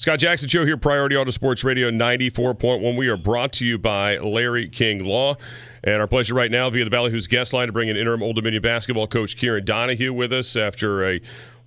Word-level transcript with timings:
Scott 0.00 0.18
Jackson 0.18 0.48
Show 0.48 0.64
here, 0.64 0.78
Priority 0.78 1.14
Auto 1.14 1.30
Sports 1.30 1.62
Radio 1.62 1.90
94.1. 1.90 2.96
We 2.96 3.08
are 3.08 3.18
brought 3.18 3.52
to 3.52 3.66
you 3.66 3.76
by 3.76 4.16
Larry 4.16 4.66
King 4.66 5.04
Law. 5.04 5.36
And 5.84 5.96
our 6.00 6.06
pleasure 6.06 6.32
right 6.32 6.50
now 6.50 6.70
via 6.70 6.86
the 6.86 6.90
Ballyhoo's 6.90 7.26
guest 7.26 7.52
line 7.52 7.66
to 7.66 7.72
bring 7.74 7.88
in 7.90 7.98
interim 7.98 8.22
Old 8.22 8.36
Dominion 8.36 8.62
basketball 8.62 9.06
coach 9.06 9.36
Kieran 9.36 9.66
Donohue 9.66 10.14
with 10.14 10.32
us 10.32 10.56
after 10.56 11.06
a 11.06 11.20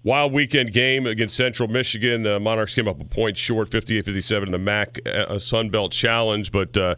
wild 0.04 0.34
weekend 0.34 0.74
game 0.74 1.06
against 1.06 1.36
Central 1.36 1.70
Michigan. 1.70 2.24
The 2.24 2.40
Monarchs 2.40 2.74
came 2.74 2.88
up 2.88 3.00
a 3.00 3.06
point 3.06 3.38
short, 3.38 3.70
58 3.70 4.04
57 4.04 4.48
in 4.48 4.52
the 4.52 4.58
MAC 4.58 5.00
uh, 5.06 5.38
Sun 5.38 5.70
Belt 5.70 5.92
Challenge. 5.92 6.52
But 6.52 6.76
uh, 6.76 6.96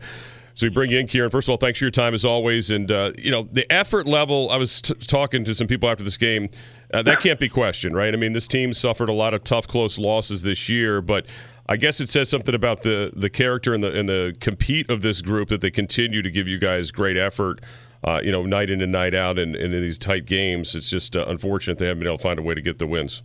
so 0.55 0.65
we 0.65 0.69
bring 0.69 0.89
you 0.89 0.99
in, 0.99 1.07
Kieran. 1.07 1.29
First 1.29 1.49
of 1.49 1.51
all, 1.51 1.57
thanks 1.57 1.79
for 1.79 1.85
your 1.85 1.91
time 1.91 2.13
as 2.13 2.23
always. 2.23 2.71
And, 2.71 2.89
uh, 2.89 3.11
you 3.17 3.29
know, 3.29 3.47
the 3.51 3.69
effort 3.71 4.07
level, 4.07 4.49
I 4.49 4.55
was 4.55 4.81
t- 4.81 4.93
talking 4.93 5.43
to 5.43 5.53
some 5.53 5.67
people 5.67 5.89
after 5.89 6.03
this 6.03 6.15
game. 6.15 6.49
Uh, 6.93 7.01
that 7.01 7.19
can't 7.19 7.39
be 7.39 7.49
questioned, 7.49 7.93
right? 7.93 8.13
I 8.13 8.17
mean, 8.17 8.31
this 8.31 8.47
team 8.47 8.71
suffered 8.71 9.09
a 9.09 9.13
lot 9.13 9.33
of 9.33 9.43
tough, 9.43 9.67
close 9.67 9.99
losses 9.99 10.43
this 10.43 10.69
year, 10.69 11.01
but 11.01 11.25
I 11.67 11.75
guess 11.75 11.99
it 11.99 12.07
says 12.07 12.29
something 12.29 12.55
about 12.55 12.83
the 12.83 13.11
the 13.15 13.29
character 13.29 13.73
and 13.73 13.83
the 13.83 13.91
and 13.91 14.07
the 14.07 14.35
compete 14.39 14.89
of 14.89 15.01
this 15.01 15.21
group 15.21 15.49
that 15.49 15.61
they 15.61 15.71
continue 15.71 16.21
to 16.21 16.31
give 16.31 16.47
you 16.47 16.57
guys 16.57 16.91
great 16.91 17.17
effort. 17.17 17.61
Uh, 18.03 18.21
you 18.23 18.31
know, 18.31 18.45
night 18.45 18.69
in 18.69 18.81
and 18.81 18.91
night 18.91 19.15
out, 19.15 19.39
and, 19.39 19.55
and 19.55 19.73
in 19.73 19.81
these 19.81 19.97
tight 19.97 20.25
games, 20.25 20.75
it's 20.75 20.89
just 20.89 21.15
uh, 21.17 21.25
unfortunate 21.27 21.79
they 21.79 21.87
haven't 21.87 21.99
been 21.99 22.07
able 22.07 22.17
to 22.17 22.23
find 22.23 22.37
a 22.37 22.41
way 22.41 22.53
to 22.53 22.61
get 22.61 22.77
the 22.77 22.85
wins. 22.85 23.23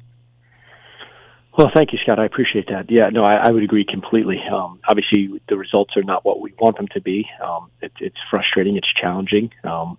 Well, 1.61 1.71
thank 1.75 1.93
you, 1.93 1.99
Scott. 2.03 2.19
I 2.19 2.25
appreciate 2.25 2.69
that. 2.69 2.91
Yeah, 2.91 3.11
no, 3.11 3.23
I, 3.23 3.49
I 3.49 3.51
would 3.51 3.63
agree 3.63 3.85
completely. 3.85 4.39
Um, 4.51 4.81
obviously, 4.89 5.43
the 5.47 5.59
results 5.59 5.95
are 5.95 6.03
not 6.03 6.25
what 6.25 6.41
we 6.41 6.55
want 6.59 6.79
them 6.79 6.89
to 6.95 7.03
be. 7.03 7.29
Um, 7.45 7.71
it, 7.83 7.93
it's 8.01 8.17
frustrating. 8.31 8.79
It's 8.79 8.89
challenging. 8.99 9.51
Um, 9.63 9.99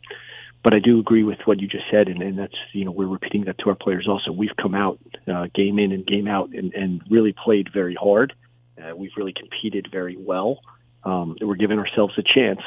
but 0.64 0.74
I 0.74 0.80
do 0.80 1.00
agree 1.00 1.22
with 1.24 1.38
what 1.46 1.62
you 1.62 1.68
just 1.68 1.84
said, 1.92 2.08
and, 2.08 2.24
and 2.24 2.40
that's 2.40 2.55
you 2.74 2.84
know 2.84 2.90
we're 2.90 3.05
repeating 3.05 3.46
that 3.46 3.60
to 3.60 3.70
our 3.70 3.76
players 3.76 4.08
also. 4.10 4.32
We've 4.32 4.55
come 4.60 4.74
out 4.74 4.98
uh, 5.32 5.50
game 5.54 5.78
in 5.78 5.92
and 5.92 6.04
game 6.04 6.28
out 6.28 6.50
and, 6.50 6.74
and 6.74 7.00
really 7.12 7.32
played 7.32 7.70
very 7.72 7.94
hard. 7.94 8.34
Uh, 8.82 8.96
we've 8.96 9.12
really 9.16 9.34
competed 9.34 9.88
very 9.91 10.18
well. 10.18 10.62
Um, 11.04 11.38
we're 11.41 11.54
giving 11.58 11.78
ourselves 11.78 12.16
a 12.18 12.24
chance. 12.24 12.62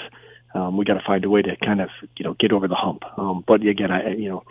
Um, 0.55 0.77
we 0.77 0.85
got 0.85 0.95
to 0.95 1.05
find 1.05 1.25
a 1.25 1.31
way 1.31 1.43
to 1.43 1.57
kind 1.57 1.81
of 1.81 1.89
you 2.17 2.25
know 2.25 2.37
get 2.39 2.53
over 2.53 2.69
the 2.69 2.77
hump. 2.77 3.03
Um, 3.19 3.43
but 3.45 3.61
again, 3.63 3.91
I 3.91 4.11
you 4.15 4.29
know 4.29 4.45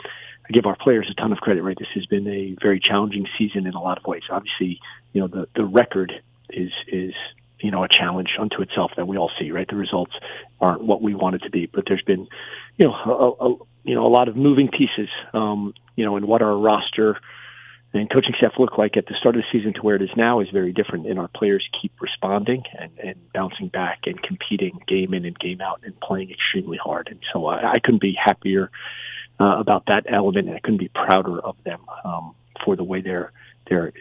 I 0.45 0.51
give 0.51 0.65
our 0.65 0.75
players 0.75 1.07
a 1.09 1.13
ton 1.19 1.31
of 1.31 1.39
credit. 1.39 1.63
Right, 1.63 1.77
this 1.77 1.87
has 1.95 2.05
been 2.05 2.27
a 2.27 2.55
very 2.61 2.79
challenging 2.79 3.27
season 3.37 3.65
in 3.65 3.73
a 3.73 3.81
lot 3.81 3.97
of 3.97 4.05
ways. 4.05 4.23
Obviously, 4.29 4.79
you 5.13 5.21
know 5.21 5.27
the 5.27 5.47
the 5.55 5.65
record 5.65 6.11
is 6.49 6.71
is 6.87 7.13
you 7.59 7.71
know 7.71 7.83
a 7.83 7.87
challenge 7.87 8.29
unto 8.39 8.61
itself 8.61 8.91
that 8.97 9.07
we 9.07 9.17
all 9.17 9.31
see. 9.39 9.51
Right, 9.51 9.67
the 9.67 9.75
results 9.75 10.13
aren't 10.59 10.83
what 10.83 11.01
we 11.01 11.15
want 11.15 11.35
it 11.35 11.43
to 11.43 11.49
be, 11.49 11.65
but 11.65 11.85
there's 11.87 12.03
been 12.03 12.27
you 12.77 12.87
know 12.87 12.93
a, 12.93 13.45
a 13.45 13.55
you 13.83 13.95
know 13.95 14.05
a 14.05 14.09
lot 14.09 14.27
of 14.27 14.35
moving 14.35 14.69
pieces. 14.69 15.09
Um, 15.33 15.73
you 15.95 16.05
know, 16.05 16.17
and 16.17 16.27
what 16.27 16.41
our 16.41 16.57
roster 16.57 17.17
and 17.93 18.09
coaching 18.09 18.33
staff 18.37 18.53
look 18.57 18.77
like 18.77 18.97
at 18.97 19.05
the 19.05 19.13
start 19.19 19.35
of 19.35 19.43
the 19.43 19.57
season 19.57 19.73
to 19.75 19.81
where 19.81 19.95
it 19.95 20.01
is 20.01 20.09
now 20.17 20.39
is 20.39 20.47
very 20.51 20.73
different. 20.73 21.05
And 21.05 21.19
our 21.19 21.27
players 21.27 21.67
keep 21.79 21.91
responding 22.01 22.63
and, 22.77 22.91
and 22.97 23.15
bouncing 23.33 23.67
back 23.67 23.99
and 24.05 24.21
competing 24.21 24.79
game 24.87 25.13
in 25.13 25.25
and 25.25 25.37
game 25.37 25.61
out 25.61 25.81
and 25.83 25.97
playing 25.99 26.31
extremely 26.31 26.79
hard. 26.83 27.07
And 27.11 27.19
so 27.31 27.45
I, 27.45 27.71
I 27.71 27.79
couldn't 27.83 28.01
be 28.01 28.17
happier 28.19 28.71
uh, 29.39 29.55
about 29.59 29.85
that 29.87 30.05
element, 30.07 30.47
and 30.47 30.55
I 30.55 30.59
couldn't 30.59 30.79
be 30.79 30.89
prouder 30.89 31.39
of 31.39 31.55
them 31.63 31.81
um, 32.05 32.35
for 32.63 32.75
the 32.75 32.83
way 32.83 33.01
they're 33.01 33.31
they're 33.69 33.93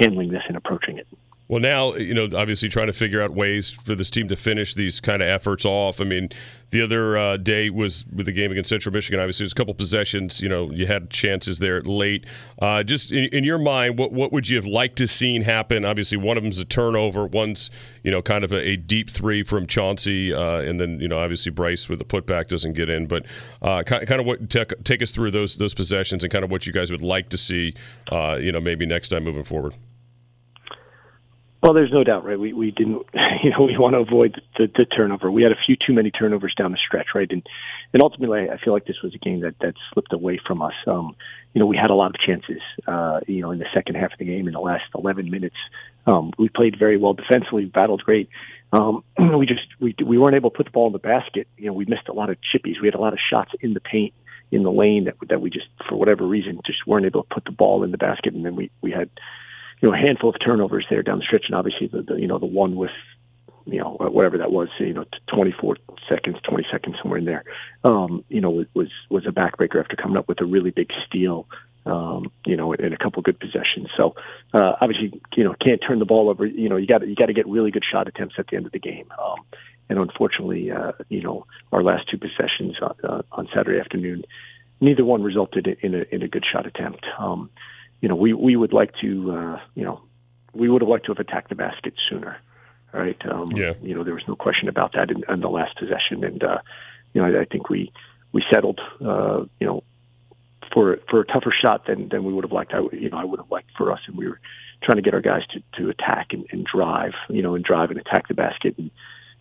handling 0.00 0.30
this 0.30 0.42
and 0.48 0.56
approaching 0.56 0.98
it. 0.98 1.06
Well, 1.52 1.60
now, 1.60 1.96
you 1.96 2.14
know, 2.14 2.30
obviously 2.34 2.70
trying 2.70 2.86
to 2.86 2.94
figure 2.94 3.20
out 3.20 3.32
ways 3.32 3.70
for 3.70 3.94
this 3.94 4.08
team 4.08 4.26
to 4.28 4.36
finish 4.36 4.74
these 4.74 5.00
kind 5.00 5.20
of 5.20 5.28
efforts 5.28 5.66
off. 5.66 6.00
I 6.00 6.04
mean, 6.04 6.30
the 6.70 6.80
other 6.80 7.18
uh, 7.18 7.36
day 7.36 7.68
was 7.68 8.06
with 8.06 8.24
the 8.24 8.32
game 8.32 8.50
against 8.50 8.70
Central 8.70 8.90
Michigan. 8.90 9.20
Obviously, 9.20 9.44
there's 9.44 9.52
a 9.52 9.56
couple 9.56 9.74
possessions. 9.74 10.40
You 10.40 10.48
know, 10.48 10.70
you 10.70 10.86
had 10.86 11.10
chances 11.10 11.58
there 11.58 11.82
late. 11.82 12.24
Uh, 12.62 12.82
just 12.82 13.12
in, 13.12 13.24
in, 13.34 13.44
your 13.44 13.58
mind, 13.58 13.98
what 13.98 14.12
what 14.12 14.32
would 14.32 14.48
you 14.48 14.56
have 14.56 14.64
liked 14.64 14.96
to 14.96 15.06
seen 15.06 15.42
happen? 15.42 15.84
Obviously, 15.84 16.16
one 16.16 16.38
of 16.38 16.42
them's 16.42 16.58
a 16.58 16.64
turnover. 16.64 17.26
One's 17.26 17.70
you 18.02 18.10
know 18.10 18.22
kind 18.22 18.44
of 18.44 18.52
a, 18.52 18.68
a 18.70 18.76
deep 18.76 19.10
three 19.10 19.42
from 19.42 19.66
Chauncey, 19.66 20.32
uh, 20.32 20.60
and 20.60 20.80
then 20.80 21.00
you 21.00 21.08
know 21.08 21.18
obviously 21.18 21.52
Bryce 21.52 21.86
with 21.86 21.98
the 21.98 22.06
putback 22.06 22.48
doesn't 22.48 22.72
get 22.72 22.88
in. 22.88 23.06
But 23.06 23.26
uh, 23.60 23.82
kind 23.82 24.10
of 24.10 24.24
what 24.24 24.48
take, 24.48 24.72
take 24.84 25.02
us 25.02 25.10
through 25.10 25.32
those 25.32 25.56
those 25.56 25.74
possessions 25.74 26.24
and 26.24 26.32
kind 26.32 26.46
of 26.46 26.50
what 26.50 26.66
you 26.66 26.72
guys 26.72 26.90
would 26.90 27.02
like 27.02 27.28
to 27.28 27.36
see. 27.36 27.74
Uh, 28.10 28.38
you 28.40 28.52
know, 28.52 28.60
maybe 28.60 28.86
next 28.86 29.10
time 29.10 29.24
moving 29.24 29.44
forward. 29.44 29.74
Well, 31.62 31.74
there's 31.74 31.92
no 31.92 32.02
doubt, 32.02 32.24
right? 32.24 32.38
We 32.38 32.52
we 32.52 32.72
didn't, 32.72 33.06
you 33.44 33.50
know, 33.50 33.62
we 33.64 33.78
want 33.78 33.94
to 33.94 33.98
avoid 34.00 34.40
the, 34.58 34.66
the 34.74 34.84
turnover. 34.84 35.30
We 35.30 35.44
had 35.44 35.52
a 35.52 35.60
few 35.64 35.76
too 35.76 35.92
many 35.92 36.10
turnovers 36.10 36.54
down 36.58 36.72
the 36.72 36.78
stretch, 36.84 37.08
right? 37.14 37.30
And 37.30 37.46
and 37.92 38.02
ultimately, 38.02 38.50
I 38.50 38.58
feel 38.62 38.72
like 38.72 38.86
this 38.86 39.00
was 39.02 39.14
a 39.14 39.18
game 39.18 39.40
that 39.40 39.54
that 39.60 39.74
slipped 39.92 40.12
away 40.12 40.40
from 40.44 40.60
us. 40.60 40.74
Um, 40.88 41.14
you 41.54 41.60
know, 41.60 41.66
we 41.66 41.76
had 41.76 41.90
a 41.90 41.94
lot 41.94 42.08
of 42.14 42.16
chances, 42.20 42.60
uh, 42.88 43.20
you 43.28 43.42
know, 43.42 43.52
in 43.52 43.60
the 43.60 43.66
second 43.72 43.94
half 43.94 44.12
of 44.12 44.18
the 44.18 44.24
game. 44.24 44.48
In 44.48 44.54
the 44.54 44.60
last 44.60 44.84
11 44.94 45.30
minutes, 45.30 45.56
um, 46.06 46.32
we 46.38 46.48
played 46.48 46.78
very 46.78 46.96
well 46.96 47.12
defensively, 47.12 47.66
battled 47.66 48.02
great. 48.02 48.28
Um, 48.72 49.04
we 49.38 49.46
just 49.46 49.66
we 49.78 49.94
we 50.04 50.18
weren't 50.18 50.34
able 50.34 50.50
to 50.50 50.56
put 50.56 50.66
the 50.66 50.72
ball 50.72 50.88
in 50.88 50.92
the 50.92 50.98
basket. 50.98 51.46
You 51.56 51.66
know, 51.66 51.74
we 51.74 51.84
missed 51.84 52.08
a 52.08 52.12
lot 52.12 52.28
of 52.28 52.38
chippies. 52.38 52.80
We 52.80 52.88
had 52.88 52.96
a 52.96 53.00
lot 53.00 53.12
of 53.12 53.20
shots 53.30 53.52
in 53.60 53.74
the 53.74 53.80
paint 53.80 54.14
in 54.50 54.64
the 54.64 54.72
lane 54.72 55.04
that 55.04 55.14
that 55.28 55.40
we 55.40 55.48
just 55.48 55.66
for 55.88 55.94
whatever 55.94 56.26
reason 56.26 56.60
just 56.66 56.88
weren't 56.88 57.06
able 57.06 57.22
to 57.22 57.28
put 57.32 57.44
the 57.44 57.52
ball 57.52 57.84
in 57.84 57.92
the 57.92 57.98
basket. 57.98 58.34
And 58.34 58.44
then 58.44 58.56
we 58.56 58.72
we 58.80 58.90
had 58.90 59.10
you 59.82 59.88
know, 59.90 59.94
a 59.94 59.98
handful 59.98 60.30
of 60.30 60.36
turnovers 60.42 60.86
there 60.88 61.02
down 61.02 61.18
the 61.18 61.24
stretch, 61.24 61.46
and 61.46 61.56
obviously 61.56 61.88
the, 61.88 62.02
the 62.02 62.14
you 62.14 62.28
know 62.28 62.38
the 62.38 62.46
one 62.46 62.76
with 62.76 62.90
you 63.66 63.78
know 63.78 63.96
whatever 63.98 64.38
that 64.38 64.52
was, 64.52 64.68
you 64.78 64.94
know, 64.94 65.04
24 65.34 65.76
seconds, 66.08 66.36
20 66.48 66.66
seconds 66.70 66.96
somewhere 67.02 67.18
in 67.18 67.24
there, 67.24 67.44
um, 67.84 68.24
you 68.28 68.40
know, 68.40 68.64
was 68.74 68.88
was 69.10 69.26
a 69.26 69.30
backbreaker 69.30 69.80
after 69.80 69.96
coming 69.96 70.16
up 70.16 70.28
with 70.28 70.40
a 70.40 70.44
really 70.44 70.70
big 70.70 70.88
steal. 71.06 71.46
Um, 71.84 72.30
you 72.46 72.56
know, 72.56 72.72
in 72.74 72.92
a 72.92 72.96
couple 72.96 73.22
good 73.22 73.40
possessions. 73.40 73.88
So 73.96 74.14
uh, 74.54 74.74
obviously, 74.80 75.20
you 75.34 75.42
know, 75.42 75.52
can't 75.60 75.82
turn 75.84 75.98
the 75.98 76.04
ball 76.04 76.28
over. 76.30 76.46
You 76.46 76.68
know, 76.68 76.76
you 76.76 76.86
got 76.86 77.04
you 77.08 77.16
got 77.16 77.26
to 77.26 77.32
get 77.32 77.48
really 77.48 77.72
good 77.72 77.82
shot 77.82 78.06
attempts 78.06 78.36
at 78.38 78.46
the 78.46 78.56
end 78.56 78.66
of 78.66 78.72
the 78.72 78.78
game. 78.78 79.08
Um, 79.20 79.40
and 79.88 79.98
unfortunately, 79.98 80.70
uh, 80.70 80.92
you 81.08 81.22
know, 81.22 81.44
our 81.72 81.82
last 81.82 82.08
two 82.08 82.18
possessions 82.18 82.76
on, 82.80 82.94
uh, 83.02 83.22
on 83.32 83.48
Saturday 83.52 83.80
afternoon, 83.80 84.22
neither 84.80 85.04
one 85.04 85.24
resulted 85.24 85.66
in 85.82 85.96
a 85.96 86.04
in 86.12 86.22
a 86.22 86.28
good 86.28 86.44
shot 86.50 86.66
attempt. 86.66 87.04
Um, 87.18 87.50
you 88.02 88.08
know, 88.08 88.16
we 88.16 88.34
we 88.34 88.56
would 88.56 88.74
like 88.74 88.92
to, 89.00 89.32
uh, 89.32 89.60
you 89.74 89.84
know, 89.84 90.02
we 90.52 90.68
would 90.68 90.82
have 90.82 90.88
liked 90.88 91.06
to 91.06 91.12
have 91.12 91.20
attacked 91.20 91.48
the 91.48 91.54
basket 91.54 91.94
sooner, 92.10 92.36
right? 92.92 93.16
Um, 93.30 93.52
yeah. 93.52 93.72
You 93.80 93.94
know, 93.94 94.04
there 94.04 94.12
was 94.12 94.24
no 94.28 94.36
question 94.36 94.68
about 94.68 94.92
that 94.94 95.10
in, 95.10 95.22
in 95.28 95.40
the 95.40 95.48
last 95.48 95.78
possession, 95.78 96.24
and 96.24 96.42
uh, 96.42 96.58
you 97.14 97.22
know, 97.22 97.28
I, 97.28 97.42
I 97.42 97.44
think 97.44 97.70
we 97.70 97.92
we 98.32 98.44
settled, 98.52 98.80
uh, 99.00 99.44
you 99.60 99.66
know, 99.66 99.84
for 100.74 100.98
for 101.08 101.20
a 101.20 101.24
tougher 101.24 101.54
shot 101.58 101.86
than 101.86 102.08
than 102.08 102.24
we 102.24 102.32
would 102.32 102.44
have 102.44 102.52
liked. 102.52 102.74
I 102.74 102.80
you 102.92 103.08
know, 103.08 103.18
I 103.18 103.24
would 103.24 103.38
have 103.38 103.50
liked 103.50 103.70
for 103.78 103.92
us, 103.92 104.00
and 104.08 104.16
we 104.16 104.28
were 104.28 104.40
trying 104.82 104.96
to 104.96 105.02
get 105.02 105.14
our 105.14 105.20
guys 105.20 105.42
to 105.52 105.62
to 105.80 105.88
attack 105.88 106.32
and, 106.32 106.44
and 106.50 106.66
drive, 106.66 107.12
you 107.28 107.40
know, 107.40 107.54
and 107.54 107.64
drive 107.64 107.90
and 107.90 108.00
attack 108.00 108.26
the 108.26 108.34
basket, 108.34 108.74
and 108.78 108.90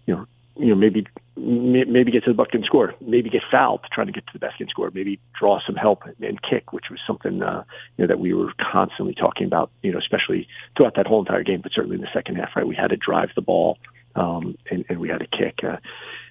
you 0.05 0.15
know, 0.15 0.27
you 0.57 0.67
know, 0.67 0.75
maybe 0.75 1.05
maybe 1.37 2.11
get 2.11 2.23
to 2.25 2.29
the 2.29 2.35
bucket 2.35 2.55
and 2.55 2.65
score, 2.65 2.93
maybe 2.99 3.29
get 3.29 3.41
fouled 3.49 3.81
trying 3.91 4.07
to 4.07 4.13
get 4.13 4.25
to 4.27 4.33
the 4.33 4.39
basket 4.39 4.61
and 4.61 4.69
score, 4.69 4.91
maybe 4.93 5.19
draw 5.39 5.59
some 5.65 5.75
help 5.75 6.03
and 6.21 6.39
kick, 6.41 6.73
which 6.73 6.85
was 6.89 6.99
something 7.07 7.41
uh, 7.41 7.63
you 7.97 8.03
know 8.03 8.07
that 8.07 8.19
we 8.19 8.33
were 8.33 8.51
constantly 8.71 9.15
talking 9.15 9.47
about, 9.47 9.71
you 9.81 9.91
know, 9.91 9.97
especially 9.97 10.47
throughout 10.75 10.95
that 10.95 11.07
whole 11.07 11.19
entire 11.19 11.43
game, 11.43 11.61
but 11.61 11.71
certainly 11.73 11.95
in 11.95 12.01
the 12.01 12.09
second 12.13 12.35
half, 12.35 12.49
right? 12.55 12.67
We 12.67 12.75
had 12.75 12.89
to 12.89 12.97
drive 12.97 13.29
the 13.35 13.41
ball 13.41 13.77
um, 14.15 14.57
and, 14.69 14.85
and 14.89 14.99
we 14.99 15.09
had 15.09 15.19
to 15.19 15.27
kick, 15.27 15.59
uh, 15.63 15.77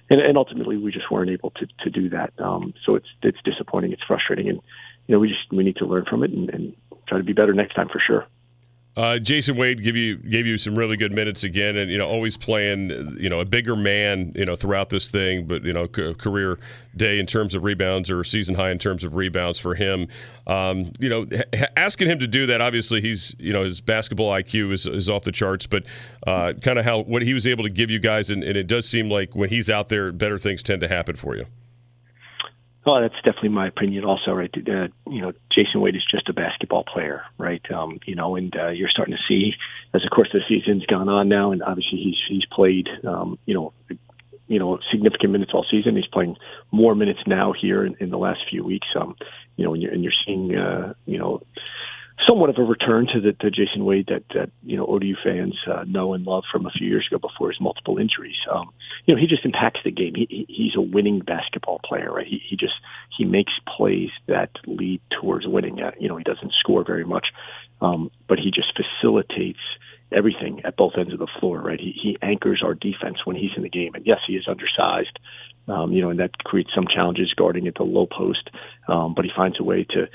and, 0.09 0.21
and 0.21 0.37
ultimately 0.37 0.77
we 0.77 0.91
just 0.91 1.09
weren't 1.11 1.31
able 1.31 1.51
to 1.51 1.67
to 1.83 1.89
do 1.89 2.09
that. 2.09 2.33
Um, 2.39 2.73
so 2.85 2.95
it's 2.95 3.07
it's 3.23 3.39
disappointing, 3.43 3.91
it's 3.91 4.03
frustrating, 4.07 4.49
and 4.49 4.61
you 5.07 5.15
know 5.15 5.19
we 5.19 5.29
just 5.29 5.51
we 5.51 5.63
need 5.63 5.77
to 5.77 5.85
learn 5.85 6.05
from 6.05 6.23
it 6.23 6.31
and, 6.31 6.49
and 6.51 6.75
try 7.07 7.17
to 7.17 7.23
be 7.23 7.33
better 7.33 7.53
next 7.53 7.73
time 7.73 7.89
for 7.89 8.01
sure. 8.05 8.27
Uh, 8.97 9.17
Jason 9.17 9.55
Wade 9.55 9.81
give 9.83 9.95
you 9.95 10.17
gave 10.17 10.45
you 10.45 10.57
some 10.57 10.77
really 10.77 10.97
good 10.97 11.13
minutes 11.13 11.45
again, 11.45 11.77
and 11.77 11.89
you 11.89 11.97
know 11.97 12.07
always 12.09 12.35
playing 12.35 13.15
you 13.17 13.29
know 13.29 13.39
a 13.39 13.45
bigger 13.45 13.75
man 13.75 14.33
you 14.35 14.43
know 14.43 14.55
throughout 14.55 14.89
this 14.89 15.09
thing, 15.09 15.47
but 15.47 15.63
you 15.63 15.71
know 15.71 15.87
c- 15.95 16.13
career 16.15 16.59
day 16.97 17.17
in 17.17 17.25
terms 17.25 17.55
of 17.55 17.63
rebounds 17.63 18.11
or 18.11 18.21
season 18.25 18.53
high 18.53 18.69
in 18.69 18.77
terms 18.77 19.05
of 19.05 19.15
rebounds 19.15 19.57
for 19.57 19.75
him. 19.75 20.07
Um, 20.45 20.91
you 20.99 21.07
know, 21.07 21.25
h- 21.31 21.69
asking 21.77 22.09
him 22.09 22.19
to 22.19 22.27
do 22.27 22.45
that, 22.47 22.59
obviously 22.59 22.99
he's 22.99 23.33
you 23.39 23.53
know 23.53 23.63
his 23.63 23.79
basketball 23.79 24.29
IQ 24.29 24.73
is, 24.73 24.85
is 24.85 25.09
off 25.09 25.23
the 25.23 25.31
charts, 25.31 25.67
but 25.67 25.83
uh, 26.27 26.51
kind 26.61 26.77
of 26.77 26.83
how 26.83 26.99
what 26.99 27.21
he 27.21 27.33
was 27.33 27.47
able 27.47 27.63
to 27.63 27.69
give 27.69 27.89
you 27.89 27.99
guys, 27.99 28.29
and, 28.29 28.43
and 28.43 28.57
it 28.57 28.67
does 28.67 28.85
seem 28.85 29.09
like 29.09 29.33
when 29.35 29.47
he's 29.47 29.69
out 29.69 29.87
there, 29.87 30.11
better 30.11 30.37
things 30.37 30.63
tend 30.63 30.81
to 30.81 30.89
happen 30.89 31.15
for 31.15 31.37
you. 31.37 31.45
Oh, 32.83 32.99
that's 32.99 33.15
definitely 33.23 33.49
my 33.49 33.67
opinion. 33.67 34.05
Also, 34.05 34.31
right? 34.31 34.49
Uh, 34.55 34.87
you 35.07 35.21
know, 35.21 35.33
Jason 35.51 35.81
Wade 35.81 35.95
is 35.95 36.05
just 36.09 36.29
a 36.29 36.33
basketball 36.33 36.83
player, 36.83 37.23
right? 37.37 37.61
Um, 37.71 37.99
you 38.05 38.15
know, 38.15 38.35
and 38.35 38.55
uh, 38.55 38.69
you're 38.69 38.89
starting 38.89 39.15
to 39.15 39.21
see 39.27 39.53
as 39.93 40.01
the 40.01 40.09
course 40.09 40.29
of 40.33 40.41
the 40.41 40.47
season's 40.49 40.85
gone 40.87 41.07
on 41.07 41.29
now, 41.29 41.51
and 41.51 41.61
obviously 41.61 41.99
he's 41.99 42.17
he's 42.27 42.45
played, 42.51 42.89
um, 43.07 43.37
you 43.45 43.53
know, 43.53 43.73
you 44.47 44.57
know, 44.57 44.79
significant 44.91 45.31
minutes 45.31 45.51
all 45.53 45.65
season. 45.69 45.95
He's 45.95 46.07
playing 46.07 46.37
more 46.71 46.95
minutes 46.95 47.19
now 47.27 47.53
here 47.53 47.85
in, 47.85 47.95
in 47.99 48.09
the 48.09 48.17
last 48.17 48.39
few 48.49 48.63
weeks. 48.63 48.87
Um, 48.99 49.15
you 49.57 49.65
know, 49.65 49.73
and 49.73 49.83
you're, 49.83 49.93
and 49.93 50.03
you're 50.03 50.13
seeing, 50.25 50.55
uh, 50.55 50.93
you 51.05 51.19
know, 51.19 51.41
somewhat 52.27 52.49
of 52.49 52.57
a 52.57 52.63
return 52.63 53.07
to 53.13 53.21
the 53.21 53.33
to 53.33 53.49
Jason 53.49 53.85
Wade 53.85 54.07
that 54.07 54.23
that 54.33 54.51
you 54.63 54.77
know 54.77 54.85
ODU 54.85 55.15
fans 55.23 55.55
uh, 55.67 55.83
know 55.87 56.13
and 56.13 56.25
love 56.25 56.43
from 56.51 56.65
a 56.65 56.71
few 56.71 56.87
years 56.87 57.07
ago 57.09 57.19
before 57.19 57.49
his 57.49 57.59
multiple 57.59 57.97
injuries. 57.97 58.35
Um, 58.51 58.71
you 59.05 59.15
know, 59.15 59.21
he 59.21 59.27
just 59.27 59.45
impacts 59.45 59.79
the 59.83 59.91
game. 59.91 60.13
He, 60.15 60.45
he's 60.47 60.75
a 60.75 60.81
winning 60.81 61.19
basketball 61.19 61.79
player, 61.83 62.11
right? 62.11 62.27
He, 62.27 62.41
he 62.49 62.55
just 62.55 62.73
he 63.17 63.25
makes 63.25 63.53
plays 63.77 64.09
that 64.27 64.51
lead 64.65 65.01
towards 65.19 65.47
winning. 65.47 65.81
Uh, 65.81 65.91
you 65.99 66.09
know, 66.09 66.17
he 66.17 66.23
doesn't 66.23 66.53
score 66.59 66.83
very 66.85 67.05
much, 67.05 67.27
um, 67.81 68.11
but 68.27 68.37
he 68.39 68.51
just 68.51 68.73
facilitates 68.75 69.59
everything 70.11 70.61
at 70.65 70.75
both 70.75 70.93
ends 70.97 71.13
of 71.13 71.19
the 71.19 71.27
floor. 71.39 71.61
Right, 71.61 71.79
he 71.79 71.93
he 72.01 72.17
anchors 72.21 72.61
our 72.63 72.73
defense 72.73 73.25
when 73.25 73.35
he's 73.35 73.51
in 73.55 73.63
the 73.63 73.69
game, 73.69 73.95
and 73.95 74.05
yes, 74.05 74.19
he 74.27 74.33
is 74.33 74.47
undersized. 74.47 75.17
Um, 75.67 75.93
you 75.93 76.01
know, 76.01 76.09
and 76.09 76.19
that 76.19 76.37
creates 76.43 76.71
some 76.73 76.87
challenges 76.87 77.33
guarding 77.35 77.67
at 77.67 77.75
the 77.75 77.83
low 77.83 78.07
post. 78.07 78.49
Um, 78.87 79.13
but 79.13 79.25
he 79.25 79.31
finds 79.35 79.59
a 79.59 79.63
way 79.63 79.85
to, 79.91 80.07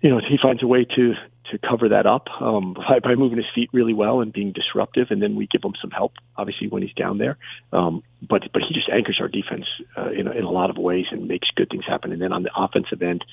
you 0.00 0.10
know, 0.10 0.20
he 0.20 0.38
finds 0.42 0.62
a 0.62 0.66
way 0.66 0.84
to 0.96 1.14
to 1.52 1.58
cover 1.58 1.90
that 1.90 2.06
up 2.06 2.26
um, 2.40 2.74
by, 2.88 2.98
by 2.98 3.14
moving 3.14 3.38
his 3.38 3.46
feet 3.54 3.70
really 3.72 3.94
well 3.94 4.20
and 4.20 4.32
being 4.32 4.52
disruptive. 4.52 5.08
And 5.10 5.22
then 5.22 5.36
we 5.36 5.46
give 5.46 5.62
him 5.62 5.74
some 5.80 5.90
help, 5.90 6.14
obviously, 6.36 6.68
when 6.68 6.82
he's 6.82 6.92
down 6.94 7.18
there. 7.18 7.36
Um, 7.72 8.02
but 8.20 8.42
but 8.52 8.62
he 8.62 8.74
just 8.74 8.88
anchors 8.88 9.18
our 9.20 9.28
defense 9.28 9.66
uh, 9.96 10.10
in, 10.10 10.26
in 10.28 10.44
a 10.44 10.50
lot 10.50 10.70
of 10.70 10.76
ways 10.76 11.06
and 11.10 11.28
makes 11.28 11.48
good 11.54 11.70
things 11.70 11.84
happen. 11.86 12.12
And 12.12 12.20
then 12.20 12.32
on 12.32 12.42
the 12.42 12.50
offensive 12.56 13.02
end, 13.02 13.24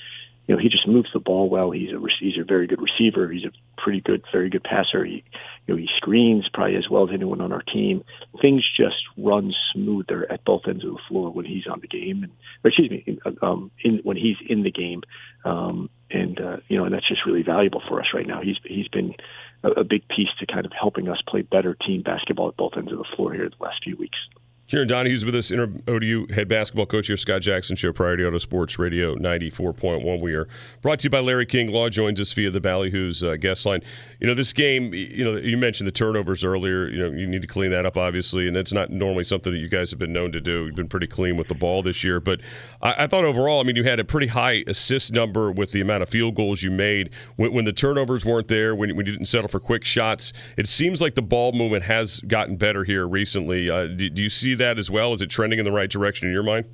you 0.46 0.54
know, 0.54 0.60
he 0.60 0.68
just 0.68 0.86
moves 0.86 1.08
the 1.12 1.20
ball 1.20 1.48
well. 1.48 1.70
He's 1.70 1.90
a 1.90 2.00
he's 2.20 2.38
a 2.38 2.44
very 2.44 2.66
good 2.66 2.80
receiver. 2.80 3.30
He's 3.30 3.44
a 3.44 3.52
pretty 3.80 4.00
good, 4.00 4.24
very 4.30 4.50
good 4.50 4.62
passer. 4.62 5.04
He, 5.04 5.24
you 5.66 5.74
know, 5.74 5.76
he 5.76 5.88
screens 5.96 6.48
probably 6.52 6.76
as 6.76 6.88
well 6.90 7.08
as 7.08 7.14
anyone 7.14 7.40
on 7.40 7.52
our 7.52 7.62
team. 7.62 8.04
Things 8.42 8.62
just 8.76 8.96
run 9.16 9.54
smoother 9.72 10.30
at 10.30 10.44
both 10.44 10.62
ends 10.68 10.84
of 10.84 10.92
the 10.92 11.00
floor 11.08 11.30
when 11.30 11.46
he's 11.46 11.66
on 11.66 11.80
the 11.80 11.88
game, 11.88 12.24
and 12.24 12.32
or 12.62 12.68
excuse 12.68 12.90
me, 12.90 13.18
um, 13.40 13.70
in 13.82 14.00
when 14.02 14.18
he's 14.18 14.36
in 14.46 14.62
the 14.62 14.70
game. 14.70 15.02
Um, 15.44 15.88
and 16.10 16.38
uh, 16.38 16.56
you 16.68 16.76
know, 16.76 16.84
and 16.84 16.94
that's 16.94 17.08
just 17.08 17.24
really 17.26 17.42
valuable 17.42 17.82
for 17.88 18.00
us 18.00 18.08
right 18.12 18.26
now. 18.26 18.42
He's 18.42 18.56
he's 18.64 18.88
been 18.88 19.14
a, 19.62 19.80
a 19.80 19.84
big 19.84 20.06
piece 20.08 20.28
to 20.40 20.46
kind 20.46 20.66
of 20.66 20.72
helping 20.78 21.08
us 21.08 21.18
play 21.26 21.40
better 21.40 21.74
team 21.86 22.02
basketball 22.02 22.48
at 22.48 22.56
both 22.56 22.72
ends 22.76 22.92
of 22.92 22.98
the 22.98 23.06
floor 23.16 23.32
here 23.32 23.48
the 23.48 23.64
last 23.64 23.82
few 23.82 23.96
weeks. 23.96 24.18
Kieran 24.66 24.88
Donohue's 24.88 25.26
with 25.26 25.34
us, 25.34 25.50
Interim 25.50 25.82
ODU 25.86 26.26
head 26.32 26.48
basketball 26.48 26.86
coach 26.86 27.08
here, 27.08 27.18
Scott 27.18 27.42
Jackson 27.42 27.76
Show, 27.76 27.92
Priority 27.92 28.24
Auto 28.24 28.38
Sports 28.38 28.78
Radio 28.78 29.14
94.1. 29.16 30.22
We 30.22 30.32
are 30.32 30.48
brought 30.80 31.00
to 31.00 31.04
you 31.04 31.10
by 31.10 31.20
Larry 31.20 31.44
King 31.44 31.70
Law, 31.70 31.90
joins 31.90 32.18
us 32.18 32.32
via 32.32 32.50
the 32.50 32.62
Ballyhoo's 32.62 33.22
uh, 33.22 33.36
guest 33.36 33.66
line. 33.66 33.82
You 34.20 34.26
know, 34.26 34.32
this 34.32 34.54
game, 34.54 34.94
you 34.94 35.22
know, 35.22 35.36
you 35.36 35.58
mentioned 35.58 35.86
the 35.86 35.92
turnovers 35.92 36.44
earlier. 36.44 36.88
You 36.88 36.98
know, 36.98 37.10
you 37.10 37.26
need 37.26 37.42
to 37.42 37.46
clean 37.46 37.72
that 37.72 37.84
up, 37.84 37.98
obviously, 37.98 38.46
and 38.46 38.56
that's 38.56 38.72
not 38.72 38.88
normally 38.88 39.24
something 39.24 39.52
that 39.52 39.58
you 39.58 39.68
guys 39.68 39.90
have 39.90 39.98
been 39.98 40.14
known 40.14 40.32
to 40.32 40.40
do. 40.40 40.64
You've 40.64 40.74
been 40.74 40.88
pretty 40.88 41.08
clean 41.08 41.36
with 41.36 41.48
the 41.48 41.54
ball 41.54 41.82
this 41.82 42.02
year. 42.02 42.18
But 42.18 42.40
I, 42.80 43.04
I 43.04 43.06
thought 43.06 43.24
overall, 43.24 43.60
I 43.60 43.64
mean, 43.64 43.76
you 43.76 43.84
had 43.84 44.00
a 44.00 44.04
pretty 44.04 44.28
high 44.28 44.64
assist 44.66 45.12
number 45.12 45.52
with 45.52 45.72
the 45.72 45.82
amount 45.82 46.04
of 46.04 46.08
field 46.08 46.36
goals 46.36 46.62
you 46.62 46.70
made. 46.70 47.10
When, 47.36 47.52
when 47.52 47.66
the 47.66 47.72
turnovers 47.74 48.24
weren't 48.24 48.48
there, 48.48 48.74
when, 48.74 48.96
when 48.96 49.04
you 49.04 49.12
didn't 49.12 49.26
settle 49.28 49.48
for 49.48 49.60
quick 49.60 49.84
shots, 49.84 50.32
it 50.56 50.66
seems 50.66 51.02
like 51.02 51.16
the 51.16 51.22
ball 51.22 51.52
movement 51.52 51.84
has 51.84 52.20
gotten 52.20 52.56
better 52.56 52.82
here 52.82 53.06
recently. 53.06 53.68
Uh, 53.68 53.88
do, 53.88 54.08
do 54.08 54.22
you 54.22 54.30
see 54.30 54.53
that 54.56 54.78
as 54.78 54.90
well? 54.90 55.12
Is 55.12 55.22
it 55.22 55.30
trending 55.30 55.58
in 55.58 55.64
the 55.64 55.72
right 55.72 55.90
direction 55.90 56.28
in 56.28 56.34
your 56.34 56.42
mind? 56.42 56.66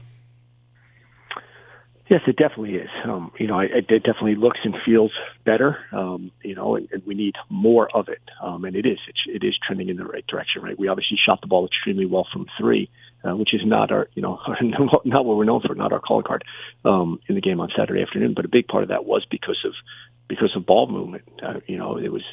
Yes, 2.11 2.23
it 2.27 2.35
definitely 2.37 2.75
is. 2.75 2.91
Um, 3.05 3.31
you 3.39 3.47
know, 3.47 3.61
it, 3.61 3.89
it 3.89 4.03
definitely 4.03 4.35
looks 4.35 4.59
and 4.65 4.75
feels 4.85 5.13
better. 5.45 5.79
Um, 5.93 6.33
you 6.43 6.57
know, 6.57 6.75
and, 6.75 6.89
and 6.91 7.07
we 7.07 7.15
need 7.15 7.37
more 7.49 7.89
of 7.95 8.09
it. 8.09 8.21
Um, 8.43 8.65
and 8.65 8.75
it 8.75 8.85
is. 8.85 8.99
It, 9.07 9.43
it 9.43 9.47
is 9.47 9.57
trending 9.65 9.89
in 9.89 9.97
the 9.97 10.05
right 10.05 10.27
direction. 10.27 10.61
Right. 10.61 10.77
We 10.77 10.89
obviously 10.89 11.19
shot 11.25 11.41
the 11.41 11.47
ball 11.47 11.67
extremely 11.67 12.07
well 12.07 12.27
from 12.33 12.47
three, 12.59 12.91
uh, 13.23 13.37
which 13.37 13.55
is 13.55 13.61
not 13.65 13.93
our, 13.93 14.09
you 14.15 14.23
know, 14.23 14.41
not 15.05 15.25
what 15.25 15.37
we're 15.37 15.45
known 15.45 15.61
for, 15.65 15.73
not 15.77 15.93
our 15.93 16.01
calling 16.01 16.25
card 16.25 16.43
um, 16.85 17.21
in 17.29 17.37
the 17.37 17.41
game 17.41 17.61
on 17.61 17.71
Saturday 17.79 18.03
afternoon. 18.03 18.35
But 18.35 18.45
a 18.45 18.49
big 18.49 18.67
part 18.67 18.83
of 18.83 18.89
that 18.89 19.05
was 19.05 19.25
because 19.31 19.65
of 19.65 19.75
because 20.27 20.51
of 20.57 20.67
ball 20.67 20.89
movement. 20.89 21.29
Uh, 21.41 21.61
you 21.69 21.79
know, 21.79 21.97
it 21.97 22.11
was, 22.11 22.25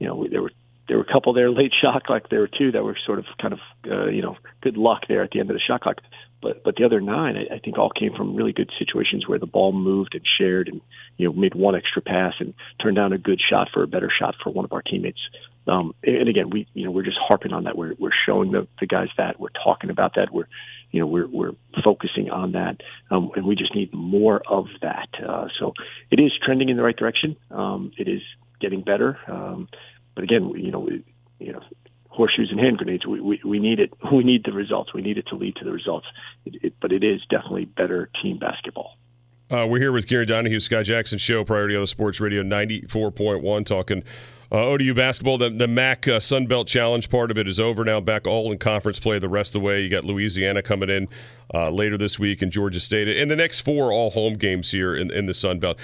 you 0.00 0.08
know, 0.08 0.26
there 0.28 0.42
were 0.42 0.50
there 0.88 0.96
were 0.96 1.04
a 1.08 1.12
couple 1.12 1.32
there 1.32 1.50
late 1.50 1.72
shot 1.80 2.04
clock. 2.04 2.28
There 2.30 2.40
were 2.40 2.48
two 2.48 2.72
that 2.72 2.84
were 2.84 2.96
sort 3.06 3.18
of 3.18 3.26
kind 3.40 3.54
of 3.54 3.60
uh, 3.90 4.06
you 4.06 4.22
know 4.22 4.36
good 4.60 4.76
luck 4.76 5.02
there 5.08 5.22
at 5.22 5.30
the 5.30 5.40
end 5.40 5.50
of 5.50 5.54
the 5.54 5.60
shot 5.60 5.82
clock. 5.82 5.98
But 6.40 6.64
but 6.64 6.76
the 6.76 6.84
other 6.84 7.00
nine, 7.00 7.36
I, 7.36 7.54
I 7.54 7.58
think, 7.58 7.78
all 7.78 7.90
came 7.90 8.14
from 8.14 8.34
really 8.34 8.52
good 8.52 8.70
situations 8.78 9.28
where 9.28 9.38
the 9.38 9.46
ball 9.46 9.72
moved 9.72 10.14
and 10.14 10.24
shared, 10.38 10.68
and 10.68 10.80
you 11.16 11.26
know 11.26 11.32
made 11.32 11.54
one 11.54 11.76
extra 11.76 12.02
pass 12.02 12.34
and 12.40 12.54
turned 12.82 12.96
down 12.96 13.12
a 13.12 13.18
good 13.18 13.40
shot 13.40 13.68
for 13.72 13.82
a 13.82 13.86
better 13.86 14.10
shot 14.10 14.34
for 14.42 14.50
one 14.50 14.64
of 14.64 14.72
our 14.72 14.82
teammates. 14.82 15.20
Um, 15.68 15.94
and 16.02 16.28
again, 16.28 16.50
we 16.50 16.66
you 16.74 16.84
know 16.84 16.90
we're 16.90 17.04
just 17.04 17.18
harping 17.18 17.52
on 17.52 17.64
that. 17.64 17.76
We're 17.76 17.94
we're 17.98 18.10
showing 18.26 18.50
the 18.50 18.66
the 18.80 18.86
guys 18.86 19.08
that 19.16 19.38
we're 19.38 19.50
talking 19.50 19.90
about 19.90 20.16
that. 20.16 20.32
We're 20.32 20.48
you 20.90 21.00
know 21.00 21.06
we're 21.06 21.28
we're 21.28 21.52
focusing 21.84 22.30
on 22.30 22.52
that, 22.52 22.80
um, 23.10 23.30
and 23.36 23.46
we 23.46 23.54
just 23.54 23.74
need 23.74 23.94
more 23.94 24.42
of 24.48 24.66
that. 24.82 25.08
Uh, 25.24 25.46
so 25.60 25.74
it 26.10 26.18
is 26.18 26.32
trending 26.44 26.68
in 26.68 26.76
the 26.76 26.82
right 26.82 26.96
direction. 26.96 27.36
Um, 27.52 27.92
it 27.96 28.08
is 28.08 28.20
getting 28.60 28.82
better. 28.82 29.18
Um, 29.28 29.68
but 30.14 30.24
again, 30.24 30.50
you 30.56 30.70
know, 30.70 30.80
we, 30.80 31.04
you 31.38 31.52
know, 31.52 31.60
horseshoes 32.08 32.48
and 32.50 32.60
hand 32.60 32.78
grenades. 32.78 33.06
We, 33.06 33.20
we 33.20 33.40
we 33.44 33.58
need 33.58 33.80
it. 33.80 33.92
We 34.12 34.24
need 34.24 34.44
the 34.44 34.52
results. 34.52 34.92
We 34.92 35.02
need 35.02 35.18
it 35.18 35.26
to 35.28 35.36
lead 35.36 35.56
to 35.56 35.64
the 35.64 35.72
results. 35.72 36.06
It, 36.44 36.56
it, 36.62 36.74
but 36.80 36.92
it 36.92 37.02
is 37.02 37.20
definitely 37.30 37.64
better 37.64 38.10
team 38.22 38.38
basketball. 38.38 38.96
Uh, 39.50 39.66
we're 39.66 39.78
here 39.78 39.92
with 39.92 40.06
Kieran 40.06 40.28
Donohue, 40.28 40.60
Scott 40.60 40.84
Jackson 40.86 41.18
Show, 41.18 41.44
Priority 41.44 41.76
Auto 41.76 41.84
Sports 41.84 42.20
Radio 42.20 42.42
94.1, 42.42 43.66
talking 43.66 44.02
uh, 44.52 44.66
ODU 44.66 44.94
basketball. 44.94 45.38
The, 45.38 45.48
the 45.48 45.66
MAC 45.66 46.06
uh, 46.06 46.20
Sun 46.20 46.46
Belt 46.46 46.68
Challenge 46.68 47.08
part 47.08 47.30
of 47.30 47.38
it 47.38 47.48
is 47.48 47.58
over 47.58 47.84
now. 47.84 48.00
Back 48.00 48.26
all 48.26 48.52
in 48.52 48.58
conference 48.58 49.00
play 49.00 49.18
the 49.18 49.28
rest 49.28 49.56
of 49.56 49.62
the 49.62 49.66
way. 49.66 49.80
You 49.80 49.88
got 49.88 50.04
Louisiana 50.04 50.62
coming 50.62 50.90
in 50.90 51.08
uh, 51.54 51.70
later 51.70 51.96
this 51.96 52.18
week 52.18 52.42
and 52.42 52.52
Georgia 52.52 52.80
State. 52.80 53.08
And 53.08 53.30
the 53.30 53.36
next 53.36 53.62
four 53.62 53.92
all 53.92 54.10
home 54.10 54.34
games 54.34 54.70
here 54.70 54.94
in, 54.94 55.10
in 55.10 55.26
the 55.26 55.34
Sun 55.34 55.58
Belt. 55.58 55.78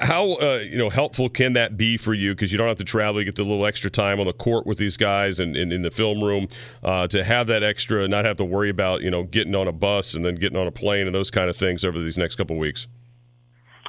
How 0.00 0.32
uh, 0.34 0.60
you 0.64 0.78
know 0.78 0.88
helpful 0.88 1.28
can 1.28 1.52
that 1.52 1.76
be 1.76 1.96
for 1.96 2.14
you? 2.14 2.32
Because 2.32 2.50
you 2.50 2.58
don't 2.58 2.68
have 2.68 2.78
to 2.78 2.84
travel. 2.84 3.20
You 3.20 3.26
get 3.26 3.36
the 3.36 3.42
little 3.42 3.66
extra 3.66 3.90
time 3.90 4.20
on 4.20 4.26
the 4.26 4.32
court 4.32 4.66
with 4.66 4.78
these 4.78 4.96
guys 4.96 5.40
and, 5.40 5.56
and 5.56 5.72
in 5.72 5.82
the 5.82 5.90
film 5.90 6.24
room 6.24 6.48
uh, 6.82 7.06
to 7.08 7.22
have 7.22 7.46
that 7.48 7.62
extra, 7.62 8.08
not 8.08 8.24
have 8.24 8.38
to 8.38 8.44
worry 8.44 8.70
about 8.70 9.02
you 9.02 9.10
know 9.10 9.24
getting 9.24 9.54
on 9.54 9.68
a 9.68 9.72
bus 9.72 10.14
and 10.14 10.24
then 10.24 10.34
getting 10.36 10.58
on 10.58 10.66
a 10.66 10.72
plane 10.72 11.06
and 11.06 11.14
those 11.14 11.30
kind 11.30 11.50
of 11.50 11.56
things 11.56 11.84
over 11.84 11.98
these 11.98 12.16
next 12.16 12.36
couple 12.36 12.56
weeks. 12.56 12.86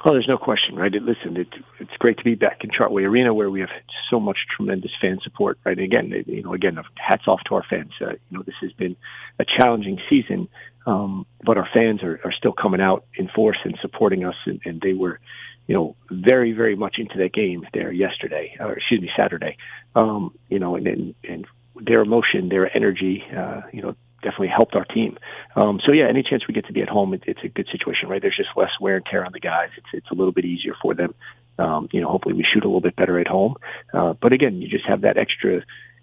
Oh, 0.04 0.12
there's 0.12 0.28
no 0.28 0.38
question, 0.38 0.76
right? 0.76 0.94
It, 0.94 1.02
listen, 1.02 1.36
it, 1.36 1.48
it's 1.80 1.96
great 1.98 2.18
to 2.18 2.24
be 2.24 2.34
back 2.34 2.62
in 2.62 2.70
Chartway 2.70 3.02
Arena 3.04 3.34
where 3.34 3.50
we 3.50 3.60
have 3.60 3.70
so 4.10 4.20
much 4.20 4.38
tremendous 4.54 4.92
fan 5.00 5.18
support, 5.22 5.58
right? 5.64 5.76
And 5.76 5.84
again, 5.84 6.24
you 6.26 6.42
know, 6.42 6.52
again, 6.52 6.78
hats 6.96 7.24
off 7.26 7.40
to 7.48 7.54
our 7.54 7.64
fans. 7.68 7.92
Uh, 8.00 8.10
you 8.10 8.38
know, 8.38 8.42
this 8.42 8.54
has 8.60 8.72
been 8.72 8.96
a 9.38 9.44
challenging 9.44 9.98
season, 10.08 10.48
um, 10.86 11.26
but 11.44 11.56
our 11.56 11.68
fans 11.72 12.02
are, 12.02 12.20
are 12.24 12.32
still 12.32 12.52
coming 12.52 12.80
out 12.80 13.04
in 13.16 13.28
force 13.28 13.58
and 13.64 13.76
supporting 13.80 14.24
us, 14.24 14.36
and, 14.44 14.60
and 14.64 14.80
they 14.80 14.92
were, 14.92 15.18
you 15.66 15.74
know, 15.74 15.96
very, 16.10 16.52
very 16.52 16.76
much 16.76 16.96
into 16.98 17.18
that 17.18 17.32
game 17.32 17.66
there 17.72 17.90
yesterday, 17.90 18.54
or 18.60 18.74
excuse 18.74 19.00
me, 19.00 19.10
Saturday. 19.16 19.56
Um, 19.96 20.36
you 20.48 20.58
know, 20.58 20.76
and, 20.76 20.86
and 20.86 21.14
and 21.28 21.46
their 21.74 22.02
emotion, 22.02 22.48
their 22.48 22.74
energy, 22.74 23.24
uh, 23.36 23.62
you 23.72 23.82
know, 23.82 23.96
definitely 24.26 24.54
helped 24.60 24.74
our 24.74 24.88
team. 24.96 25.12
Um, 25.60 25.74
so 25.84 25.92
yeah, 25.98 26.06
any 26.14 26.22
chance 26.28 26.42
we 26.48 26.54
get 26.58 26.66
to 26.66 26.76
be 26.78 26.82
at 26.86 26.88
home, 26.96 27.14
it, 27.16 27.22
it's 27.26 27.44
a 27.44 27.48
good 27.48 27.68
situation, 27.74 28.08
right? 28.10 28.20
There's 28.24 28.40
just 28.44 28.54
less 28.56 28.74
wear 28.80 28.96
and 28.98 29.06
tear 29.10 29.22
on 29.24 29.32
the 29.32 29.44
guys. 29.52 29.70
It's 29.78 29.90
it's 29.98 30.10
a 30.14 30.16
little 30.20 30.34
bit 30.38 30.44
easier 30.44 30.74
for 30.82 30.92
them. 31.00 31.12
Um, 31.58 31.88
you 31.94 32.00
know, 32.00 32.10
hopefully 32.14 32.34
we 32.34 32.44
shoot 32.50 32.64
a 32.64 32.68
little 32.68 32.86
bit 32.88 32.96
better 32.96 33.16
at 33.18 33.28
home. 33.28 33.54
Uh, 33.98 34.12
but 34.22 34.32
again, 34.36 34.60
you 34.60 34.68
just 34.68 34.86
have 34.86 35.00
that 35.06 35.16
extra, 35.16 35.52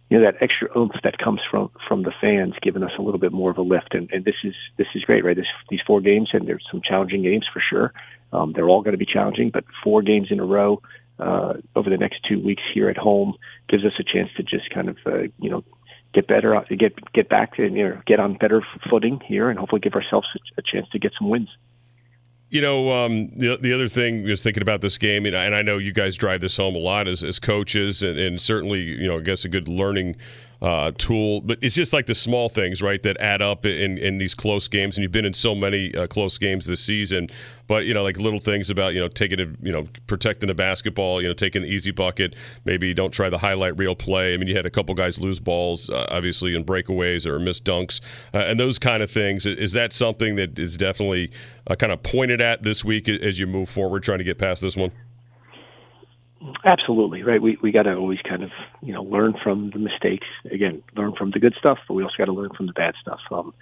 you 0.10 0.14
know, 0.18 0.24
that 0.28 0.42
extra 0.42 0.68
oomph 0.78 0.98
that 1.04 1.18
comes 1.26 1.42
from 1.50 1.70
from 1.88 2.04
the 2.04 2.14
fans, 2.22 2.54
giving 2.62 2.84
us 2.84 2.96
a 2.98 3.02
little 3.02 3.20
bit 3.20 3.32
more 3.32 3.52
of 3.52 3.58
a 3.58 3.62
lift. 3.62 3.94
And, 3.94 4.10
and 4.12 4.26
this 4.26 4.40
is 4.44 4.56
this 4.78 4.88
is 4.96 5.04
great, 5.04 5.24
right? 5.24 5.36
This, 5.36 5.52
these 5.70 5.82
four 5.86 6.02
games, 6.02 6.30
and 6.34 6.48
there's 6.48 6.66
some 6.72 6.82
challenging 6.90 7.24
games 7.24 7.46
for 7.54 7.62
sure. 7.70 7.94
Um, 8.32 8.54
they're 8.54 8.70
all 8.72 8.82
going 8.82 8.98
to 9.00 9.06
be 9.06 9.14
challenging, 9.18 9.52
but 9.52 9.64
four 9.84 10.02
games 10.02 10.30
in 10.32 10.40
a 10.40 10.46
row 10.46 10.82
uh, 11.20 11.54
over 11.76 11.90
the 11.90 11.98
next 11.98 12.18
two 12.28 12.40
weeks 12.40 12.64
here 12.74 12.90
at 12.90 12.98
home 12.98 13.36
gives 13.70 13.86
us 13.86 13.94
a 14.00 14.04
chance 14.04 14.30
to 14.38 14.44
just 14.44 14.70
kind 14.72 14.90
of, 14.90 14.98
uh, 15.06 15.24
you 15.40 15.50
know, 15.52 15.64
get 16.14 16.28
better, 16.28 16.60
get 16.78 16.94
get 17.14 17.30
back 17.30 17.58
and 17.58 17.76
you 17.76 17.90
know, 17.90 18.02
get 18.06 18.20
on 18.20 18.36
better 18.36 18.62
footing 18.90 19.20
here, 19.26 19.50
and 19.50 19.60
hopefully 19.60 19.82
give 19.82 19.94
ourselves 19.94 20.28
a, 20.36 20.62
a 20.62 20.64
chance 20.64 20.88
to 20.92 21.00
get 21.00 21.12
some 21.18 21.30
wins. 21.30 21.50
You 22.50 22.62
know, 22.62 22.92
um, 22.92 23.30
the 23.36 23.58
the 23.60 23.74
other 23.74 23.88
thing 23.88 24.30
is 24.30 24.44
thinking 24.44 24.62
about 24.62 24.82
this 24.82 25.00
game, 25.00 25.26
and 25.26 25.36
I, 25.36 25.46
and 25.46 25.56
I 25.56 25.64
know 25.64 25.80
you 25.80 25.92
guys 25.92 26.16
drive 26.16 26.42
this 26.42 26.56
home 26.56 26.76
a 26.76 26.80
lot 26.80 27.08
as, 27.08 27.24
as 27.24 27.40
coaches, 27.40 28.04
and, 28.04 28.20
and 28.20 28.40
certainly, 28.40 28.82
you 28.82 29.08
know, 29.08 29.18
I 29.18 29.22
guess 29.22 29.44
a 29.44 29.50
good 29.50 29.68
learning 29.68 30.18
uh, 30.64 30.92
tool. 30.98 31.42
But 31.42 31.60
it's 31.62 31.76
just 31.76 31.92
like 31.92 32.06
the 32.06 32.16
small 32.16 32.48
things, 32.48 32.82
right, 32.82 33.04
that 33.04 33.20
add 33.20 33.42
up 33.42 33.66
in, 33.66 33.98
in 33.98 34.18
these 34.18 34.34
close 34.34 34.68
games. 34.70 34.98
And 34.98 35.04
you've 35.04 35.12
been 35.12 35.26
in 35.26 35.34
so 35.34 35.54
many 35.54 35.94
uh, 35.94 36.08
close 36.08 36.38
games 36.38 36.66
this 36.66 36.82
season. 36.82 37.28
But 37.68 37.86
you 37.86 37.94
know, 37.94 38.04
like 38.04 38.18
little 38.18 38.40
things 38.40 38.70
about 38.70 38.94
you 38.94 39.00
know 39.00 39.10
taking 39.10 39.40
it, 39.40 39.50
you 39.62 39.72
know, 39.72 39.88
protecting 40.08 40.48
the 40.48 40.54
basketball, 40.54 41.22
you 41.22 41.28
know, 41.28 41.34
taking 41.34 41.62
the 41.62 41.68
easy 41.68 41.92
bucket. 41.92 42.36
Maybe 42.66 42.94
don't 42.94 43.12
try 43.12 43.30
the 43.30 43.38
highlight 43.38 43.78
reel 43.78 43.96
play. 43.96 44.34
I 44.34 44.38
mean, 44.38 44.48
you 44.48 44.56
had 44.56 44.66
a 44.66 44.72
couple 44.72 44.96
guys 44.96 45.20
lose 45.20 45.40
balls, 45.40 45.90
uh, 45.90 46.08
obviously 46.10 46.56
in 46.56 46.64
breakaways 46.64 47.26
or 47.26 47.40
miss 47.40 47.60
dunks, 47.60 48.00
uh, 48.34 48.40
and 48.40 48.60
those 48.60 48.80
kind 48.80 49.04
of 49.04 49.12
things. 49.12 49.46
Is 49.46 49.74
that 49.74 49.92
something 49.92 50.36
that 50.38 50.58
is 50.58 50.78
definitely 50.78 51.32
uh, 51.68 51.76
kind 51.76 51.92
of 51.92 52.02
pointed 52.04 52.40
at 52.40 52.64
this 52.64 52.86
week 52.86 53.10
as 53.10 53.40
you 53.40 53.48
move 53.48 53.70
forward, 53.70 54.04
trying 54.04 54.20
to 54.20 54.24
get 54.24 54.38
past 54.38 54.62
this 54.62 54.78
one? 54.78 54.92
Absolutely, 56.66 57.24
right. 57.24 57.42
We 57.42 57.58
we 57.62 57.72
got 57.72 57.84
to 57.84 57.96
always 57.96 58.20
kind 58.28 58.44
of 58.44 58.52
you 58.82 58.94
know 58.94 59.04
learn 59.04 59.34
from 59.44 59.70
the 59.72 59.80
mistakes. 59.80 60.28
Again, 60.52 60.84
learn 60.96 61.14
from 61.18 61.32
the 61.32 61.40
good 61.40 61.54
stuff, 61.58 61.78
but 61.88 61.94
we 61.94 62.04
also 62.04 62.16
got 62.18 62.26
to 62.26 62.34
learn 62.34 62.50
from 62.56 62.68
the 62.68 62.74
bad 62.74 62.96
stuff. 63.02 63.20
Um, 63.32 63.54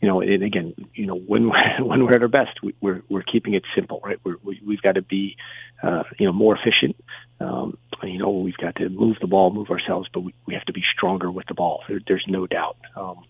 you 0.00 0.08
know, 0.08 0.20
and 0.20 0.42
again, 0.42 0.74
you 0.94 1.06
know, 1.06 1.16
when 1.16 1.48
we're, 1.48 1.78
when 1.84 2.04
we're 2.04 2.14
at 2.14 2.22
our 2.22 2.28
best, 2.28 2.62
we, 2.62 2.74
we're 2.80 3.02
we're 3.08 3.22
keeping 3.22 3.54
it 3.54 3.64
simple, 3.74 4.00
right? 4.04 4.18
We're, 4.24 4.36
we 4.42 4.60
we've 4.66 4.82
got 4.82 4.96
to 4.96 5.02
be, 5.02 5.36
uh, 5.82 6.04
you 6.18 6.26
know, 6.26 6.32
more 6.32 6.56
efficient. 6.56 6.96
Um, 7.40 7.78
you 8.02 8.18
know, 8.18 8.30
we've 8.30 8.56
got 8.56 8.76
to 8.76 8.88
move 8.88 9.16
the 9.20 9.26
ball, 9.26 9.52
move 9.52 9.70
ourselves, 9.70 10.08
but 10.12 10.20
we, 10.20 10.34
we 10.46 10.54
have 10.54 10.64
to 10.64 10.72
be 10.72 10.82
stronger 10.96 11.30
with 11.30 11.46
the 11.46 11.54
ball. 11.54 11.82
There, 11.88 12.00
there's 12.06 12.24
no 12.28 12.46
doubt. 12.46 12.76
Um, 12.96 13.24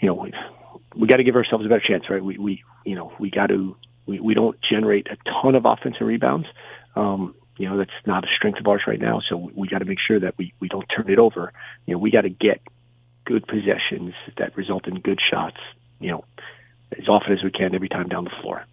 you 0.00 0.08
know, 0.08 0.14
we 0.14 0.32
we 0.96 1.08
got 1.08 1.16
to 1.16 1.24
give 1.24 1.36
ourselves 1.36 1.64
a 1.64 1.68
better 1.68 1.82
chance, 1.86 2.04
right? 2.10 2.22
We 2.22 2.38
we 2.38 2.62
you 2.84 2.94
know 2.94 3.12
we 3.18 3.30
got 3.30 3.46
to 3.48 3.76
we, 4.06 4.20
we 4.20 4.34
don't 4.34 4.58
generate 4.62 5.06
a 5.08 5.16
ton 5.30 5.54
of 5.54 5.64
offensive 5.64 6.06
rebounds. 6.06 6.46
Um, 6.96 7.34
You 7.62 7.68
know, 7.68 7.76
that's 7.76 7.92
not 8.06 8.24
a 8.24 8.26
strength 8.36 8.58
of 8.58 8.66
ours 8.66 8.82
right 8.88 8.98
now. 8.98 9.22
So 9.28 9.52
we 9.54 9.68
got 9.68 9.78
to 9.78 9.84
make 9.84 10.00
sure 10.04 10.18
that 10.18 10.36
we 10.36 10.52
we 10.58 10.66
don't 10.66 10.84
turn 10.86 11.08
it 11.08 11.20
over. 11.20 11.52
You 11.86 11.94
know, 11.94 11.98
we 12.00 12.10
got 12.10 12.22
to 12.22 12.28
get 12.28 12.60
good 13.24 13.46
possessions 13.46 14.14
that 14.36 14.56
result 14.56 14.88
in 14.88 14.98
good 14.98 15.20
shots. 15.30 15.58
You 16.00 16.10
know, 16.10 16.24
as 16.98 17.08
often 17.08 17.32
as 17.32 17.44
we 17.44 17.52
can 17.52 17.72
every 17.72 17.88
time 17.88 18.08
down 18.08 18.24
the 18.24 18.32
floor. 18.42 18.64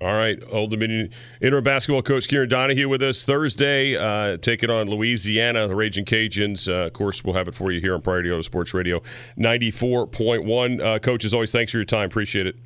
All 0.00 0.14
right, 0.14 0.42
Old 0.50 0.70
Dominion 0.70 1.10
interim 1.42 1.64
basketball 1.64 2.00
coach 2.00 2.26
Kieran 2.26 2.48
Donohue 2.48 2.88
with 2.88 3.02
us 3.02 3.26
Thursday, 3.26 3.94
uh, 3.94 4.38
taking 4.38 4.70
on 4.70 4.86
Louisiana, 4.88 5.68
the 5.68 5.76
Raging 5.76 6.06
Cajuns. 6.06 6.66
Uh, 6.66 6.86
of 6.86 6.94
course, 6.94 7.22
we'll 7.22 7.34
have 7.34 7.46
it 7.46 7.54
for 7.54 7.72
you 7.72 7.80
here 7.82 7.92
on 7.92 8.00
Priority 8.00 8.30
Auto 8.30 8.40
Sports 8.40 8.72
Radio, 8.72 9.02
ninety 9.36 9.70
four 9.70 10.06
point 10.06 10.44
one. 10.44 10.80
Uh, 10.80 10.98
coach, 10.98 11.26
as 11.26 11.34
always, 11.34 11.52
thanks 11.52 11.72
for 11.72 11.76
your 11.76 11.84
time. 11.84 12.06
Appreciate 12.06 12.46
it. 12.46 12.56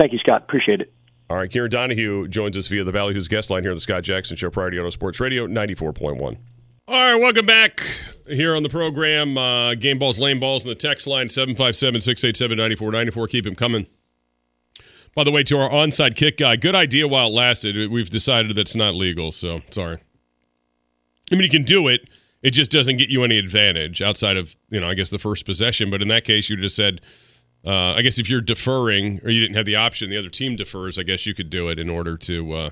Thank 0.00 0.12
you, 0.12 0.18
Scott. 0.18 0.42
Appreciate 0.42 0.80
it. 0.80 0.92
All 1.30 1.38
right, 1.38 1.50
Kieran 1.50 1.70
Donohue 1.70 2.28
joins 2.28 2.56
us 2.56 2.66
via 2.66 2.84
the 2.84 2.92
Ballyhoo's 2.92 3.28
guest 3.28 3.50
line 3.50 3.62
here 3.62 3.70
on 3.70 3.76
the 3.76 3.80
Scott 3.80 4.02
Jackson 4.02 4.36
Show, 4.36 4.50
Priority 4.50 4.78
Auto 4.78 4.90
Sports 4.90 5.20
Radio, 5.20 5.46
ninety 5.46 5.74
four 5.74 5.92
point 5.92 6.18
one. 6.18 6.36
All 6.86 6.94
right, 6.94 7.20
welcome 7.20 7.46
back 7.46 7.80
here 8.26 8.54
on 8.54 8.62
the 8.62 8.68
program. 8.68 9.38
Uh, 9.38 9.74
game 9.74 9.98
balls, 9.98 10.18
lane 10.18 10.38
balls, 10.38 10.64
and 10.64 10.70
the 10.70 10.74
text 10.74 11.06
line 11.06 11.30
757 11.30 12.02
687 12.02 12.58
9494. 12.58 13.28
Keep 13.28 13.44
them 13.44 13.54
coming. 13.54 13.86
By 15.14 15.24
the 15.24 15.30
way, 15.30 15.42
to 15.44 15.56
our 15.58 15.70
onside 15.70 16.14
kick 16.14 16.36
guy, 16.36 16.56
good 16.56 16.74
idea 16.74 17.08
while 17.08 17.28
it 17.28 17.32
lasted. 17.32 17.90
We've 17.90 18.10
decided 18.10 18.54
that's 18.54 18.74
not 18.74 18.94
legal, 18.94 19.32
so 19.32 19.60
sorry. 19.70 19.98
I 21.32 21.36
mean, 21.36 21.44
you 21.44 21.48
can 21.48 21.62
do 21.62 21.88
it. 21.88 22.06
It 22.42 22.50
just 22.50 22.70
doesn't 22.70 22.98
get 22.98 23.08
you 23.08 23.24
any 23.24 23.38
advantage 23.38 24.02
outside 24.02 24.36
of, 24.36 24.54
you 24.68 24.78
know, 24.78 24.88
I 24.88 24.92
guess 24.92 25.08
the 25.08 25.18
first 25.18 25.46
possession. 25.46 25.88
But 25.90 26.02
in 26.02 26.08
that 26.08 26.24
case, 26.24 26.50
you 26.50 26.56
just 26.58 26.76
said, 26.76 27.00
uh, 27.66 27.94
I 27.94 28.02
guess 28.02 28.18
if 28.18 28.28
you're 28.28 28.40
deferring 28.40 29.20
or 29.24 29.30
you 29.30 29.40
didn't 29.40 29.56
have 29.56 29.66
the 29.66 29.76
option, 29.76 30.10
the 30.10 30.18
other 30.18 30.28
team 30.28 30.56
defers, 30.56 30.98
I 30.98 31.02
guess 31.02 31.26
you 31.26 31.34
could 31.34 31.50
do 31.50 31.68
it 31.68 31.78
in 31.78 31.88
order 31.88 32.16
to, 32.18 32.52
uh, 32.52 32.70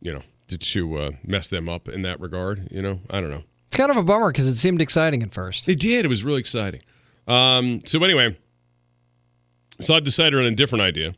you 0.00 0.12
know, 0.12 0.22
to, 0.48 0.58
to 0.58 0.98
uh, 0.98 1.10
mess 1.24 1.48
them 1.48 1.68
up 1.68 1.88
in 1.88 2.02
that 2.02 2.20
regard. 2.20 2.68
You 2.70 2.82
know, 2.82 3.00
I 3.08 3.20
don't 3.20 3.30
know. 3.30 3.42
It's 3.68 3.76
kind 3.76 3.90
of 3.90 3.96
a 3.96 4.02
bummer 4.02 4.30
because 4.30 4.46
it 4.46 4.56
seemed 4.56 4.82
exciting 4.82 5.22
at 5.22 5.32
first. 5.32 5.68
It 5.68 5.80
did. 5.80 6.04
It 6.04 6.08
was 6.08 6.22
really 6.22 6.40
exciting. 6.40 6.80
Um, 7.26 7.80
so 7.86 8.02
anyway, 8.04 8.36
so 9.80 9.94
I've 9.94 10.04
decided 10.04 10.38
on 10.38 10.44
a 10.44 10.54
different 10.54 10.82
idea. 10.82 11.14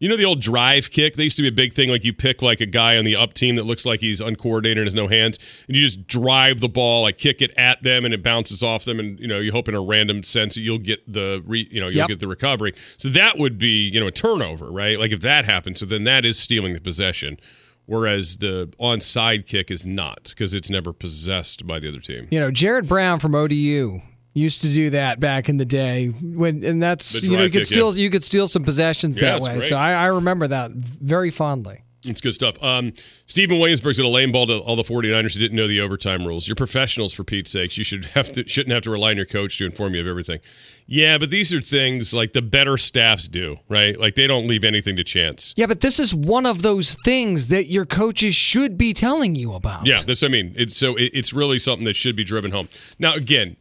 You 0.00 0.08
know 0.08 0.16
the 0.16 0.24
old 0.24 0.40
drive 0.40 0.90
kick? 0.90 1.14
They 1.14 1.24
used 1.24 1.36
to 1.36 1.42
be 1.42 1.48
a 1.48 1.52
big 1.52 1.72
thing. 1.74 1.90
Like 1.90 2.04
you 2.04 2.12
pick 2.12 2.40
like 2.42 2.60
a 2.60 2.66
guy 2.66 2.96
on 2.96 3.04
the 3.04 3.14
up 3.16 3.34
team 3.34 3.54
that 3.56 3.66
looks 3.66 3.84
like 3.86 4.00
he's 4.00 4.20
uncoordinated 4.20 4.78
and 4.78 4.86
has 4.86 4.94
no 4.94 5.06
hands, 5.08 5.38
and 5.68 5.76
you 5.76 5.82
just 5.82 6.06
drive 6.06 6.60
the 6.60 6.68
ball, 6.70 7.02
like 7.02 7.18
kick 7.18 7.40
it 7.42 7.52
at 7.58 7.82
them, 7.82 8.04
and 8.06 8.12
it 8.14 8.22
bounces 8.22 8.62
off 8.62 8.84
them, 8.86 8.98
and 8.98 9.20
you 9.20 9.28
know 9.28 9.38
you 9.38 9.52
hope 9.52 9.68
in 9.68 9.74
a 9.74 9.80
random 9.80 10.22
sense 10.22 10.54
that 10.54 10.62
you'll 10.62 10.78
get 10.78 11.00
the 11.12 11.42
re, 11.46 11.68
you 11.70 11.80
know 11.80 11.88
you'll 11.88 11.98
Yep. 11.98 12.08
get 12.08 12.18
the 12.20 12.28
recovery. 12.28 12.72
So 12.96 13.08
that 13.10 13.38
would 13.38 13.58
be 13.58 13.88
you 13.90 14.00
know 14.00 14.06
a 14.06 14.12
turnover, 14.12 14.70
right? 14.72 14.98
Like 14.98 15.12
if 15.12 15.20
that 15.20 15.44
happens, 15.44 15.80
so 15.80 15.86
then 15.86 16.04
that 16.04 16.24
is 16.24 16.38
stealing 16.38 16.72
the 16.72 16.80
possession. 16.80 17.38
Whereas 17.86 18.36
the 18.36 18.72
onside 18.80 19.46
kick 19.46 19.70
is 19.70 19.84
not 19.84 20.28
because 20.30 20.54
it's 20.54 20.70
never 20.70 20.92
possessed 20.92 21.66
by 21.66 21.78
the 21.80 21.88
other 21.88 21.98
team. 21.98 22.28
You 22.30 22.38
know, 22.38 22.50
Jared 22.52 22.88
Brown 22.88 23.18
from 23.18 23.34
ODU 23.34 24.00
used 24.32 24.62
to 24.62 24.68
do 24.68 24.90
that 24.90 25.20
back 25.20 25.48
in 25.48 25.56
the 25.56 25.64
day 25.64 26.06
when, 26.08 26.64
and 26.64 26.82
that's 26.82 27.22
you 27.22 27.36
know 27.36 27.44
you 27.44 27.50
could 27.50 27.66
steal 27.66 27.96
you 27.96 28.10
could 28.10 28.24
steal 28.24 28.46
some 28.48 28.64
possessions 28.64 29.20
Yeah, 29.20 29.32
that 29.32 29.42
way. 29.42 29.52
great. 29.54 29.68
So 29.68 29.76
I, 29.76 29.92
I 29.92 30.06
remember 30.06 30.48
that 30.48 30.70
very 30.72 31.30
fondly. 31.30 31.82
It's 32.02 32.22
good 32.22 32.32
stuff. 32.32 32.62
Um, 32.62 32.94
Stephen 33.26 33.58
Williamsburg's 33.58 34.00
at 34.00 34.06
a 34.06 34.08
lame 34.08 34.32
ball 34.32 34.46
to 34.46 34.56
all 34.60 34.74
the 34.74 34.82
49ers 34.82 35.34
who 35.34 35.40
didn't 35.40 35.56
know 35.56 35.68
the 35.68 35.82
overtime 35.82 36.26
rules. 36.26 36.48
You're 36.48 36.54
professionals, 36.54 37.12
for 37.12 37.24
Pete's 37.24 37.50
sakes. 37.50 37.76
You 37.76 37.84
should 37.84 38.06
have 38.06 38.32
to, 38.32 38.48
shouldn't 38.48 38.72
have 38.72 38.84
to 38.84 38.90
rely 38.90 39.10
on 39.10 39.18
your 39.18 39.26
coach 39.26 39.58
to 39.58 39.66
inform 39.66 39.94
you 39.94 40.00
of 40.00 40.06
everything. 40.06 40.40
Yeah, 40.86 41.18
but 41.18 41.28
these 41.28 41.52
are 41.52 41.60
things 41.60 42.14
like 42.14 42.32
the 42.32 42.40
better 42.40 42.78
staffs 42.78 43.28
do, 43.28 43.58
right? 43.68 44.00
Like 44.00 44.14
they 44.14 44.26
don't 44.26 44.46
leave 44.46 44.64
anything 44.64 44.96
to 44.96 45.04
chance. 45.04 45.52
Yeah, 45.58 45.66
but 45.66 45.80
this 45.80 46.00
is 46.00 46.14
one 46.14 46.46
of 46.46 46.62
those 46.62 46.94
things 47.04 47.48
that 47.48 47.66
your 47.66 47.84
coaches 47.84 48.34
should 48.34 48.78
be 48.78 48.94
telling 48.94 49.34
you 49.34 49.52
about. 49.52 49.86
Yeah, 49.86 49.98
that's 50.02 50.22
what 50.22 50.28
I 50.30 50.32
mean. 50.32 50.54
It's 50.56 50.76
so 50.76 50.96
it, 50.96 51.10
it's 51.12 51.34
really 51.34 51.58
something 51.58 51.84
that 51.84 51.96
should 51.96 52.16
be 52.16 52.24
driven 52.24 52.50
home. 52.50 52.70
Now, 52.98 53.12
again, 53.14 53.58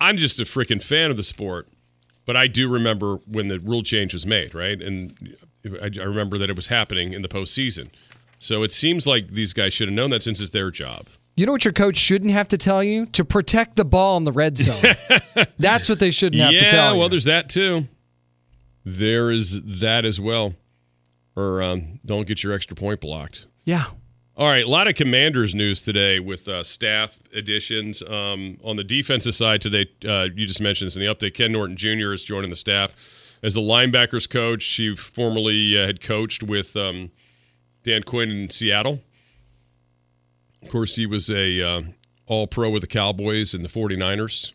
I'm 0.00 0.16
just 0.16 0.40
a 0.40 0.44
freaking 0.44 0.82
fan 0.82 1.10
of 1.10 1.16
the 1.16 1.22
sport, 1.22 1.68
but 2.24 2.36
I 2.36 2.46
do 2.46 2.68
remember 2.68 3.16
when 3.26 3.48
the 3.48 3.58
rule 3.58 3.82
change 3.82 4.14
was 4.14 4.26
made, 4.26 4.54
right? 4.54 4.80
And 4.80 5.36
I, 5.82 5.90
I 6.00 6.04
remember 6.04 6.38
that 6.38 6.50
it 6.50 6.56
was 6.56 6.68
happening 6.68 7.12
in 7.12 7.22
the 7.22 7.28
postseason. 7.28 7.90
So 8.38 8.62
it 8.62 8.70
seems 8.72 9.06
like 9.06 9.28
these 9.28 9.52
guys 9.52 9.72
should 9.72 9.88
have 9.88 9.94
known 9.94 10.10
that 10.10 10.22
since 10.22 10.40
it's 10.40 10.50
their 10.50 10.70
job. 10.70 11.06
You 11.36 11.46
know 11.46 11.52
what 11.52 11.64
your 11.64 11.72
coach 11.72 11.96
shouldn't 11.96 12.32
have 12.32 12.48
to 12.48 12.58
tell 12.58 12.82
you? 12.82 13.06
To 13.06 13.24
protect 13.24 13.76
the 13.76 13.84
ball 13.84 14.16
in 14.16 14.24
the 14.24 14.32
red 14.32 14.58
zone. 14.58 14.82
That's 15.58 15.88
what 15.88 16.00
they 16.00 16.10
shouldn't 16.10 16.42
have 16.42 16.52
yeah, 16.52 16.64
to 16.64 16.70
tell 16.70 16.94
you. 16.94 17.00
well, 17.00 17.08
there's 17.08 17.24
that 17.24 17.48
too. 17.48 17.86
There 18.84 19.30
is 19.30 19.60
that 19.62 20.04
as 20.04 20.20
well. 20.20 20.54
Or 21.36 21.62
um, 21.62 22.00
don't 22.04 22.26
get 22.26 22.42
your 22.42 22.52
extra 22.52 22.76
point 22.76 23.00
blocked. 23.00 23.46
yeah. 23.64 23.86
All 24.38 24.46
right, 24.46 24.64
a 24.64 24.68
lot 24.68 24.86
of 24.86 24.94
Commanders 24.94 25.52
news 25.52 25.82
today 25.82 26.20
with 26.20 26.46
uh, 26.48 26.62
staff 26.62 27.18
additions. 27.34 28.04
Um, 28.04 28.56
on 28.62 28.76
the 28.76 28.84
defensive 28.84 29.34
side 29.34 29.60
today, 29.60 29.90
uh, 30.06 30.28
you 30.32 30.46
just 30.46 30.60
mentioned 30.60 30.86
this 30.86 30.96
in 30.96 31.02
the 31.02 31.12
update. 31.12 31.34
Ken 31.34 31.50
Norton 31.50 31.76
Jr. 31.76 32.12
is 32.12 32.22
joining 32.22 32.48
the 32.48 32.54
staff 32.54 32.94
as 33.42 33.54
the 33.54 33.60
linebackers 33.60 34.30
coach. 34.30 34.64
He 34.64 34.94
formerly 34.94 35.76
uh, 35.76 35.86
had 35.86 36.00
coached 36.00 36.44
with 36.44 36.76
um, 36.76 37.10
Dan 37.82 38.04
Quinn 38.04 38.30
in 38.30 38.48
Seattle. 38.48 39.02
Of 40.62 40.70
course, 40.70 40.94
he 40.94 41.04
was 41.04 41.32
a 41.32 41.60
uh, 41.60 41.82
All 42.26 42.46
Pro 42.46 42.70
with 42.70 42.82
the 42.82 42.86
Cowboys 42.86 43.54
and 43.54 43.64
the 43.64 43.68
49ers. 43.68 44.54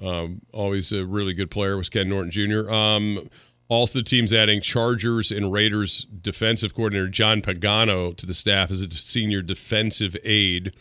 Um, 0.00 0.40
always 0.52 0.92
a 0.92 1.04
really 1.04 1.34
good 1.34 1.50
player 1.50 1.76
was 1.76 1.90
Ken 1.90 2.08
Norton 2.08 2.30
Jr. 2.30 2.70
Um, 2.70 3.28
also, 3.70 4.00
the 4.00 4.02
team's 4.02 4.34
adding 4.34 4.60
Chargers 4.60 5.30
and 5.30 5.50
Raiders 5.52 6.06
defensive 6.20 6.74
coordinator 6.74 7.08
John 7.08 7.40
Pagano 7.40 8.14
to 8.16 8.26
the 8.26 8.34
staff 8.34 8.70
as 8.70 8.82
a 8.82 8.90
senior 8.90 9.40
defensive 9.42 10.16
aide. 10.24 10.74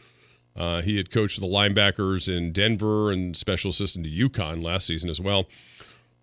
Uh, 0.58 0.82
he 0.82 0.98
had 0.98 1.12
coached 1.12 1.40
the 1.40 1.46
linebackers 1.46 2.28
in 2.28 2.52
Denver 2.52 3.12
and 3.12 3.38
special 3.38 3.70
assistant 3.70 4.06
to 4.06 4.12
UConn 4.12 4.62
last 4.64 4.88
season 4.88 5.10
as 5.10 5.22
well. 5.22 5.48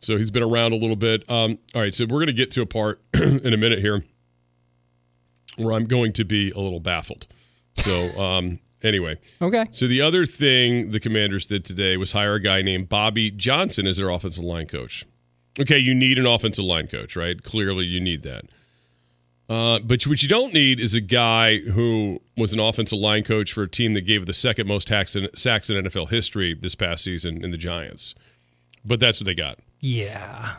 So 0.00 0.18
he's 0.18 0.30
been 0.30 0.42
around 0.42 0.72
a 0.72 0.76
little 0.76 0.96
bit. 0.96 1.22
Um, 1.30 1.58
all 1.74 1.80
right, 1.80 1.94
so 1.94 2.04
we're 2.04 2.18
going 2.18 2.26
to 2.26 2.32
get 2.34 2.50
to 2.50 2.60
a 2.62 2.66
part 2.66 3.00
in 3.14 3.54
a 3.54 3.56
minute 3.56 3.78
here 3.78 4.04
where 5.56 5.72
I'm 5.72 5.86
going 5.86 6.12
to 6.14 6.24
be 6.24 6.50
a 6.50 6.58
little 6.58 6.80
baffled. 6.80 7.26
So, 7.76 7.92
um, 8.20 8.58
anyway, 8.82 9.16
Okay. 9.40 9.66
so 9.70 9.86
the 9.86 10.00
other 10.02 10.26
thing 10.26 10.90
the 10.90 11.00
Commanders 11.00 11.46
did 11.46 11.64
today 11.64 11.96
was 11.96 12.12
hire 12.12 12.34
a 12.34 12.40
guy 12.40 12.60
named 12.62 12.88
Bobby 12.88 13.30
Johnson 13.30 13.86
as 13.86 13.96
their 13.96 14.10
offensive 14.10 14.44
line 14.44 14.66
coach. 14.66 15.06
Okay, 15.58 15.78
you 15.78 15.94
need 15.94 16.18
an 16.18 16.26
offensive 16.26 16.64
line 16.64 16.86
coach, 16.86 17.16
right? 17.16 17.42
Clearly, 17.42 17.84
you 17.84 18.00
need 18.00 18.22
that. 18.22 18.44
Uh, 19.48 19.78
but 19.78 20.02
what 20.06 20.22
you 20.22 20.28
don't 20.28 20.52
need 20.52 20.80
is 20.80 20.94
a 20.94 21.00
guy 21.00 21.58
who 21.58 22.20
was 22.36 22.52
an 22.52 22.58
offensive 22.60 22.98
line 22.98 23.22
coach 23.22 23.52
for 23.52 23.62
a 23.62 23.68
team 23.68 23.94
that 23.94 24.00
gave 24.02 24.26
the 24.26 24.32
second 24.32 24.66
most 24.66 24.88
hacks 24.88 25.14
in, 25.14 25.28
sacks 25.34 25.70
in 25.70 25.76
NFL 25.84 26.10
history 26.10 26.52
this 26.54 26.74
past 26.74 27.04
season 27.04 27.44
in 27.44 27.52
the 27.52 27.56
Giants. 27.56 28.14
But 28.84 28.98
that's 29.00 29.20
what 29.20 29.26
they 29.26 29.34
got. 29.34 29.58
Yeah. 29.80 30.56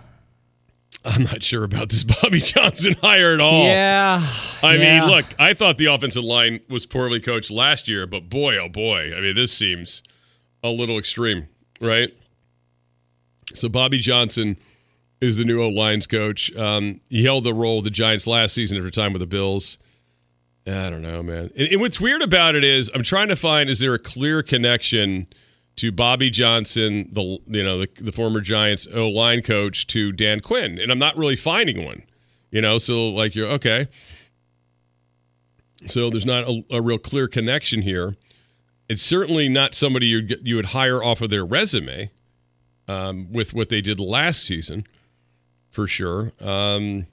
I'm 1.03 1.23
not 1.23 1.43
sure 1.43 1.63
about 1.65 1.89
this 1.89 2.03
Bobby 2.21 2.39
Johnson 2.39 2.95
hire 3.01 3.33
at 3.33 3.41
all. 3.41 3.65
Yeah. 3.65 4.25
I 4.63 4.75
Yeah. 4.75 5.01
mean, 5.01 5.09
look, 5.09 5.25
I 5.37 5.53
thought 5.53 5.77
the 5.77 5.85
offensive 5.87 6.23
line 6.23 6.61
was 6.69 6.85
poorly 6.85 7.19
coached 7.19 7.51
last 7.51 7.87
year, 7.89 8.07
but 8.07 8.29
boy, 8.29 8.57
oh 8.57 8.69
boy, 8.69 9.13
I 9.15 9.19
mean, 9.21 9.35
this 9.35 9.51
seems 9.51 10.01
a 10.63 10.69
little 10.69 10.97
extreme, 10.97 11.49
right? 11.81 12.09
So 13.53 13.69
Bobby 13.69 13.97
Johnson 13.97 14.57
is 15.21 15.37
the 15.37 15.45
new 15.45 15.61
O 15.61 15.69
lines 15.69 16.07
coach. 16.07 16.55
Um, 16.55 17.01
he 17.09 17.23
held 17.23 17.43
the 17.43 17.53
role 17.53 17.79
of 17.79 17.83
the 17.83 17.89
Giants 17.89 18.27
last 18.27 18.53
season 18.53 18.77
after 18.77 18.91
time 18.91 19.13
with 19.13 19.21
the 19.21 19.27
Bills. 19.27 19.77
I 20.65 20.89
don't 20.89 21.01
know, 21.01 21.23
man. 21.23 21.49
And, 21.57 21.69
and 21.69 21.81
what's 21.81 22.01
weird 22.01 22.21
about 22.21 22.55
it 22.55 22.63
is 22.63 22.91
I'm 22.93 23.03
trying 23.03 23.29
to 23.29 23.35
find 23.35 23.69
is 23.69 23.79
there 23.79 23.93
a 23.93 23.99
clear 23.99 24.43
connection 24.43 25.27
to 25.77 25.91
Bobby 25.91 26.29
Johnson, 26.29 27.09
the 27.11 27.39
you 27.47 27.63
know 27.63 27.79
the, 27.79 27.89
the 27.99 28.11
former 28.11 28.41
Giants 28.41 28.87
O 28.93 29.07
line 29.07 29.41
coach, 29.41 29.87
to 29.87 30.11
Dan 30.11 30.39
Quinn, 30.39 30.79
and 30.79 30.91
I'm 30.91 30.99
not 30.99 31.17
really 31.17 31.35
finding 31.35 31.85
one. 31.85 32.03
You 32.51 32.61
know, 32.61 32.77
so 32.77 33.09
like 33.09 33.35
you're 33.35 33.49
okay. 33.51 33.87
So 35.87 36.09
there's 36.09 36.25
not 36.25 36.47
a, 36.47 36.63
a 36.71 36.81
real 36.81 36.97
clear 36.97 37.27
connection 37.27 37.83
here. 37.83 38.15
It's 38.89 39.01
certainly 39.01 39.47
not 39.47 39.75
somebody 39.75 40.07
you 40.07 40.27
you 40.41 40.55
would 40.55 40.67
hire 40.67 41.03
off 41.03 41.21
of 41.21 41.29
their 41.29 41.45
resume 41.45 42.09
um, 42.87 43.31
with 43.31 43.53
what 43.53 43.69
they 43.69 43.81
did 43.81 43.99
last 43.99 44.43
season, 44.43 44.87
for 45.77 45.85
sure. 45.85 46.33
Um, 46.41 47.05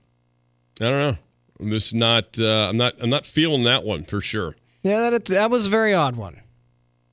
I 0.80 0.84
don't 0.84 0.98
know. 0.98 1.16
I'm 1.60 1.70
just 1.70 1.94
not. 1.94 2.40
Uh, 2.40 2.70
I'm 2.70 2.78
not. 2.78 2.94
I'm 2.98 3.10
not 3.10 3.26
feeling 3.26 3.64
that 3.64 3.84
one 3.84 4.04
for 4.04 4.22
sure. 4.22 4.56
Yeah, 4.82 5.10
that, 5.10 5.26
that 5.26 5.50
was 5.50 5.66
a 5.66 5.68
very 5.68 5.92
odd 5.92 6.16
one. 6.16 6.40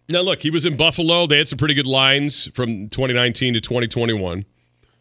Now, 0.08 0.22
look, 0.22 0.44
he 0.44 0.50
was 0.50 0.66
in 0.66 0.78
Buffalo. 0.78 1.28
They 1.28 1.38
had 1.40 1.50
some 1.50 1.58
pretty 1.58 1.74
good 1.74 1.86
lines 1.86 2.48
from 2.54 2.88
2019 2.88 3.56
to 3.56 3.60
2021. 3.60 4.46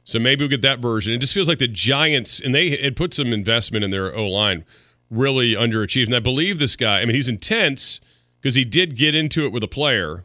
So 0.03 0.19
maybe 0.19 0.43
we'll 0.43 0.51
get 0.51 0.63
that 0.63 0.81
version. 0.81 1.13
It 1.13 1.19
just 1.19 1.35
feels 1.35 1.47
like 1.47 1.61
the 1.61 1.69
Giants, 1.69 2.41
and 2.41 2.53
they 2.53 2.71
had 2.71 2.97
put 2.97 3.15
some 3.15 3.33
investment 3.33 3.85
in 3.85 3.93
their 3.93 4.13
O 4.13 4.27
line, 4.27 4.65
really 5.09 5.55
underachieved. 5.55 6.07
And 6.07 6.17
I 6.17 6.21
believe 6.21 6.59
this 6.59 6.75
guy, 6.75 7.01
I 7.01 7.05
mean, 7.05 7.15
he's 7.15 7.29
intense 7.29 8.01
because 8.41 8.57
he 8.57 8.65
did 8.65 8.97
get 8.97 9.15
into 9.15 9.45
it 9.45 9.53
with 9.53 9.63
a 9.63 9.69
player, 9.69 10.25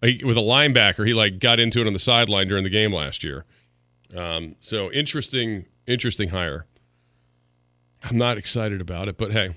with 0.00 0.36
a 0.36 0.40
linebacker. 0.40 1.04
He 1.04 1.12
like 1.12 1.40
got 1.40 1.58
into 1.58 1.80
it 1.80 1.88
on 1.88 1.92
the 1.92 1.98
sideline 1.98 2.46
during 2.46 2.62
the 2.62 2.70
game 2.70 2.92
last 2.92 3.24
year. 3.24 3.44
Um, 4.14 4.56
so 4.60 4.90
interesting, 4.92 5.66
interesting 5.86 6.28
hire. 6.28 6.66
I'm 8.04 8.18
not 8.18 8.38
excited 8.38 8.80
about 8.80 9.08
it, 9.08 9.16
but 9.16 9.32
hey, 9.32 9.50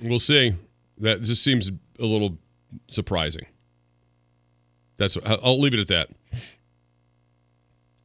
we'll 0.00 0.18
see. 0.18 0.54
That 0.98 1.22
just 1.22 1.42
seems 1.42 1.68
a 1.68 2.04
little 2.04 2.38
surprising. 2.88 3.46
That's 4.96 5.18
I'll 5.24 5.60
leave 5.60 5.74
it 5.74 5.80
at 5.80 5.88
that. 5.88 6.10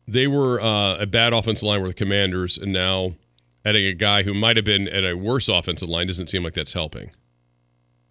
They 0.08 0.28
were 0.28 0.60
uh, 0.60 0.98
a 0.98 1.06
bad 1.06 1.34
offensive 1.34 1.68
line 1.68 1.82
with 1.82 1.92
the 1.92 1.98
Commanders, 1.98 2.58
and 2.58 2.72
now 2.72 3.14
adding 3.66 3.86
a 3.86 3.94
guy 3.94 4.24
who 4.24 4.34
might 4.34 4.56
have 4.56 4.66
been 4.66 4.88
at 4.88 5.04
a 5.06 5.16
worse 5.16 5.50
offensive 5.50 5.90
line 5.90 6.08
doesn't 6.08 6.28
seem 6.28 6.44
like 6.44 6.54
that's 6.54 6.74
helping 6.74 7.12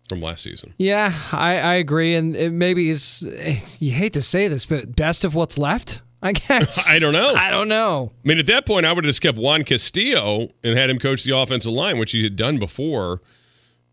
from 0.08 0.20
last 0.20 0.42
season. 0.44 0.74
Yeah, 0.78 1.12
I, 1.32 1.58
I 1.58 1.74
agree, 1.74 2.14
and 2.14 2.58
maybe 2.58 2.90
is. 2.90 3.26
You 3.80 3.92
hate 3.92 4.12
to 4.12 4.22
say 4.22 4.48
this, 4.48 4.66
but 4.66 4.94
best 4.94 5.24
of 5.24 5.34
what's 5.34 5.58
left. 5.58 6.02
I 6.26 6.32
guess. 6.32 6.88
I 6.90 6.98
don't 6.98 7.12
know. 7.12 7.34
I 7.34 7.50
don't 7.50 7.68
know. 7.68 8.10
I 8.24 8.28
mean, 8.28 8.38
at 8.38 8.46
that 8.46 8.66
point, 8.66 8.84
I 8.84 8.92
would 8.92 9.04
have 9.04 9.08
just 9.08 9.22
kept 9.22 9.38
Juan 9.38 9.64
Castillo 9.64 10.48
and 10.64 10.76
had 10.76 10.90
him 10.90 10.98
coach 10.98 11.24
the 11.24 11.36
offensive 11.36 11.72
line, 11.72 11.98
which 11.98 12.12
he 12.12 12.24
had 12.24 12.34
done 12.34 12.58
before 12.58 13.20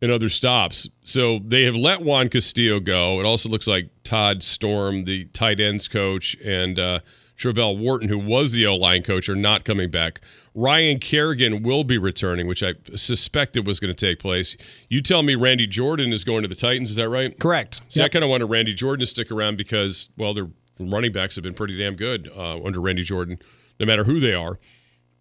in 0.01 0.09
other 0.09 0.29
stops. 0.29 0.89
So 1.03 1.39
they 1.45 1.63
have 1.63 1.75
let 1.75 2.01
Juan 2.01 2.29
Castillo 2.29 2.79
go. 2.79 3.19
It 3.19 3.25
also 3.25 3.49
looks 3.49 3.67
like 3.67 3.89
Todd 4.03 4.41
Storm, 4.43 5.05
the 5.05 5.25
tight 5.25 5.59
ends 5.59 5.87
coach, 5.87 6.35
and 6.43 6.79
uh, 6.79 6.99
Travelle 7.37 7.77
Wharton, 7.77 8.09
who 8.09 8.17
was 8.17 8.53
the 8.53 8.65
O 8.65 8.75
line 8.75 9.03
coach, 9.03 9.29
are 9.29 9.35
not 9.35 9.63
coming 9.63 9.89
back. 9.89 10.19
Ryan 10.55 10.99
Kerrigan 10.99 11.63
will 11.63 11.83
be 11.83 11.97
returning, 11.97 12.47
which 12.47 12.63
I 12.63 12.73
suspected 12.95 13.65
was 13.65 13.79
going 13.79 13.93
to 13.93 14.05
take 14.05 14.19
place. 14.19 14.57
You 14.89 15.01
tell 15.01 15.23
me 15.23 15.35
Randy 15.35 15.67
Jordan 15.67 16.13
is 16.13 16.23
going 16.23 16.43
to 16.43 16.47
the 16.47 16.55
Titans. 16.55 16.89
Is 16.89 16.95
that 16.97 17.09
right? 17.09 17.37
Correct. 17.39 17.81
See, 17.87 18.01
yep. 18.01 18.07
I 18.07 18.09
kind 18.09 18.23
of 18.23 18.29
wanted 18.29 18.45
Randy 18.47 18.73
Jordan 18.73 18.99
to 18.99 19.05
stick 19.05 19.31
around 19.31 19.57
because, 19.57 20.09
well, 20.17 20.33
their 20.33 20.49
running 20.79 21.11
backs 21.11 21.35
have 21.35 21.43
been 21.43 21.53
pretty 21.53 21.77
damn 21.77 21.95
good 21.95 22.29
uh, 22.35 22.63
under 22.63 22.81
Randy 22.81 23.03
Jordan, 23.03 23.39
no 23.79 23.85
matter 23.85 24.03
who 24.03 24.19
they 24.19 24.33
are. 24.33 24.59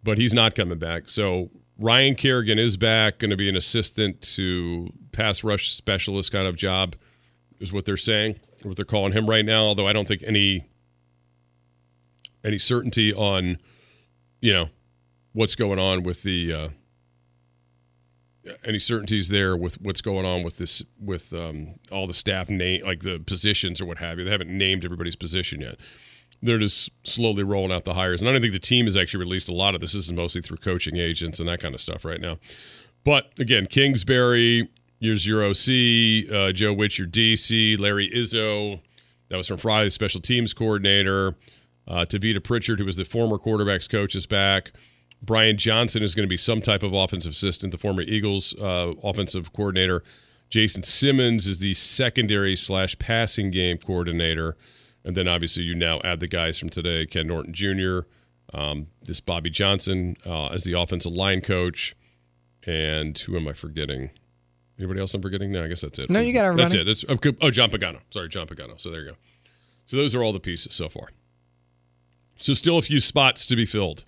But 0.03 0.19
he's 0.19 0.35
not 0.35 0.55
coming 0.55 0.79
back. 0.79 1.09
So 1.09 1.51
Ryan 1.79 2.15
Kerrigan 2.15 2.59
is 2.59 2.77
back, 2.77 3.19
going 3.19 3.31
to 3.31 3.37
be 3.37 3.49
an 3.49 3.57
assistant 3.57 4.21
to 4.35 4.89
pass 5.13 5.45
rush 5.45 5.73
specialist 5.73 6.33
kind 6.33 6.47
of 6.47 6.57
job, 6.57 6.97
is 7.61 7.73
what 7.73 7.85
they're 7.85 7.97
saying, 7.97 8.41
what 8.63 8.77
they're 8.77 8.85
calling 8.85 9.13
him 9.13 9.29
right 9.29 9.45
now. 9.45 9.63
Although 9.63 9.87
I 9.87 9.93
don't 9.93 10.09
think 10.09 10.23
any 10.27 10.67
any 12.45 12.59
certainty 12.59 13.15
on, 13.15 13.59
you 14.41 14.53
know, 14.53 14.69
what's 15.33 15.55
going 15.55 15.79
on 15.79 16.03
with 16.03 16.25
the 16.25 16.53
uh, 16.53 16.69
any 18.65 18.79
certainties 18.79 19.29
there 19.29 19.57
with 19.57 19.81
what's 19.81 20.01
going 20.01 20.27
on 20.27 20.43
with 20.43 20.59
this 20.59 20.83
with 21.01 21.33
um, 21.33 21.75
all 21.91 22.07
the 22.07 22.13
staff 22.13 22.51
name 22.51 22.85
like 22.85 23.01
the 23.01 23.19
positions 23.21 23.81
or 23.81 23.87
what 23.87 23.99
have 23.99 24.19
you. 24.19 24.25
They 24.25 24.31
haven't 24.31 24.51
named 24.51 24.85
everybody's 24.85 25.17
position 25.17 25.61
yet. 25.61 25.79
They're 26.43 26.59
just 26.59 26.91
slowly 27.05 27.45
rolling 27.45 27.71
out 27.71 27.85
the 27.85 27.95
hires, 27.95 28.21
and 28.21 28.29
I 28.29 28.33
don't 28.33 28.41
think 28.41 28.53
the 28.53 28.59
team 28.59 28.87
has 28.87 28.97
actually 28.97 29.21
released 29.21 29.49
a 29.49 29.55
lot 29.55 29.77
of 29.77 29.81
this. 29.81 29.93
This 29.93 30.07
is 30.07 30.13
mostly 30.13 30.43
through 30.43 30.57
coaching 30.57 30.97
agents 30.97 31.39
and 31.39 31.49
that 31.49 31.61
kind 31.61 31.75
of 31.75 31.81
stuff 31.81 32.05
right 32.05 32.21
now. 32.21 32.39
But 33.05 33.33
again, 33.39 33.67
Kingsbury, 33.67 34.69
here's 35.01 35.27
your 35.27 35.45
OC, 35.45 36.33
uh, 36.33 36.53
Joe 36.53 36.73
Whitt, 36.73 36.99
your 36.99 37.07
DC, 37.07 37.79
Larry 37.79 38.11
Izzo, 38.11 38.81
that 39.29 39.37
was 39.37 39.49
from 39.49 39.57
Friday, 39.57 39.89
special 39.89 40.21
teams 40.21 40.53
coordinator. 40.53 41.37
Uh, 41.89 42.05
Tavita 42.05 42.43
Pritchard, 42.43 42.79
who 42.79 42.85
was 42.85 42.97
the 42.97 43.05
former 43.05 43.39
quarterbacks 43.39 43.89
coach, 43.89 44.15
is 44.15 44.27
back. 44.27 44.73
Brian 45.23 45.57
Johnson 45.57 46.03
is 46.03 46.15
going 46.15 46.25
to 46.25 46.31
be 46.31 46.37
some 46.37 46.61
type 46.61 46.83
of 46.83 46.93
offensive 46.93 47.33
assistant, 47.33 47.71
the 47.71 47.79
former 47.79 48.03
Eagles 48.03 48.55
uh, 48.61 48.93
offensive 49.03 49.53
coordinator. 49.53 50.03
Jason 50.51 50.83
Simmons 50.83 51.47
is 51.47 51.61
the 51.61 51.75
secondary 51.75 52.57
slash 52.57 52.99
passing 52.99 53.51
game 53.51 53.79
coordinator. 53.79 54.57
And 55.05 55.17
then 55.17 55.29
obviously 55.29 55.63
you 55.63 55.75
now 55.75 56.01
add 56.05 56.21
the 56.21 56.27
guys 56.27 56.59
from 56.59 56.69
today 56.69 57.07
Ken 57.07 57.27
Norton 57.27 57.53
Jr., 57.53 58.01
um, 58.53 58.89
this 59.03 59.21
Bobby 59.21 59.49
Johnson 59.49 60.17
uh, 60.27 60.49
as 60.49 60.65
the 60.65 60.79
offensive 60.79 61.13
line 61.13 61.41
coach. 61.41 61.97
And 62.67 63.17
who 63.19 63.37
am 63.37 63.49
I 63.49 63.53
forgetting? 63.53 64.11
Anybody 64.79 65.01
else 65.01 65.15
I'm 65.15 65.23
forgetting? 65.23 65.53
No, 65.53 65.65
I 65.65 65.69
guess 65.69 65.81
that's 65.81 65.99
it. 65.99 66.11
No, 66.11 66.21
you 66.21 66.33
got 66.33 66.45
everybody. 66.45 66.79
That's 66.85 67.03
it. 67.05 67.09
That's, 67.09 67.37
oh, 67.41 67.51
John 67.51 67.71
Pagano. 67.71 68.01
Sorry, 68.11 68.29
John 68.29 68.47
Pagano. 68.47 68.81
So 68.81 68.91
there 68.91 69.01
you 69.01 69.11
go. 69.11 69.17
So 69.87 69.97
those 69.97 70.15
are 70.15 70.23
all 70.23 70.33
the 70.33 70.41
pieces 70.41 70.75
so 70.75 70.89
far. 70.89 71.09
So 72.37 72.55
still 72.55 72.79
a 72.79 72.83
few 72.83 73.01
spots 73.01 73.47
to 73.47 73.57
be 73.57 73.65
filled 73.65 74.05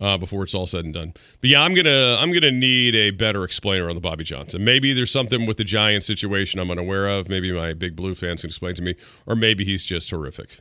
uh, 0.00 0.16
before 0.16 0.42
it's 0.42 0.54
all 0.54 0.66
said 0.66 0.84
and 0.84 0.94
done. 0.94 1.12
But 1.40 1.50
yeah, 1.50 1.62
I'm 1.62 1.74
gonna 1.74 2.16
I'm 2.18 2.32
gonna 2.32 2.50
need 2.50 2.94
a 2.96 3.10
better 3.10 3.44
explainer 3.44 3.88
on 3.88 3.94
the 3.94 4.00
Bobby 4.00 4.24
Johnson. 4.24 4.64
Maybe 4.64 4.92
there's 4.92 5.10
something 5.10 5.46
with 5.46 5.56
the 5.56 5.64
Giants 5.64 6.06
situation 6.06 6.60
I'm 6.60 6.70
unaware 6.70 7.08
of. 7.08 7.28
Maybe 7.28 7.52
my 7.52 7.72
big 7.72 7.96
blue 7.96 8.14
fans 8.14 8.42
can 8.42 8.48
explain 8.48 8.74
to 8.76 8.82
me, 8.82 8.94
or 9.26 9.36
maybe 9.36 9.64
he's 9.64 9.84
just 9.84 10.10
horrific. 10.10 10.60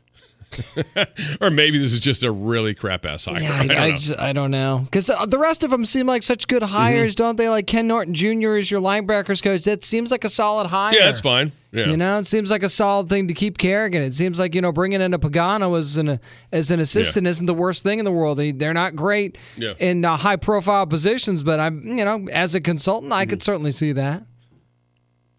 or 1.41 1.49
maybe 1.49 1.77
this 1.77 1.93
is 1.93 1.99
just 1.99 2.23
a 2.23 2.31
really 2.31 2.73
crap 2.73 3.05
ass 3.05 3.25
hire. 3.25 3.41
Yeah, 3.41 3.53
I, 3.53 3.59
I, 3.59 3.67
don't 3.67 3.77
I, 3.77 3.91
just, 3.91 4.19
I, 4.19 4.33
don't 4.33 4.51
know 4.51 4.81
because 4.85 5.07
the 5.07 5.38
rest 5.38 5.63
of 5.63 5.71
them 5.71 5.85
seem 5.85 6.07
like 6.07 6.23
such 6.23 6.47
good 6.47 6.63
hires, 6.63 7.13
mm-hmm. 7.13 7.23
don't 7.23 7.35
they? 7.38 7.49
Like 7.49 7.67
Ken 7.67 7.88
Norton 7.88 8.13
Jr. 8.13 8.57
is 8.57 8.71
your 8.71 8.81
linebackers 8.81 9.43
coach. 9.43 9.63
That 9.63 9.83
seems 9.83 10.12
like 10.12 10.23
a 10.23 10.29
solid 10.29 10.67
hire. 10.67 10.93
Yeah, 10.93 11.05
that's 11.05 11.21
fine. 11.21 11.51
Yeah. 11.71 11.85
You 11.85 11.97
know, 11.97 12.17
it 12.17 12.25
seems 12.25 12.49
like 12.49 12.63
a 12.63 12.69
solid 12.69 13.09
thing 13.09 13.27
to 13.27 13.33
keep 13.33 13.59
Kerrigan. 13.59 14.01
It 14.01 14.13
seems 14.15 14.39
like 14.39 14.55
you 14.55 14.62
know 14.62 14.71
bringing 14.71 15.01
in 15.01 15.13
a 15.13 15.19
Pagano 15.19 15.77
as 15.77 15.97
an 15.97 16.19
as 16.51 16.71
an 16.71 16.79
assistant 16.79 17.25
yeah. 17.25 17.31
isn't 17.31 17.45
the 17.45 17.53
worst 17.53 17.83
thing 17.83 17.99
in 17.99 18.05
the 18.05 18.12
world. 18.12 18.38
They, 18.38 18.51
they're 18.51 18.73
not 18.73 18.95
great 18.95 19.38
yeah. 19.55 19.73
in 19.77 20.03
uh, 20.03 20.17
high 20.17 20.38
profile 20.38 20.88
positions, 20.88 21.43
but 21.43 21.59
I'm 21.59 21.85
you 21.85 22.03
know 22.03 22.27
as 22.31 22.55
a 22.55 22.62
consultant, 22.62 23.13
I 23.13 23.23
mm-hmm. 23.23 23.29
could 23.29 23.43
certainly 23.43 23.71
see 23.71 23.91
that. 23.93 24.23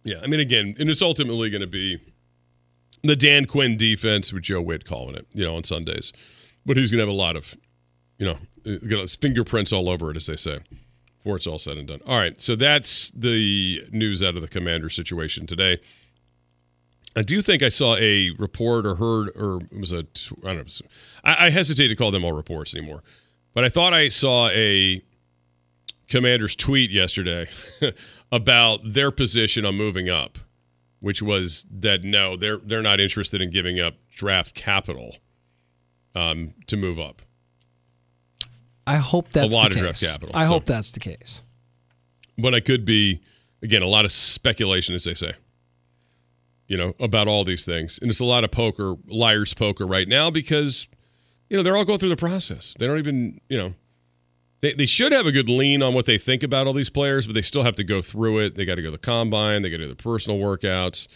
Yeah, 0.04 0.16
I 0.22 0.28
mean, 0.28 0.40
again, 0.40 0.76
and 0.78 0.88
it's 0.88 1.02
ultimately 1.02 1.50
going 1.50 1.60
to 1.60 1.66
be 1.66 2.00
the 3.02 3.16
Dan 3.16 3.46
Quinn 3.46 3.76
defense 3.76 4.32
with 4.32 4.42
Joe 4.42 4.60
Whitt 4.60 4.84
calling 4.84 5.14
it, 5.14 5.26
you 5.32 5.44
know, 5.44 5.56
on 5.56 5.64
Sundays. 5.64 6.12
But 6.66 6.76
he's 6.76 6.90
going 6.90 6.98
to 6.98 7.06
have 7.06 7.14
a 7.14 7.18
lot 7.18 7.36
of, 7.36 7.56
you 8.18 8.26
know, 8.26 9.06
fingerprints 9.06 9.72
all 9.72 9.88
over 9.88 10.10
it, 10.10 10.16
as 10.16 10.26
they 10.26 10.36
say, 10.36 10.58
before 11.18 11.36
it's 11.36 11.46
all 11.46 11.58
said 11.58 11.78
and 11.78 11.88
done. 11.88 12.00
All 12.06 12.18
right, 12.18 12.40
so 12.40 12.56
that's 12.56 13.10
the 13.10 13.84
news 13.90 14.22
out 14.22 14.36
of 14.36 14.42
the 14.42 14.48
commander 14.48 14.90
situation 14.90 15.46
today. 15.46 15.78
I 17.16 17.22
do 17.22 17.42
think 17.42 17.62
I 17.62 17.70
saw 17.70 17.96
a 17.96 18.30
report 18.38 18.86
or 18.86 18.94
heard, 18.94 19.30
or 19.34 19.56
it 19.72 19.80
was 19.80 19.92
a, 19.92 20.06
I 20.44 20.54
don't 20.54 20.80
know, 20.80 20.86
I 21.24 21.50
hesitate 21.50 21.88
to 21.88 21.96
call 21.96 22.10
them 22.12 22.24
all 22.24 22.32
reports 22.32 22.74
anymore, 22.74 23.02
but 23.52 23.64
I 23.64 23.68
thought 23.68 23.92
I 23.92 24.08
saw 24.08 24.48
a 24.50 25.02
commander's 26.08 26.54
tweet 26.54 26.90
yesterday 26.90 27.48
about 28.32 28.80
their 28.84 29.10
position 29.10 29.64
on 29.64 29.76
moving 29.76 30.08
up 30.08 30.38
which 31.00 31.22
was 31.22 31.66
that 31.70 32.04
no, 32.04 32.36
they're 32.36 32.58
they're 32.58 32.82
not 32.82 33.00
interested 33.00 33.40
in 33.40 33.50
giving 33.50 33.80
up 33.80 33.94
draft 34.10 34.54
capital 34.54 35.16
um, 36.14 36.54
to 36.66 36.76
move 36.76 36.98
up. 36.98 37.22
I 38.86 38.96
hope 38.96 39.30
that's 39.30 39.52
a 39.52 39.56
lot 39.56 39.68
of 39.68 39.74
case. 39.74 39.82
draft 39.82 40.00
capital. 40.00 40.30
I 40.34 40.44
so. 40.44 40.50
hope 40.50 40.64
that's 40.66 40.92
the 40.92 41.00
case. 41.00 41.42
But 42.38 42.54
I 42.54 42.60
could 42.60 42.84
be 42.84 43.20
again 43.62 43.82
a 43.82 43.86
lot 43.86 44.04
of 44.04 44.12
speculation, 44.12 44.94
as 44.94 45.04
they 45.04 45.14
say. 45.14 45.34
You 46.66 46.76
know 46.76 46.94
about 47.00 47.26
all 47.26 47.44
these 47.44 47.64
things, 47.64 47.98
and 48.00 48.10
it's 48.10 48.20
a 48.20 48.24
lot 48.24 48.44
of 48.44 48.50
poker, 48.50 48.94
liar's 49.06 49.54
poker 49.54 49.86
right 49.86 50.06
now 50.06 50.30
because 50.30 50.88
you 51.48 51.56
know 51.56 51.62
they're 51.62 51.76
all 51.76 51.84
going 51.84 51.98
through 51.98 52.10
the 52.10 52.16
process. 52.16 52.74
They 52.78 52.86
don't 52.86 52.98
even 52.98 53.40
you 53.48 53.58
know 53.58 53.74
they, 54.60 54.74
they 54.74 54.86
should 54.86 55.12
have 55.12 55.26
a 55.26 55.32
good 55.32 55.48
lean 55.48 55.82
on 55.82 55.94
what 55.94 56.06
they 56.06 56.18
think 56.18 56.42
about 56.42 56.66
all 56.66 56.72
these 56.72 56.90
players, 56.90 57.26
but 57.26 57.34
they 57.34 57.42
still 57.42 57.62
have 57.62 57.76
to 57.76 57.84
go 57.84 58.02
through 58.02 58.40
it. 58.40 58.54
They 58.54 58.64
got 58.64 58.76
to 58.76 58.82
go 58.82 58.88
to 58.88 58.92
the 58.92 58.98
combine, 58.98 59.62
they 59.62 59.70
got 59.70 59.78
to 59.78 59.84
do 59.84 59.88
the 59.88 59.96
personal 59.96 60.38
workouts. 60.38 61.08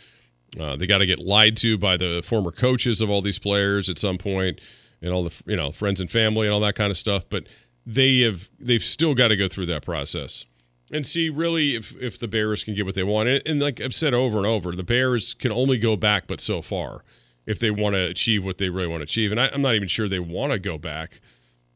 Uh, 0.58 0.76
they 0.76 0.86
got 0.86 0.98
to 0.98 1.06
get 1.06 1.18
lied 1.18 1.56
to 1.56 1.76
by 1.76 1.96
the 1.96 2.22
former 2.24 2.52
coaches 2.52 3.00
of 3.00 3.10
all 3.10 3.20
these 3.20 3.40
players 3.40 3.90
at 3.90 3.98
some 3.98 4.18
point, 4.18 4.60
and 5.02 5.12
all 5.12 5.24
the 5.24 5.42
you 5.46 5.56
know 5.56 5.72
friends 5.72 6.00
and 6.00 6.08
family 6.10 6.46
and 6.46 6.54
all 6.54 6.60
that 6.60 6.76
kind 6.76 6.90
of 6.90 6.96
stuff. 6.96 7.24
But 7.28 7.48
they 7.84 8.20
have 8.20 8.48
they've 8.60 8.82
still 8.82 9.14
got 9.14 9.28
to 9.28 9.36
go 9.36 9.48
through 9.48 9.66
that 9.66 9.82
process 9.82 10.46
and 10.92 11.04
see 11.04 11.28
really 11.28 11.74
if 11.74 11.94
if 12.00 12.18
the 12.18 12.28
Bears 12.28 12.62
can 12.62 12.74
get 12.74 12.86
what 12.86 12.94
they 12.94 13.02
want. 13.02 13.28
And, 13.28 13.42
and 13.46 13.60
like 13.60 13.80
I've 13.80 13.94
said 13.94 14.14
over 14.14 14.38
and 14.38 14.46
over, 14.46 14.72
the 14.72 14.84
Bears 14.84 15.34
can 15.34 15.50
only 15.50 15.76
go 15.76 15.96
back 15.96 16.26
but 16.26 16.40
so 16.40 16.62
far 16.62 17.02
if 17.46 17.58
they 17.58 17.70
want 17.70 17.94
to 17.94 18.06
achieve 18.06 18.44
what 18.44 18.58
they 18.58 18.68
really 18.68 18.86
want 18.86 19.00
to 19.00 19.04
achieve. 19.04 19.30
And 19.30 19.40
I, 19.40 19.48
I'm 19.52 19.60
not 19.60 19.74
even 19.74 19.88
sure 19.88 20.08
they 20.08 20.20
want 20.20 20.52
to 20.52 20.58
go 20.58 20.78
back 20.78 21.20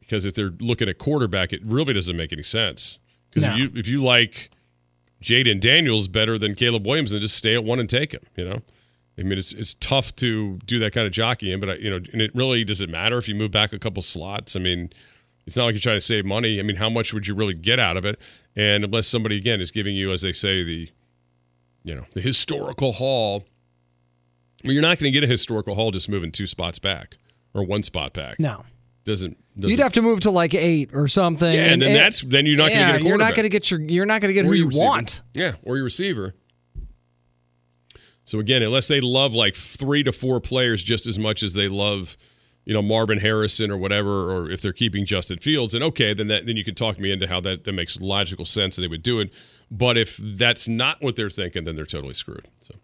because 0.08 0.24
if 0.24 0.34
they're 0.34 0.54
looking 0.60 0.88
at 0.88 0.96
quarterback, 0.96 1.52
it 1.52 1.60
really 1.62 1.92
doesn't 1.92 2.16
make 2.16 2.32
any 2.32 2.42
sense. 2.42 2.98
Because 3.28 3.46
no. 3.46 3.52
if 3.52 3.58
you 3.58 3.70
if 3.74 3.88
you 3.88 4.02
like 4.02 4.50
Jayden 5.22 5.60
Daniels 5.60 6.08
better 6.08 6.38
than 6.38 6.54
Caleb 6.54 6.86
Williams, 6.86 7.10
then 7.10 7.20
just 7.20 7.36
stay 7.36 7.54
at 7.54 7.62
one 7.62 7.78
and 7.78 7.90
take 7.90 8.12
him. 8.12 8.22
You 8.34 8.46
know, 8.46 8.62
I 9.18 9.22
mean 9.22 9.38
it's 9.38 9.52
it's 9.52 9.74
tough 9.74 10.16
to 10.16 10.56
do 10.64 10.78
that 10.78 10.92
kind 10.92 11.06
of 11.06 11.12
jockeying, 11.12 11.60
but 11.60 11.68
I, 11.68 11.74
you 11.74 11.90
know, 11.90 12.00
and 12.12 12.22
it 12.22 12.34
really 12.34 12.64
doesn't 12.64 12.90
matter 12.90 13.18
if 13.18 13.28
you 13.28 13.34
move 13.34 13.50
back 13.50 13.74
a 13.74 13.78
couple 13.78 14.00
slots. 14.00 14.56
I 14.56 14.60
mean, 14.60 14.90
it's 15.46 15.58
not 15.58 15.66
like 15.66 15.74
you're 15.74 15.80
trying 15.80 15.96
to 15.96 16.00
save 16.00 16.24
money. 16.24 16.58
I 16.58 16.62
mean, 16.62 16.76
how 16.76 16.88
much 16.88 17.12
would 17.12 17.26
you 17.26 17.34
really 17.34 17.54
get 17.54 17.78
out 17.78 17.98
of 17.98 18.06
it? 18.06 18.18
And 18.56 18.84
unless 18.84 19.06
somebody 19.06 19.36
again 19.36 19.60
is 19.60 19.70
giving 19.70 19.94
you, 19.94 20.10
as 20.10 20.22
they 20.22 20.32
say, 20.32 20.64
the 20.64 20.88
you 21.84 21.94
know 21.94 22.06
the 22.14 22.22
historical 22.22 22.94
haul. 22.94 23.44
Well, 24.64 24.72
you're 24.72 24.82
not 24.82 24.98
going 24.98 25.12
to 25.12 25.20
get 25.20 25.22
a 25.22 25.30
historical 25.30 25.74
haul 25.74 25.90
just 25.90 26.08
moving 26.08 26.32
two 26.32 26.46
spots 26.46 26.80
back 26.80 27.16
or 27.54 27.62
one 27.62 27.82
spot 27.82 28.14
back. 28.14 28.40
No 28.40 28.64
doesn't, 29.08 29.36
doesn't. 29.56 29.70
You'd 29.70 29.80
have 29.80 29.94
to 29.94 30.02
move 30.02 30.20
to 30.20 30.30
like 30.30 30.54
eight 30.54 30.90
or 30.94 31.08
something. 31.08 31.52
Yeah, 31.52 31.62
and, 31.62 31.72
and 31.74 31.82
then 31.82 31.88
and, 31.90 31.96
that's 31.96 32.20
then 32.20 32.46
you're 32.46 32.56
not 32.56 32.70
yeah, 32.70 32.76
going 32.76 32.86
to 32.86 32.98
get 32.98 33.04
a 33.04 33.08
You're 33.08 33.18
not 33.18 33.34
going 33.34 33.42
to 33.44 33.48
get 33.48 33.70
your. 33.70 33.80
You're 33.80 34.06
not 34.06 34.20
going 34.20 34.28
to 34.28 34.34
get 34.34 34.44
or 34.44 34.48
who 34.48 34.54
you 34.54 34.66
receiver. 34.66 34.84
want. 34.84 35.22
Yeah, 35.34 35.54
or 35.62 35.76
your 35.76 35.84
receiver. 35.84 36.34
So 38.24 38.38
again, 38.38 38.62
unless 38.62 38.86
they 38.88 39.00
love 39.00 39.34
like 39.34 39.54
three 39.54 40.02
to 40.02 40.12
four 40.12 40.40
players 40.40 40.82
just 40.82 41.06
as 41.06 41.18
much 41.18 41.42
as 41.42 41.54
they 41.54 41.66
love, 41.66 42.18
you 42.66 42.74
know 42.74 42.82
Marvin 42.82 43.18
Harrison 43.18 43.70
or 43.70 43.78
whatever, 43.78 44.30
or 44.30 44.50
if 44.50 44.60
they're 44.60 44.74
keeping 44.74 45.06
Justin 45.06 45.38
Fields, 45.38 45.74
and 45.74 45.82
okay, 45.82 46.12
then 46.12 46.28
that 46.28 46.44
then 46.44 46.56
you 46.56 46.64
can 46.64 46.74
talk 46.74 47.00
me 47.00 47.10
into 47.10 47.26
how 47.26 47.40
that 47.40 47.64
that 47.64 47.72
makes 47.72 48.00
logical 48.00 48.44
sense 48.44 48.76
that 48.76 48.82
they 48.82 48.88
would 48.88 49.02
do 49.02 49.18
it. 49.20 49.32
But 49.70 49.96
if 49.96 50.18
that's 50.18 50.68
not 50.68 51.02
what 51.02 51.16
they're 51.16 51.30
thinking, 51.30 51.64
then 51.64 51.74
they're 51.74 51.86
totally 51.86 52.14
screwed. 52.14 52.46
So 52.60 52.74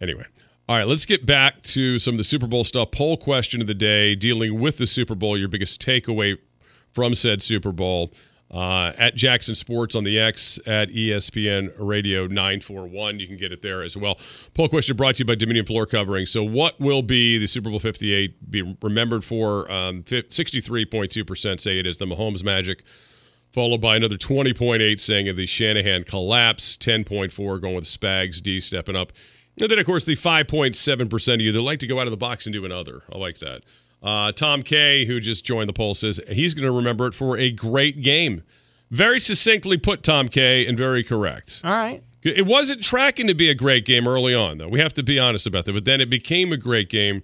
anyway. 0.00 0.24
All 0.66 0.76
right, 0.76 0.86
let's 0.86 1.04
get 1.04 1.26
back 1.26 1.62
to 1.62 1.98
some 1.98 2.14
of 2.14 2.18
the 2.18 2.24
Super 2.24 2.46
Bowl 2.46 2.64
stuff. 2.64 2.90
Poll 2.90 3.18
question 3.18 3.60
of 3.60 3.66
the 3.66 3.74
day 3.74 4.14
dealing 4.14 4.58
with 4.58 4.78
the 4.78 4.86
Super 4.86 5.14
Bowl, 5.14 5.36
your 5.36 5.48
biggest 5.48 5.84
takeaway 5.84 6.38
from 6.90 7.14
said 7.14 7.42
Super 7.42 7.70
Bowl. 7.70 8.10
Uh, 8.50 8.92
at 8.98 9.14
Jackson 9.14 9.54
Sports 9.54 9.94
on 9.94 10.04
the 10.04 10.18
X, 10.18 10.58
at 10.66 10.88
ESPN 10.88 11.70
Radio 11.76 12.26
941. 12.26 13.18
You 13.18 13.26
can 13.26 13.36
get 13.36 13.52
it 13.52 13.60
there 13.60 13.82
as 13.82 13.96
well. 13.96 14.18
Poll 14.54 14.68
question 14.68 14.96
brought 14.96 15.16
to 15.16 15.20
you 15.20 15.24
by 15.26 15.34
Dominion 15.34 15.66
Floor 15.66 15.84
Covering. 15.84 16.24
So, 16.24 16.42
what 16.44 16.80
will 16.80 17.02
be 17.02 17.36
the 17.36 17.46
Super 17.46 17.68
Bowl 17.68 17.78
58 17.78 18.50
be 18.50 18.76
remembered 18.80 19.24
for? 19.24 19.70
Um, 19.70 20.02
63.2% 20.04 21.60
say 21.60 21.78
it 21.78 21.86
is 21.86 21.98
the 21.98 22.06
Mahomes 22.06 22.44
Magic, 22.44 22.84
followed 23.52 23.80
by 23.80 23.96
another 23.96 24.16
20.8 24.16 25.00
saying 25.00 25.28
of 25.28 25.36
the 25.36 25.46
Shanahan 25.46 26.04
collapse, 26.04 26.78
10.4 26.78 27.60
going 27.60 27.74
with 27.74 27.84
Spags, 27.84 28.40
D 28.40 28.60
stepping 28.60 28.96
up. 28.96 29.12
And 29.58 29.70
then, 29.70 29.78
of 29.78 29.86
course, 29.86 30.04
the 30.04 30.16
5.7% 30.16 31.34
of 31.34 31.40
you 31.40 31.52
that 31.52 31.62
like 31.62 31.78
to 31.80 31.86
go 31.86 32.00
out 32.00 32.06
of 32.06 32.10
the 32.10 32.16
box 32.16 32.46
and 32.46 32.52
do 32.52 32.64
another. 32.64 33.02
I 33.12 33.18
like 33.18 33.38
that. 33.38 33.62
Uh, 34.02 34.32
Tom 34.32 34.62
Kay, 34.62 35.06
who 35.06 35.20
just 35.20 35.44
joined 35.44 35.68
the 35.68 35.72
poll, 35.72 35.94
says 35.94 36.20
he's 36.28 36.54
going 36.54 36.66
to 36.66 36.72
remember 36.72 37.06
it 37.06 37.14
for 37.14 37.38
a 37.38 37.50
great 37.50 38.02
game. 38.02 38.42
Very 38.90 39.18
succinctly 39.18 39.76
put, 39.78 40.02
Tom 40.02 40.28
Kay, 40.28 40.66
and 40.66 40.76
very 40.76 41.02
correct. 41.02 41.62
All 41.64 41.70
right. 41.70 42.02
It 42.22 42.46
wasn't 42.46 42.82
tracking 42.82 43.26
to 43.26 43.34
be 43.34 43.50
a 43.50 43.54
great 43.54 43.84
game 43.84 44.08
early 44.08 44.34
on, 44.34 44.58
though. 44.58 44.68
We 44.68 44.80
have 44.80 44.94
to 44.94 45.02
be 45.02 45.18
honest 45.18 45.46
about 45.46 45.66
that. 45.66 45.72
But 45.72 45.84
then 45.84 46.00
it 46.00 46.08
became 46.08 46.52
a 46.52 46.56
great 46.56 46.88
game 46.88 47.22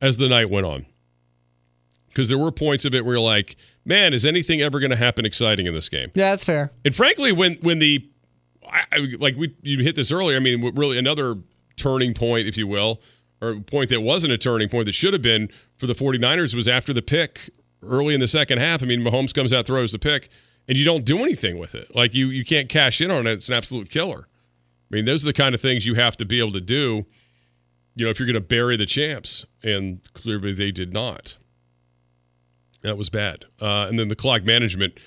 as 0.00 0.16
the 0.16 0.28
night 0.28 0.48
went 0.48 0.66
on. 0.66 0.86
Because 2.08 2.28
there 2.28 2.38
were 2.38 2.52
points 2.52 2.84
of 2.84 2.94
it 2.94 3.04
where 3.04 3.14
you're 3.16 3.24
like, 3.24 3.56
man, 3.84 4.12
is 4.14 4.24
anything 4.24 4.60
ever 4.60 4.80
going 4.80 4.90
to 4.90 4.96
happen 4.96 5.24
exciting 5.24 5.66
in 5.66 5.74
this 5.74 5.88
game? 5.88 6.10
Yeah, 6.14 6.30
that's 6.30 6.44
fair. 6.44 6.70
And 6.84 6.94
frankly, 6.94 7.32
when 7.32 7.54
when 7.62 7.78
the 7.78 8.08
I, 8.66 9.16
like 9.18 9.36
we 9.36 9.54
you 9.62 9.82
hit 9.82 9.96
this 9.96 10.10
earlier, 10.12 10.36
I 10.36 10.40
mean, 10.40 10.74
really 10.74 10.98
another 10.98 11.36
turning 11.78 12.14
point, 12.14 12.46
if 12.46 12.56
you 12.56 12.66
will, 12.66 13.00
or 13.40 13.56
point 13.60 13.90
that 13.90 14.00
wasn't 14.00 14.32
a 14.32 14.38
turning 14.38 14.68
point 14.68 14.86
that 14.86 14.94
should 14.94 15.12
have 15.12 15.22
been 15.22 15.48
for 15.76 15.86
the 15.86 15.94
49ers 15.94 16.54
was 16.54 16.68
after 16.68 16.92
the 16.92 17.02
pick 17.02 17.50
early 17.82 18.14
in 18.14 18.20
the 18.20 18.26
second 18.26 18.58
half. 18.58 18.82
I 18.82 18.86
mean, 18.86 19.02
Mahomes 19.02 19.32
comes 19.32 19.52
out, 19.52 19.66
throws 19.66 19.92
the 19.92 19.98
pick, 19.98 20.28
and 20.66 20.76
you 20.76 20.84
don't 20.84 21.04
do 21.04 21.18
anything 21.22 21.58
with 21.58 21.74
it. 21.74 21.94
Like 21.94 22.14
you, 22.14 22.28
you 22.28 22.44
can't 22.44 22.68
cash 22.68 23.00
in 23.00 23.10
on 23.10 23.26
it. 23.26 23.32
It's 23.32 23.48
an 23.48 23.54
absolute 23.54 23.88
killer. 23.88 24.28
I 24.90 24.94
mean, 24.94 25.04
those 25.04 25.24
are 25.24 25.28
the 25.28 25.34
kind 25.34 25.54
of 25.54 25.60
things 25.60 25.86
you 25.86 25.94
have 25.94 26.16
to 26.16 26.24
be 26.24 26.38
able 26.38 26.52
to 26.52 26.60
do, 26.60 27.06
you 27.94 28.04
know, 28.04 28.10
if 28.10 28.18
you're 28.18 28.26
going 28.26 28.34
to 28.34 28.40
bury 28.40 28.76
the 28.76 28.86
champs. 28.86 29.44
And 29.62 30.00
clearly 30.14 30.52
they 30.52 30.70
did 30.70 30.92
not. 30.92 31.38
That 32.82 32.96
was 32.96 33.10
bad. 33.10 33.44
Uh, 33.60 33.86
and 33.88 33.98
then 33.98 34.08
the 34.08 34.16
clock 34.16 34.44
management 34.44 34.98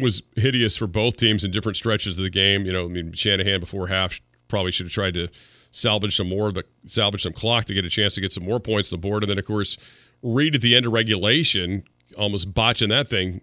was 0.00 0.22
hideous 0.36 0.76
for 0.76 0.86
both 0.86 1.16
teams 1.16 1.44
in 1.44 1.50
different 1.50 1.76
stretches 1.76 2.18
of 2.18 2.24
the 2.24 2.30
game. 2.30 2.66
You 2.66 2.72
know, 2.72 2.86
I 2.86 2.88
mean, 2.88 3.12
Shanahan 3.12 3.60
before 3.60 3.86
half 3.86 4.20
probably 4.48 4.72
should 4.72 4.86
have 4.86 4.92
tried 4.92 5.14
to 5.14 5.28
salvage 5.74 6.16
some 6.16 6.28
more 6.28 6.48
of 6.48 6.54
the 6.54 6.64
salvage 6.86 7.22
some 7.22 7.32
clock 7.32 7.64
to 7.64 7.74
get 7.74 7.84
a 7.84 7.90
chance 7.90 8.14
to 8.14 8.20
get 8.20 8.32
some 8.32 8.44
more 8.44 8.60
points 8.60 8.92
on 8.92 9.00
the 9.00 9.08
board. 9.08 9.24
And 9.24 9.30
then 9.30 9.38
of 9.38 9.44
course, 9.44 9.76
Reid 10.22 10.54
at 10.54 10.62
the 10.62 10.74
end 10.74 10.86
of 10.86 10.92
regulation, 10.92 11.84
almost 12.16 12.54
botching 12.54 12.88
that 12.88 13.08
thing, 13.08 13.42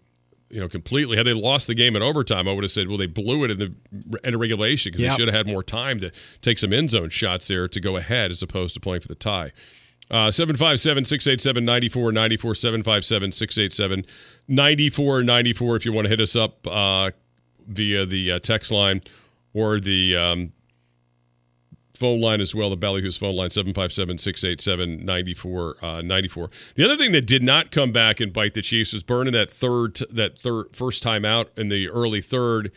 you 0.49 0.59
know, 0.59 0.67
completely. 0.67 1.15
Had 1.15 1.27
they 1.27 1.33
lost 1.33 1.67
the 1.67 1.75
game 1.75 1.95
in 1.95 2.01
overtime, 2.01 2.47
I 2.47 2.53
would 2.53 2.63
have 2.63 2.71
said, 2.71 2.87
well, 2.87 2.97
they 2.97 3.05
blew 3.05 3.43
it 3.43 3.51
in 3.51 3.57
the 3.59 3.73
end 4.23 4.33
of 4.33 4.41
regulation 4.41 4.89
because 4.89 5.03
yep. 5.03 5.11
they 5.11 5.17
should 5.17 5.27
have 5.27 5.45
had 5.45 5.53
more 5.53 5.61
time 5.61 5.99
to 5.99 6.11
take 6.41 6.57
some 6.57 6.73
end 6.73 6.89
zone 6.89 7.09
shots 7.09 7.49
there 7.49 7.67
to 7.67 7.79
go 7.79 7.97
ahead 7.97 8.31
as 8.31 8.41
opposed 8.41 8.73
to 8.73 8.79
playing 8.79 9.01
for 9.01 9.09
the 9.09 9.15
tie. 9.15 9.51
Uh, 10.09 10.31
757 10.31 11.05
687 11.05 11.63
9494, 11.63 12.55
757 12.55 13.31
687 13.31 14.05
9494 14.47 15.75
if 15.75 15.85
you 15.85 15.93
want 15.93 16.05
to 16.05 16.09
hit 16.09 16.19
us 16.19 16.35
up 16.35 16.65
uh, 16.65 17.11
via 17.67 18.07
the 18.07 18.31
uh, 18.31 18.39
text 18.39 18.71
line 18.71 19.01
or 19.53 19.79
the 19.79 20.15
um, 20.15 20.51
phone 22.01 22.19
line 22.19 22.41
as 22.41 22.55
well, 22.55 22.71
the 22.71 22.77
Ballyhoo's 22.77 23.15
phone 23.15 23.35
line, 23.35 23.51
757 23.51 24.17
687 24.17 25.05
9494. 25.05 26.43
Uh, 26.43 26.47
the 26.73 26.83
other 26.83 26.97
thing 26.97 27.11
that 27.11 27.27
did 27.27 27.43
not 27.43 27.69
come 27.69 27.91
back 27.91 28.19
and 28.19 28.33
bite 28.33 28.55
the 28.55 28.63
Chiefs 28.63 28.91
was 28.91 29.03
burning 29.03 29.33
that 29.33 29.51
third, 29.51 29.99
that 30.09 30.39
third, 30.39 30.75
first 30.75 31.03
time 31.03 31.23
out 31.23 31.51
in 31.55 31.69
the 31.69 31.87
early 31.89 32.19
third, 32.19 32.71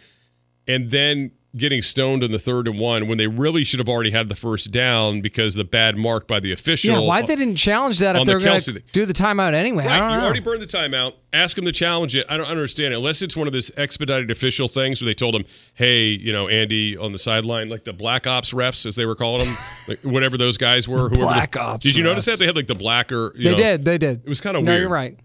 and 0.68 0.90
then 0.90 1.32
getting 1.56 1.82
stoned 1.82 2.22
in 2.22 2.32
the 2.32 2.38
third 2.38 2.66
and 2.66 2.78
one 2.78 3.06
when 3.06 3.18
they 3.18 3.26
really 3.26 3.64
should 3.64 3.78
have 3.78 3.88
already 3.88 4.10
had 4.10 4.28
the 4.28 4.34
first 4.34 4.70
down 4.70 5.20
because 5.20 5.54
the 5.54 5.64
bad 5.64 5.96
mark 5.96 6.26
by 6.26 6.40
the 6.40 6.52
official. 6.52 6.90
Yeah, 6.90 6.98
why 6.98 7.22
they 7.22 7.36
didn't 7.36 7.56
challenge 7.56 7.98
that 8.00 8.16
if 8.16 8.26
they're 8.26 8.40
going 8.40 8.58
to 8.58 8.80
do 8.92 9.06
the 9.06 9.12
timeout 9.12 9.54
anyway? 9.54 9.86
Right, 9.86 9.96
you 9.96 10.18
know. 10.18 10.24
already 10.24 10.40
burned 10.40 10.62
the 10.62 10.66
timeout. 10.66 11.14
Ask 11.32 11.56
them 11.56 11.64
to 11.64 11.72
challenge 11.72 12.14
it. 12.14 12.26
I 12.28 12.36
don't 12.36 12.46
understand 12.46 12.94
it 12.94 12.98
unless 12.98 13.22
it's 13.22 13.36
one 13.36 13.46
of 13.46 13.52
those 13.52 13.70
expedited 13.76 14.30
official 14.30 14.68
things 14.68 15.00
where 15.00 15.06
they 15.06 15.14
told 15.14 15.34
him, 15.34 15.44
"Hey, 15.74 16.06
you 16.06 16.32
know, 16.32 16.48
Andy 16.48 16.96
on 16.96 17.12
the 17.12 17.18
sideline, 17.18 17.68
like 17.68 17.84
the 17.84 17.92
black 17.92 18.26
ops 18.26 18.52
refs 18.52 18.86
as 18.86 18.96
they 18.96 19.04
were 19.04 19.16
calling 19.16 19.46
them, 19.46 19.56
like 19.88 20.00
whatever 20.00 20.36
those 20.36 20.56
guys 20.56 20.88
were. 20.88 21.08
black 21.10 21.52
the, 21.52 21.60
ops. 21.60 21.82
Did 21.82 21.96
you 21.96 22.02
refs. 22.02 22.06
notice 22.06 22.24
that 22.26 22.38
they 22.38 22.46
had 22.46 22.56
like 22.56 22.66
the 22.66 22.74
blacker? 22.74 23.32
they 23.36 23.50
know, 23.50 23.56
did. 23.56 23.84
They 23.84 23.98
did. 23.98 24.22
It 24.24 24.28
was 24.28 24.40
kind 24.40 24.56
of 24.56 24.62
weird. 24.62 24.66
no, 24.66 24.72
weird. 24.72 24.82
You're 24.82 24.90
right. 24.90 25.18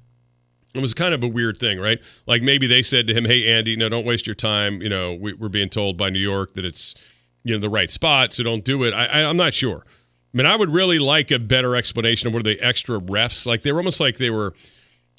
It 0.76 0.82
was 0.82 0.94
kind 0.94 1.14
of 1.14 1.24
a 1.24 1.28
weird 1.28 1.58
thing, 1.58 1.80
right? 1.80 2.00
Like 2.28 2.44
maybe 2.44 2.68
they 2.68 2.82
said 2.82 3.08
to 3.08 3.14
him, 3.14 3.26
"Hey, 3.26 3.52
Andy, 3.52 3.76
no, 3.76 3.90
don't 3.90 4.06
waste 4.06 4.28
your 4.28 4.36
time. 4.36 4.82
You 4.82 4.90
know, 4.90 5.14
we, 5.14 5.34
are 5.34 5.50
being 5.50 5.70
told 5.70 5.98
by 5.98 6.10
New 6.10 6.20
York 6.20 6.54
that 6.54 6.66
it's 6.66 6.96
you 7.44 7.54
know 7.54 7.60
the 7.60 7.70
right 7.70 7.90
spot, 7.90 8.34
so 8.34 8.44
don't 8.44 8.64
do 8.64 8.84
it." 8.84 8.94
I, 8.94 9.06
I, 9.06 9.30
I'm 9.30 9.38
not 9.38 9.54
sure. 9.54 9.84
I 9.86 10.38
mean, 10.38 10.46
I 10.46 10.56
would 10.56 10.72
really 10.72 11.00
like 11.00 11.32
a 11.32 11.40
better 11.40 11.76
explanation 11.76 12.28
of 12.28 12.34
what 12.34 12.42
are 12.42 12.44
the 12.44 12.62
extra 12.62 13.00
refs. 13.00 13.48
Like 13.48 13.64
they 13.64 13.72
were 13.72 13.80
almost 13.80 14.00
like 14.00 14.18
they 14.18 14.30
were 14.30 14.54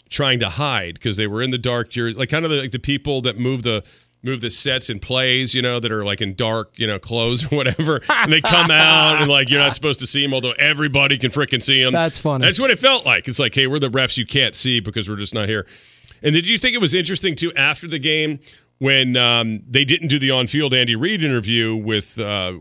trying 0.09 0.39
to 0.41 0.49
hide 0.49 0.95
because 0.95 1.17
they 1.17 1.27
were 1.27 1.43
in 1.43 1.51
the 1.51 1.59
dark. 1.59 1.91
Like 1.97 2.29
kind 2.29 2.45
of 2.45 2.51
the, 2.53 2.59
like 2.59 2.71
the 2.71 2.79
people 2.79 3.21
that 3.23 3.37
move 3.37 3.65
the 3.65 3.83
move 4.23 4.41
the 4.41 4.51
sets 4.51 4.91
and 4.91 5.01
plays, 5.01 5.55
you 5.55 5.63
know, 5.63 5.81
that 5.81 5.91
are 5.91 6.05
like 6.05 6.21
in 6.21 6.35
dark, 6.35 6.73
you 6.77 6.87
know, 6.87 6.99
clothes 6.99 7.45
or 7.53 7.57
whatever. 7.57 8.01
and 8.09 8.33
they 8.33 8.41
come 8.41 8.71
out 8.71 9.21
and 9.21 9.31
like 9.31 9.51
you're 9.51 9.61
not 9.61 9.75
supposed 9.75 10.01
to 10.01 10.07
see 10.07 10.23
them, 10.23 10.35
although 10.35 10.53
everybody 10.53 11.17
can 11.19 11.31
freaking 11.31 11.63
see 11.63 11.83
them. 11.83 11.93
That's 11.93 12.19
funny. 12.19 12.45
That's 12.45 12.61
what 12.61 12.71
it 12.71 12.79
felt 12.79 13.07
like. 13.07 13.29
It's 13.29 13.39
like, 13.39 13.55
hey, 13.55 13.67
we're 13.67 13.79
the 13.79 13.91
refs 13.91 14.17
you 14.17 14.27
can't 14.27 14.55
see 14.55 14.81
because 14.81 15.09
we're 15.09 15.17
just 15.17 15.35
not 15.35 15.49
here. 15.49 15.67
And 16.23 16.35
did 16.35 16.47
you 16.47 16.59
think 16.59 16.75
it 16.75 16.81
was 16.81 16.95
interesting 16.95 17.35
too 17.35 17.53
after 17.55 17.89
the 17.89 17.99
game 17.99 18.41
when 18.79 19.17
um, 19.17 19.63
they 19.69 19.85
didn't 19.85 20.09
do 20.09 20.19
the 20.19 20.31
on-field 20.31 20.73
Andy 20.73 20.97
Reid 20.97 21.23
interview 21.23 21.77
with, 21.77 22.19
uh, 22.19 22.55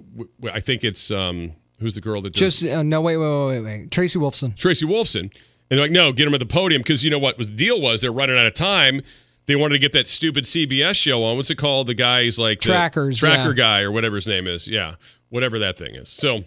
I 0.52 0.60
think 0.60 0.84
it's 0.84 1.12
um, 1.12 1.54
who's 1.80 1.96
the 1.96 2.02
girl 2.02 2.22
that 2.22 2.34
does, 2.34 2.60
just 2.60 2.74
uh, 2.74 2.84
no 2.84 3.02
wait 3.02 3.18
wait 3.18 3.48
wait 3.48 3.62
wait 3.62 3.92
Tracy 3.92 4.20
Wolfson 4.20 4.56
Tracy 4.56 4.86
Wolfson 4.86 5.22
and 5.22 5.32
they're 5.70 5.80
like 5.80 5.92
no 5.92 6.12
get 6.12 6.28
him 6.28 6.34
at 6.34 6.40
the 6.40 6.46
podium 6.46 6.82
because 6.82 7.04
you 7.04 7.10
know 7.10 7.20
what 7.20 7.38
was 7.38 7.50
the 7.52 7.56
deal 7.56 7.80
was 7.80 8.02
they're 8.02 8.12
running 8.12 8.38
out 8.38 8.46
of 8.46 8.54
time 8.54 9.02
they 9.50 9.56
wanted 9.56 9.74
to 9.74 9.80
get 9.80 9.94
that 9.94 10.06
stupid 10.06 10.44
CBS 10.44 10.96
show 10.96 11.24
on. 11.24 11.36
What's 11.36 11.50
it 11.50 11.56
called? 11.56 11.88
The 11.88 11.96
guy 11.96 12.22
he's 12.22 12.38
like 12.38 12.60
trackers, 12.60 13.18
tracker 13.18 13.50
yeah. 13.50 13.56
guy 13.56 13.82
or 13.82 13.92
whatever 13.92 14.16
his 14.16 14.28
name 14.28 14.48
is. 14.48 14.68
Yeah, 14.68 14.94
whatever 15.30 15.58
that 15.58 15.76
thing 15.76 15.96
is. 15.96 16.08
So 16.08 16.44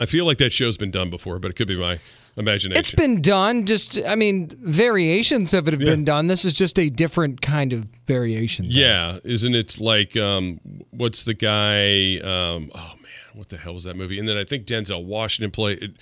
I 0.00 0.06
feel 0.06 0.24
like 0.24 0.38
that 0.38 0.50
show's 0.50 0.78
been 0.78 0.90
done 0.90 1.10
before, 1.10 1.38
but 1.38 1.50
it 1.50 1.54
could 1.54 1.68
be 1.68 1.76
my 1.76 2.00
imagination. 2.38 2.80
It's 2.80 2.90
been 2.90 3.20
done. 3.20 3.66
Just 3.66 3.98
I 4.06 4.14
mean, 4.14 4.48
variations 4.62 5.52
of 5.52 5.68
it 5.68 5.74
have 5.74 5.82
yeah. 5.82 5.90
been 5.90 6.06
done. 6.06 6.26
This 6.26 6.46
is 6.46 6.54
just 6.54 6.78
a 6.78 6.88
different 6.88 7.42
kind 7.42 7.74
of 7.74 7.84
variation. 8.06 8.64
Thing. 8.64 8.74
Yeah, 8.74 9.18
isn't 9.22 9.54
it 9.54 9.78
like 9.78 10.16
um, 10.16 10.60
what's 10.88 11.24
the 11.24 11.34
guy? 11.34 12.16
Um, 12.20 12.70
oh 12.74 12.94
man, 13.02 13.34
what 13.34 13.50
the 13.50 13.58
hell 13.58 13.74
was 13.74 13.84
that 13.84 13.94
movie? 13.94 14.18
And 14.18 14.26
then 14.26 14.38
I 14.38 14.44
think 14.44 14.64
Denzel 14.64 15.04
Washington 15.04 15.50
played 15.50 15.98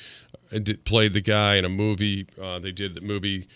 played 0.85 1.13
the 1.13 1.23
guy 1.23 1.57
in 1.57 1.65
a 1.65 1.69
movie. 1.69 2.29
Uh, 2.41 2.61
they 2.61 2.71
did 2.71 2.95
the 2.95 3.01
movie 3.01 3.49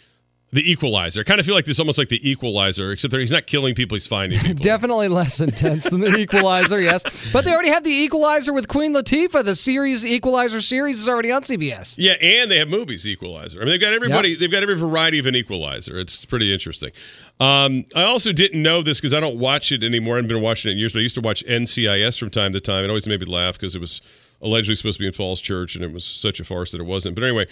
the 0.52 0.68
Equalizer. 0.68 1.20
I 1.20 1.22
kind 1.22 1.38
of 1.38 1.46
feel 1.46 1.54
like 1.54 1.64
this 1.64 1.76
is 1.76 1.80
almost 1.80 1.98
like 1.98 2.08
the 2.08 2.28
Equalizer, 2.28 2.90
except 2.90 3.14
he's 3.14 3.30
not 3.30 3.46
killing 3.46 3.74
people; 3.74 3.94
he's 3.94 4.06
finding 4.06 4.38
people. 4.40 4.60
Definitely 4.60 5.08
less 5.08 5.40
intense 5.40 5.88
than 5.88 6.00
the 6.00 6.16
Equalizer, 6.16 6.80
yes. 6.80 7.04
But 7.32 7.44
they 7.44 7.52
already 7.52 7.68
have 7.68 7.84
the 7.84 7.92
Equalizer 7.92 8.52
with 8.52 8.66
Queen 8.66 8.92
Latifah. 8.92 9.44
The 9.44 9.54
series 9.54 10.04
Equalizer 10.04 10.60
series 10.60 11.00
is 11.00 11.08
already 11.08 11.30
on 11.30 11.42
CBS. 11.42 11.94
Yeah, 11.96 12.14
and 12.20 12.50
they 12.50 12.58
have 12.58 12.68
movies 12.68 13.06
Equalizer. 13.06 13.58
I 13.58 13.64
mean, 13.64 13.70
they've 13.70 13.80
got 13.80 13.92
everybody. 13.92 14.30
Yep. 14.30 14.38
They've 14.40 14.50
got 14.50 14.62
every 14.62 14.76
variety 14.76 15.18
of 15.20 15.26
an 15.26 15.36
Equalizer. 15.36 15.98
It's 16.00 16.24
pretty 16.24 16.52
interesting. 16.52 16.90
Um, 17.38 17.84
I 17.94 18.02
also 18.02 18.32
didn't 18.32 18.60
know 18.60 18.82
this 18.82 18.98
because 18.98 19.14
I 19.14 19.20
don't 19.20 19.38
watch 19.38 19.70
it 19.70 19.84
anymore. 19.84 20.16
I 20.16 20.18
haven't 20.18 20.28
been 20.28 20.42
watching 20.42 20.70
it 20.70 20.72
in 20.72 20.78
years, 20.78 20.92
but 20.92 20.98
I 20.98 21.02
used 21.02 21.14
to 21.14 21.20
watch 21.20 21.44
NCIS 21.46 22.18
from 22.18 22.30
time 22.30 22.52
to 22.52 22.60
time. 22.60 22.84
It 22.84 22.88
always 22.88 23.06
made 23.06 23.20
me 23.20 23.26
laugh 23.26 23.54
because 23.54 23.76
it 23.76 23.80
was 23.80 24.02
allegedly 24.42 24.74
supposed 24.74 24.98
to 24.98 25.02
be 25.02 25.06
in 25.06 25.12
Falls 25.12 25.40
Church, 25.40 25.76
and 25.76 25.84
it 25.84 25.92
was 25.92 26.04
such 26.04 26.40
a 26.40 26.44
farce 26.44 26.72
that 26.72 26.80
it 26.80 26.84
wasn't. 26.84 27.14
But 27.14 27.22
anyway, 27.24 27.46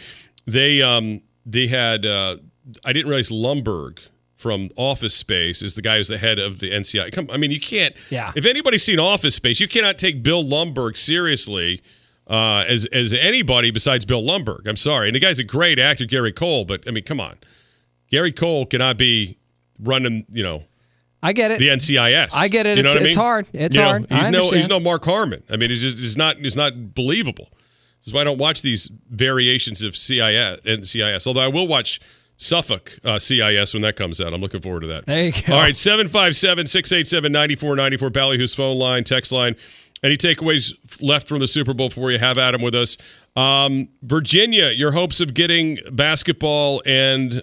they 0.47 0.83
um, 0.83 1.23
they 1.47 1.69
had. 1.69 2.05
Uh, 2.05 2.39
I 2.85 2.93
didn't 2.93 3.09
realize 3.09 3.31
Lumbergh 3.31 3.99
from 4.37 4.71
Office 4.77 5.17
Space 5.17 5.63
is 5.63 5.75
the 5.75 5.83
guy 5.83 5.97
who's 5.97 6.09
the 6.09 6.17
head 6.17 6.39
of 6.39 6.61
the 6.61 6.71
NCI. 6.71 7.13
Come, 7.13 7.29
I 7.31 7.37
mean, 7.37 7.51
you 7.51 7.61
can't. 7.61 7.95
Yeah. 8.09 8.33
If 8.37 8.47
anybody's 8.47 8.85
seen 8.85 9.01
Office 9.01 9.35
Space, 9.35 9.59
you 9.61 9.67
cannot 9.67 9.99
take 9.99 10.23
Bill 10.23 10.45
Lumbergh 10.45 10.97
seriously 10.97 11.83
uh, 12.29 12.65
as 12.69 12.87
as 12.87 13.13
anybody 13.15 13.71
besides 13.71 14.05
Bill 14.05 14.23
Lumbergh. 14.23 14.67
I'm 14.67 14.77
sorry, 14.77 15.09
and 15.09 15.15
the 15.15 15.21
guy's 15.21 15.39
a 15.39 15.45
great 15.45 15.79
actor, 15.79 16.05
Gary 16.05 16.33
Cole. 16.33 16.65
But 16.65 16.87
I 16.87 16.93
mean, 16.93 17.05
come 17.05 17.21
on, 17.21 17.39
Gary 18.11 18.33
Cole 18.33 18.67
cannot 18.67 18.97
be 18.97 19.39
running. 19.81 20.25
You 20.31 20.45
know. 20.45 20.65
I 21.21 21.33
get 21.33 21.51
it. 21.51 21.59
The 21.59 21.67
NCIS. 21.67 22.31
I 22.33 22.47
get 22.47 22.65
it. 22.65 22.77
You 22.77 22.85
know 22.85 22.91
it's, 22.91 22.95
what 22.95 23.01
I 23.01 23.03
mean? 23.03 23.09
it's 23.09 23.17
hard. 23.17 23.47
It's 23.53 23.75
you 23.75 23.83
hard. 23.83 24.09
Know, 24.09 24.17
he's 24.17 24.31
no 24.31 24.51
he's 24.51 24.69
no 24.69 24.79
Mark 24.79 25.05
Harmon. 25.05 25.43
I 25.51 25.57
mean, 25.57 25.73
it's 25.73 25.83
just 25.83 25.99
it's 25.99 26.17
not 26.17 26.37
it's 26.39 26.55
not 26.55 26.95
believable. 26.95 27.49
This 27.99 28.09
is 28.09 28.13
why 28.13 28.21
I 28.21 28.25
don't 28.25 28.39
watch 28.39 28.63
these 28.63 28.89
variations 29.11 29.83
of 29.83 29.97
CIS 29.97 30.61
and 30.65 30.87
CIS. 30.87 31.27
Although 31.27 31.41
I 31.41 31.49
will 31.49 31.67
watch 31.67 32.01
Suffolk 32.39 32.97
uh, 33.05 33.19
CIS 33.19 33.75
when 33.75 33.83
that 33.83 33.97
comes 33.97 34.21
out. 34.21 34.33
I'm 34.33 34.41
looking 34.41 34.61
forward 34.61 34.81
to 34.81 34.87
that. 34.87 35.07
There 35.07 35.27
you 35.27 35.33
go. 35.33 35.55
All 35.55 35.61
right, 35.61 35.77
757 35.77 36.67
687 36.67 37.33
9494, 37.33 38.11
Ballyhoo's 38.11 38.55
phone 38.55 38.79
line, 38.79 39.03
text 39.05 39.33
line. 39.33 39.57
Any 40.05 40.17
takeaways 40.17 40.73
left 41.03 41.27
from 41.27 41.41
the 41.41 41.49
Super 41.49 41.75
Bowl 41.75 41.89
before 41.89 42.13
you 42.13 42.19
have 42.19 42.39
Adam 42.39 42.63
with 42.63 42.77
us? 42.77 42.97
Um, 43.35 43.89
Virginia, 44.03 44.69
your 44.71 44.93
hopes 44.93 45.21
of 45.21 45.35
getting 45.35 45.79
basketball 45.91 46.81
and 46.87 47.43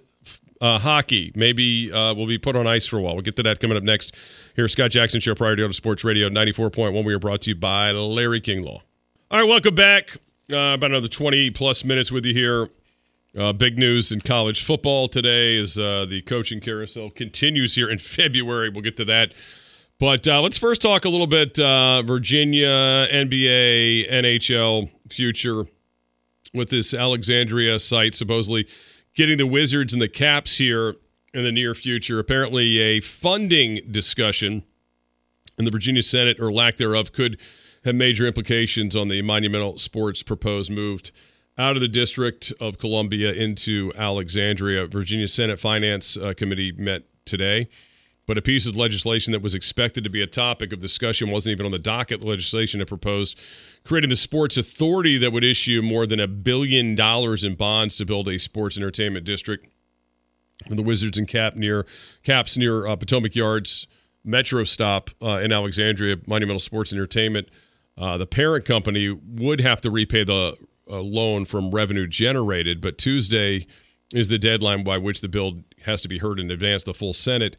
uh, 0.62 0.80
hockey 0.80 1.34
maybe 1.36 1.92
uh, 1.92 2.14
will 2.14 2.28
be 2.28 2.38
put 2.38 2.56
on 2.56 2.66
ice 2.66 2.88
for 2.88 2.98
a 2.98 3.02
while. 3.02 3.16
We'll 3.16 3.24
get 3.24 3.36
to 3.36 3.44
that 3.44 3.60
coming 3.60 3.76
up 3.76 3.84
next. 3.84 4.16
Here, 4.56 4.70
Scott 4.70 4.92
Jackson 4.92 5.20
Show, 5.20 5.36
Priority 5.36 5.70
Sports 5.74 6.06
Radio 6.06 6.30
94.1. 6.30 7.04
We 7.04 7.14
are 7.14 7.20
brought 7.20 7.42
to 7.42 7.52
you 7.52 7.56
by 7.56 7.92
Larry 7.92 8.40
King 8.40 8.64
Law. 8.64 8.82
All 9.30 9.40
right, 9.42 9.48
welcome 9.50 9.76
back. 9.76 10.16
Uh, 10.50 10.76
about 10.76 10.92
another 10.92 11.10
20 11.10 11.50
plus 11.52 11.84
minutes 11.84 12.12
with 12.14 12.26
you 12.26 12.34
here. 12.34 12.70
Uh, 13.38 13.52
big 13.52 13.78
news 13.78 14.14
in 14.14 14.22
college 14.22 14.64
football 14.64 15.10
today 15.10 15.58
is 15.58 15.78
uh, 15.78 16.06
the 16.06 16.22
coaching 16.22 16.62
carousel 16.62 17.10
continues 17.10 17.76
here 17.76 17.90
in 17.90 17.98
February. 18.00 18.70
We'll 18.70 18.82
get 18.82 18.96
to 18.98 19.06
that. 19.06 19.34
But 20.00 20.26
uh, 20.26 20.42
let's 20.42 20.58
first 20.58 20.82
talk 20.82 21.04
a 21.04 21.10
little 21.10 21.28
bit 21.28 21.60
uh, 21.60 22.02
Virginia, 22.04 22.68
NBA, 23.12 24.10
NHL 24.10 24.90
future 25.10 25.66
with 26.54 26.70
this 26.70 26.94
Alexandria 26.94 27.78
site 27.80 28.16
supposedly 28.16 28.68
getting 29.16 29.38
the 29.38 29.48
Wizards 29.48 29.92
and 29.92 30.02
the 30.02 30.08
Caps 30.08 30.58
here 30.58 30.96
in 31.34 31.44
the 31.44 31.52
near 31.52 31.74
future. 31.74 32.20
Apparently, 32.20 32.80
a 32.80 33.02
funding 33.02 33.82
discussion 33.92 34.64
in 35.58 35.66
the 35.66 35.72
Virginia 35.72 36.04
Senate 36.04 36.40
or 36.40 36.54
lack 36.54 36.78
thereof 36.78 37.12
could 37.12 37.38
have 37.84 37.96
major 37.96 38.26
implications 38.26 38.96
on 38.96 39.10
the 39.10 39.22
monumental 39.22 39.78
sports 39.78 40.24
proposed 40.24 40.72
moved 40.72 41.12
out 41.58 41.76
of 41.76 41.82
the 41.82 41.88
District 41.88 42.52
of 42.60 42.78
Columbia 42.78 43.32
into 43.32 43.92
Alexandria. 43.98 44.88
Virginia 44.88 45.28
Senate 45.28 45.60
Finance 45.60 46.18
uh, 46.18 46.34
Committee 46.36 46.74
met 46.74 47.04
today, 47.26 47.68
but 48.28 48.38
a 48.38 48.42
piece 48.42 48.68
of 48.68 48.76
legislation 48.76 49.32
that 49.32 49.42
was 49.42 49.56
expected 49.56 50.04
to 50.04 50.10
be 50.10 50.22
a 50.22 50.28
topic 50.28 50.74
of 50.74 50.80
discussion 50.80 51.30
wasn't 51.30 51.54
even 51.54 51.66
on 51.66 51.72
the 51.72 51.80
docket. 51.80 52.22
The 52.22 52.28
legislation 52.28 52.82
it 52.82 52.88
proposed 52.88 53.40
creating 53.84 54.10
the 54.10 54.16
sports 54.16 54.58
authority 54.58 55.18
that 55.18 55.32
would 55.32 55.44
issue 55.44 55.82
more 55.82 56.06
than 56.06 56.20
a 56.20 56.28
billion 56.28 56.96
dollars 56.96 57.44
in 57.44 57.56
bonds 57.56 57.98
to 57.98 58.06
build 58.06 58.28
a 58.28 58.38
sports 58.38 58.78
entertainment 58.78 59.26
district. 59.26 59.68
The 60.68 60.84
Wizards 60.84 61.18
and 61.18 61.28
Cap 61.28 61.56
near 61.56 61.86
Caps 62.24 62.58
near 62.58 62.88
uh, 62.88 62.96
Potomac 62.96 63.36
Yards 63.36 63.88
Metro 64.24 64.64
stop 64.64 65.12
uh, 65.22 65.40
in 65.44 65.52
Alexandria, 65.52 66.18
Monumental 66.28 66.60
Sports 66.60 66.92
Entertainment. 66.92 67.48
Uh, 67.98 68.18
the 68.18 68.26
parent 68.26 68.66
company 68.66 69.10
would 69.10 69.62
have 69.62 69.80
to 69.82 69.92
repay 69.92 70.24
the 70.24 70.58
a 70.88 70.98
loan 70.98 71.46
from 71.46 71.72
revenue 71.72 72.08
generated, 72.08 72.82
but 72.82 72.98
Tuesday 72.98 73.66
is 74.14 74.30
the 74.30 74.38
deadline 74.38 74.84
by 74.84 74.98
which 74.98 75.22
the 75.22 75.28
bill 75.28 75.62
has 75.84 76.02
to 76.02 76.08
be 76.08 76.20
heard 76.20 76.40
in 76.40 76.52
advance. 76.52 76.84
The 76.84 76.94
full 76.94 77.14
Senate, 77.14 77.58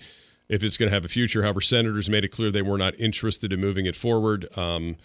if 0.48 0.62
it's 0.62 0.76
going 0.76 0.88
to 0.88 0.94
have 0.94 1.04
a 1.04 1.08
future. 1.08 1.42
However, 1.42 1.60
senators 1.60 2.08
made 2.08 2.24
it 2.24 2.28
clear 2.28 2.50
they 2.50 2.62
were 2.62 2.78
not 2.78 2.98
interested 3.00 3.52
in 3.52 3.60
moving 3.60 3.86
it 3.86 3.96
forward. 3.96 4.46
Um, 4.56 4.96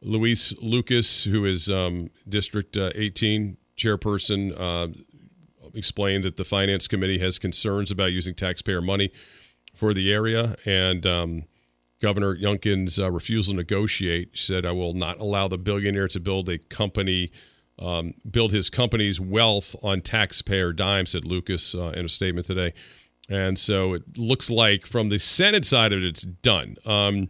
Louise 0.00 0.54
Lucas, 0.62 1.24
who 1.24 1.44
is 1.44 1.70
um, 1.70 2.10
District 2.28 2.76
uh, 2.76 2.90
18 2.94 3.56
chairperson, 3.76 4.58
uh, 4.58 4.88
explained 5.74 6.24
that 6.24 6.36
the 6.36 6.44
Finance 6.44 6.88
Committee 6.88 7.18
has 7.18 7.38
concerns 7.38 7.90
about 7.90 8.12
using 8.12 8.34
taxpayer 8.34 8.80
money 8.80 9.10
for 9.74 9.92
the 9.92 10.12
area, 10.12 10.56
and 10.64 11.06
um, 11.06 11.44
Governor 12.00 12.36
Youngkin's 12.36 12.98
uh, 12.98 13.10
refusal 13.10 13.54
to 13.54 13.58
negotiate 13.58 14.36
said, 14.36 14.64
"I 14.64 14.72
will 14.72 14.94
not 14.94 15.18
allow 15.18 15.48
the 15.48 15.58
billionaire 15.58 16.08
to 16.08 16.20
build 16.20 16.48
a 16.48 16.58
company." 16.58 17.30
Um, 17.78 18.14
build 18.28 18.52
his 18.52 18.70
company's 18.70 19.20
wealth 19.20 19.76
on 19.82 20.00
taxpayer 20.00 20.72
dime, 20.72 21.06
said 21.06 21.24
Lucas 21.24 21.74
uh, 21.74 21.92
in 21.96 22.04
a 22.04 22.08
statement 22.08 22.46
today. 22.46 22.74
And 23.28 23.58
so 23.58 23.94
it 23.94 24.16
looks 24.16 24.50
like 24.50 24.86
from 24.86 25.10
the 25.10 25.18
Senate 25.18 25.64
side 25.64 25.92
of 25.92 25.98
it, 26.00 26.04
it's 26.06 26.22
done. 26.22 26.76
Um, 26.86 27.28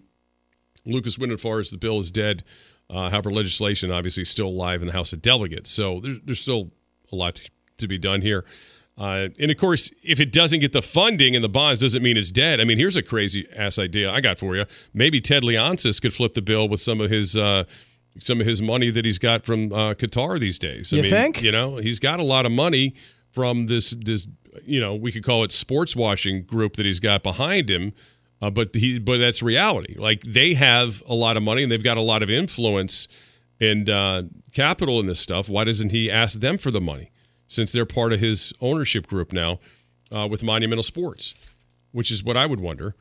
Lucas 0.85 1.19
went 1.19 1.33
as 1.33 1.41
far 1.41 1.59
as 1.59 1.71
the 1.71 1.77
bill 1.77 1.99
is 1.99 2.11
dead. 2.11 2.45
Uh, 2.89 3.11
however, 3.11 3.31
legislation 3.31 3.91
obviously 3.91 4.23
is 4.23 4.31
still 4.31 4.47
alive 4.47 4.81
in 4.81 4.87
the 4.87 4.93
House 4.93 5.13
of 5.13 5.21
Delegates. 5.21 5.71
So 5.71 6.01
there's, 6.01 6.21
there's 6.25 6.41
still 6.41 6.71
a 7.13 7.17
lot 7.17 7.41
to 7.77 7.89
be 7.89 7.99
done 7.99 8.23
here. 8.23 8.45
Uh, 8.97 9.29
and 9.39 9.51
of 9.51 9.57
course, 9.57 9.93
if 10.03 10.19
it 10.19 10.33
doesn't 10.33 10.59
get 10.59 10.73
the 10.73 10.83
funding 10.83 11.37
and 11.37 11.45
the 11.45 11.49
bonds, 11.49 11.81
doesn't 11.81 12.03
mean 12.03 12.17
it's 12.17 12.33
dead. 12.33 12.61
I 12.61 12.65
mean, 12.65 12.79
here's 12.79 12.97
a 12.97 13.03
crazy 13.03 13.47
ass 13.55 13.79
idea 13.79 14.11
I 14.11 14.21
got 14.21 14.39
for 14.39 14.57
you. 14.57 14.65
Maybe 14.93 15.21
Ted 15.21 15.45
Leonsis 15.45 16.03
could 16.03 16.13
flip 16.13 16.35
the 16.35 16.43
bill 16.43 16.69
with 16.69 16.81
some 16.81 17.01
of 17.01 17.11
his 17.11 17.37
uh, 17.37 17.65
some 18.21 18.41
of 18.41 18.47
his 18.47 18.63
money 18.63 18.91
that 18.91 19.05
he's 19.05 19.19
got 19.19 19.45
from 19.45 19.73
uh, 19.73 19.95
Qatar 19.95 20.39
these 20.39 20.59
days. 20.59 20.93
I 20.93 20.97
you 20.97 21.03
mean, 21.03 21.11
think? 21.11 21.43
You 21.43 21.53
know, 21.53 21.77
he's 21.77 21.99
got 21.99 22.21
a 22.21 22.25
lot 22.25 22.47
of 22.47 22.53
money 22.53 22.95
from 23.31 23.67
this 23.67 23.91
this 23.91 24.27
you 24.65 24.81
know 24.81 24.95
we 24.95 25.13
could 25.13 25.25
call 25.25 25.45
it 25.45 25.53
sports 25.53 25.95
washing 25.95 26.43
group 26.43 26.77
that 26.77 26.87
he's 26.87 27.01
got 27.01 27.23
behind 27.23 27.71
him. 27.71 27.93
Uh, 28.41 28.51
but 28.51 28.75
he 28.75 28.99
but 28.99 29.19
that's 29.19 29.43
reality. 29.43 29.97
Like 29.99 30.23
they 30.23 30.55
have 30.55 31.03
a 31.09 31.15
lot 31.15 31.37
of 31.37 31.43
money 31.43 31.63
and 31.63 31.73
they've 31.73 31.83
got 31.83 31.97
a 31.97 32.03
lot 32.03 32.23
of 32.23 32.31
influence 32.31 33.09
and 33.61 33.91
uh, 33.91 34.23
capital 34.53 35.01
in 35.01 35.07
this 35.07 35.19
stuff. 35.19 35.49
Why 35.49 35.65
doesn't 35.65 35.91
he 35.91 36.11
ask 36.11 36.39
them 36.39 36.57
for 36.57 36.71
the 36.71 36.81
money 36.81 37.11
since 37.49 37.73
they're 37.73 37.87
part 37.87 38.13
of 38.13 38.21
his 38.21 38.53
ownership 38.61 39.09
group 39.09 39.33
now 39.33 39.59
uh, 40.13 40.29
with 40.31 40.45
Monumental 40.45 40.85
Sports, 40.85 41.35
which 41.91 42.13
is 42.13 42.23
what 42.23 42.37
I 42.37 42.47
would 42.47 42.61
wonder 42.61 42.95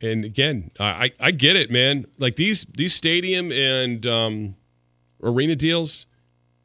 and 0.00 0.24
again, 0.24 0.70
I 0.78 1.12
I 1.20 1.30
get 1.30 1.56
it, 1.56 1.70
man. 1.70 2.06
Like 2.18 2.36
these 2.36 2.64
these 2.64 2.94
stadium 2.94 3.50
and 3.50 4.06
um, 4.06 4.54
arena 5.22 5.56
deals, 5.56 6.06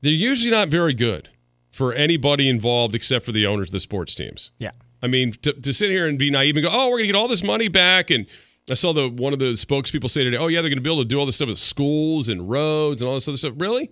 they're 0.02 0.12
usually 0.12 0.52
not 0.52 0.70
very 0.70 0.94
good 0.94 1.30
for 1.72 1.94
anybody 1.94 2.48
involved 2.48 2.94
except 2.94 3.26
for 3.26 3.32
the 3.32 3.48
owners 3.48 3.70
of 3.70 3.74
the 3.74 3.80
sports 3.80 4.14
teams. 4.14 4.52
Yeah. 4.60 4.72
I 5.02 5.08
mean, 5.08 5.34
to, 5.42 5.54
to 5.54 5.74
sit 5.74 5.90
here 5.90 6.08
and 6.08 6.18
be 6.18 6.30
naive 6.30 6.56
and 6.56 6.64
go, 6.64 6.72
oh, 6.72 6.86
we're 6.90 6.98
going 6.98 7.04
to 7.04 7.14
get 7.14 7.16
all 7.16 7.28
this 7.28 7.44
money 7.44 7.68
back. 7.68 8.10
And 8.10 8.26
I 8.70 8.76
saw 8.76 8.94
the 8.94 9.10
one 9.10 9.34
of 9.34 9.40
the 9.40 9.52
spokespeople 9.52 10.10
say 10.10 10.24
today, 10.24 10.38
oh, 10.38 10.48
yeah, 10.48 10.62
they're 10.62 10.70
going 10.70 10.78
to 10.78 10.82
be 10.82 10.90
able 10.90 11.04
to 11.04 11.08
do 11.08 11.20
all 11.20 11.26
this 11.26 11.36
stuff 11.36 11.50
with 11.50 11.58
schools 11.58 12.30
and 12.30 12.50
roads 12.50 13.02
and 13.02 13.10
all 13.10 13.16
this 13.16 13.28
other 13.28 13.38
stuff. 13.38 13.54
Really? 13.58 13.92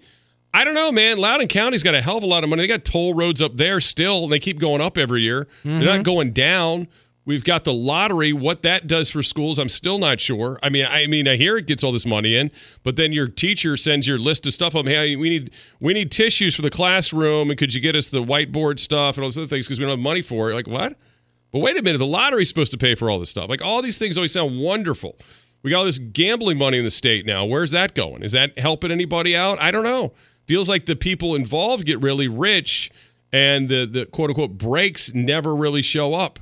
I 0.53 0.63
don't 0.63 0.73
know, 0.73 0.91
man. 0.91 1.17
Loudoun 1.17 1.47
County's 1.47 1.83
got 1.83 1.95
a 1.95 2.01
hell 2.01 2.17
of 2.17 2.23
a 2.23 2.27
lot 2.27 2.43
of 2.43 2.49
money. 2.49 2.63
They 2.63 2.67
got 2.67 2.85
toll 2.85 3.13
roads 3.13 3.41
up 3.41 3.55
there 3.57 3.79
still, 3.79 4.23
and 4.23 4.31
they 4.31 4.39
keep 4.39 4.59
going 4.59 4.81
up 4.81 4.97
every 4.97 5.21
year. 5.21 5.45
Mm-hmm. 5.45 5.69
They're 5.79 5.87
not 5.87 5.93
mm-hmm. 5.95 6.03
going 6.03 6.31
down. 6.33 6.87
We've 7.23 7.43
got 7.43 7.65
the 7.65 7.73
lottery. 7.73 8.33
What 8.33 8.63
that 8.63 8.87
does 8.87 9.11
for 9.11 9.21
schools, 9.21 9.59
I'm 9.59 9.69
still 9.69 9.99
not 9.99 10.19
sure. 10.19 10.57
I 10.63 10.69
mean, 10.69 10.87
I 10.89 11.05
mean, 11.05 11.27
I 11.27 11.35
hear 11.35 11.55
it 11.55 11.67
gets 11.67 11.83
all 11.83 11.91
this 11.91 12.05
money 12.05 12.35
in, 12.35 12.51
but 12.81 12.95
then 12.95 13.11
your 13.11 13.27
teacher 13.27 13.77
sends 13.77 14.07
your 14.07 14.17
list 14.17 14.47
of 14.47 14.53
stuff. 14.53 14.73
I'm, 14.73 14.87
hey, 14.87 15.15
we 15.15 15.29
need 15.29 15.51
we 15.79 15.93
need 15.93 16.11
tissues 16.11 16.55
for 16.55 16.63
the 16.63 16.71
classroom, 16.71 17.51
and 17.51 17.59
could 17.59 17.75
you 17.75 17.81
get 17.81 17.95
us 17.95 18.09
the 18.09 18.23
whiteboard 18.23 18.79
stuff 18.79 19.17
and 19.17 19.23
all 19.23 19.27
those 19.27 19.37
other 19.37 19.47
things 19.47 19.67
because 19.67 19.79
we 19.79 19.85
don't 19.85 19.91
have 19.91 19.99
money 19.99 20.23
for 20.23 20.49
it? 20.49 20.55
Like 20.55 20.67
what? 20.67 20.95
But 21.51 21.59
wait 21.59 21.77
a 21.77 21.83
minute, 21.83 21.99
the 21.99 22.05
lottery's 22.07 22.49
supposed 22.49 22.71
to 22.71 22.77
pay 22.77 22.95
for 22.95 23.09
all 23.09 23.19
this 23.19 23.29
stuff. 23.29 23.49
Like 23.49 23.61
all 23.61 23.81
these 23.83 23.99
things 23.99 24.17
always 24.17 24.31
sound 24.31 24.59
wonderful. 24.59 25.15
We 25.61 25.69
got 25.69 25.79
all 25.79 25.85
this 25.85 25.99
gambling 25.99 26.57
money 26.57 26.79
in 26.79 26.85
the 26.85 26.89
state 26.89 27.27
now. 27.27 27.45
Where's 27.45 27.69
that 27.71 27.93
going? 27.93 28.23
Is 28.23 28.31
that 28.31 28.57
helping 28.57 28.89
anybody 28.89 29.35
out? 29.35 29.61
I 29.61 29.69
don't 29.69 29.83
know. 29.83 30.13
Feels 30.47 30.69
like 30.69 30.87
the 30.87 30.95
people 30.95 31.35
involved 31.35 31.85
get 31.85 32.01
really 32.01 32.27
rich, 32.27 32.89
and 33.31 33.69
the 33.69 33.85
the 33.85 34.07
quote 34.07 34.31
unquote 34.31 34.57
breaks 34.57 35.13
never 35.13 35.55
really 35.55 35.83
show 35.83 36.15
up. 36.15 36.39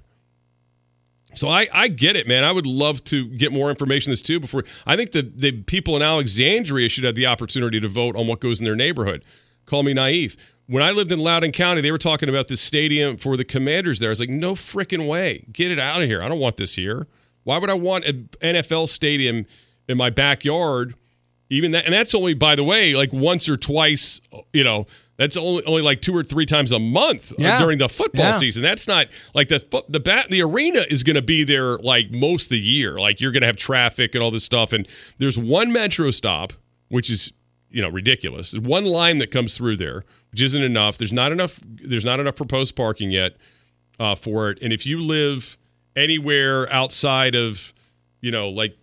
So 1.35 1.47
I, 1.47 1.67
I 1.71 1.87
get 1.87 2.15
it, 2.15 2.27
man. 2.27 2.43
I 2.43 2.51
would 2.51 2.65
love 2.65 3.03
to 3.05 3.25
get 3.27 3.51
more 3.51 3.69
information 3.69 4.11
this 4.11 4.21
too 4.21 4.39
before 4.39 4.63
I 4.85 4.95
think 4.95 5.11
the, 5.11 5.21
the 5.21 5.51
people 5.51 5.95
in 5.95 6.01
Alexandria 6.01 6.89
should 6.89 7.03
have 7.03 7.15
the 7.15 7.27
opportunity 7.27 7.79
to 7.79 7.87
vote 7.87 8.15
on 8.15 8.27
what 8.27 8.39
goes 8.39 8.59
in 8.59 8.65
their 8.65 8.75
neighborhood. 8.75 9.23
Call 9.65 9.83
me 9.83 9.93
naive. 9.93 10.35
When 10.65 10.83
I 10.83 10.91
lived 10.91 11.11
in 11.11 11.19
Loudoun 11.19 11.51
County, 11.51 11.81
they 11.81 11.91
were 11.91 11.97
talking 11.97 12.29
about 12.29 12.47
this 12.47 12.61
stadium 12.61 13.17
for 13.17 13.37
the 13.37 13.43
commanders 13.43 13.99
there. 13.99 14.09
I 14.09 14.11
was 14.11 14.19
like, 14.19 14.29
no 14.29 14.53
freaking 14.53 15.07
way. 15.07 15.45
Get 15.51 15.71
it 15.71 15.79
out 15.79 16.01
of 16.01 16.07
here. 16.07 16.21
I 16.21 16.27
don't 16.27 16.39
want 16.39 16.57
this 16.57 16.75
here. 16.75 17.07
Why 17.43 17.57
would 17.57 17.69
I 17.69 17.75
want 17.75 18.05
an 18.05 18.29
NFL 18.41 18.87
stadium 18.87 19.45
in 19.87 19.97
my 19.97 20.09
backyard? 20.09 20.93
Even 21.49 21.71
that 21.71 21.85
and 21.85 21.93
that's 21.93 22.13
only 22.13 22.35
by 22.35 22.55
the 22.55 22.63
way, 22.63 22.95
like 22.95 23.11
once 23.11 23.49
or 23.49 23.57
twice, 23.57 24.21
you 24.53 24.63
know, 24.63 24.85
that's 25.19 25.35
only 25.35 25.63
only 25.65 25.81
like 25.81 26.01
two 26.01 26.15
or 26.15 26.23
three 26.23 26.45
times 26.45 26.71
a 26.71 26.79
month 26.79 27.33
uh, 27.33 27.35
yeah. 27.39 27.59
during 27.59 27.77
the 27.77 27.89
football 27.89 28.23
yeah. 28.23 28.31
season. 28.31 28.63
That's 28.63 28.87
not 28.87 29.07
like 29.35 29.49
the 29.49 29.83
the 29.89 29.99
bat 29.99 30.29
the 30.29 30.41
arena 30.41 30.85
is 30.89 31.03
going 31.03 31.17
to 31.17 31.21
be 31.21 31.43
there 31.43 31.77
like 31.77 32.09
most 32.11 32.45
of 32.45 32.51
the 32.51 32.59
year. 32.59 32.97
Like 32.97 33.19
you're 33.19 33.33
going 33.33 33.41
to 33.41 33.47
have 33.47 33.57
traffic 33.57 34.15
and 34.15 34.23
all 34.23 34.31
this 34.31 34.45
stuff. 34.45 34.71
And 34.71 34.87
there's 35.17 35.37
one 35.37 35.73
metro 35.73 36.09
stop, 36.11 36.53
which 36.87 37.09
is 37.09 37.33
you 37.69 37.81
know 37.81 37.89
ridiculous. 37.89 38.51
There's 38.51 38.63
one 38.63 38.85
line 38.85 39.17
that 39.17 39.29
comes 39.29 39.57
through 39.57 39.75
there, 39.75 40.05
which 40.31 40.41
isn't 40.41 40.63
enough. 40.63 40.97
There's 40.97 41.13
not 41.13 41.33
enough. 41.33 41.59
There's 41.65 42.05
not 42.05 42.21
enough 42.21 42.37
proposed 42.37 42.77
parking 42.77 43.11
yet 43.11 43.35
uh, 43.99 44.15
for 44.15 44.49
it. 44.49 44.59
And 44.61 44.71
if 44.71 44.85
you 44.85 45.01
live 45.01 45.57
anywhere 45.97 46.71
outside 46.71 47.35
of 47.35 47.73
you 48.21 48.31
know 48.31 48.47
like 48.47 48.77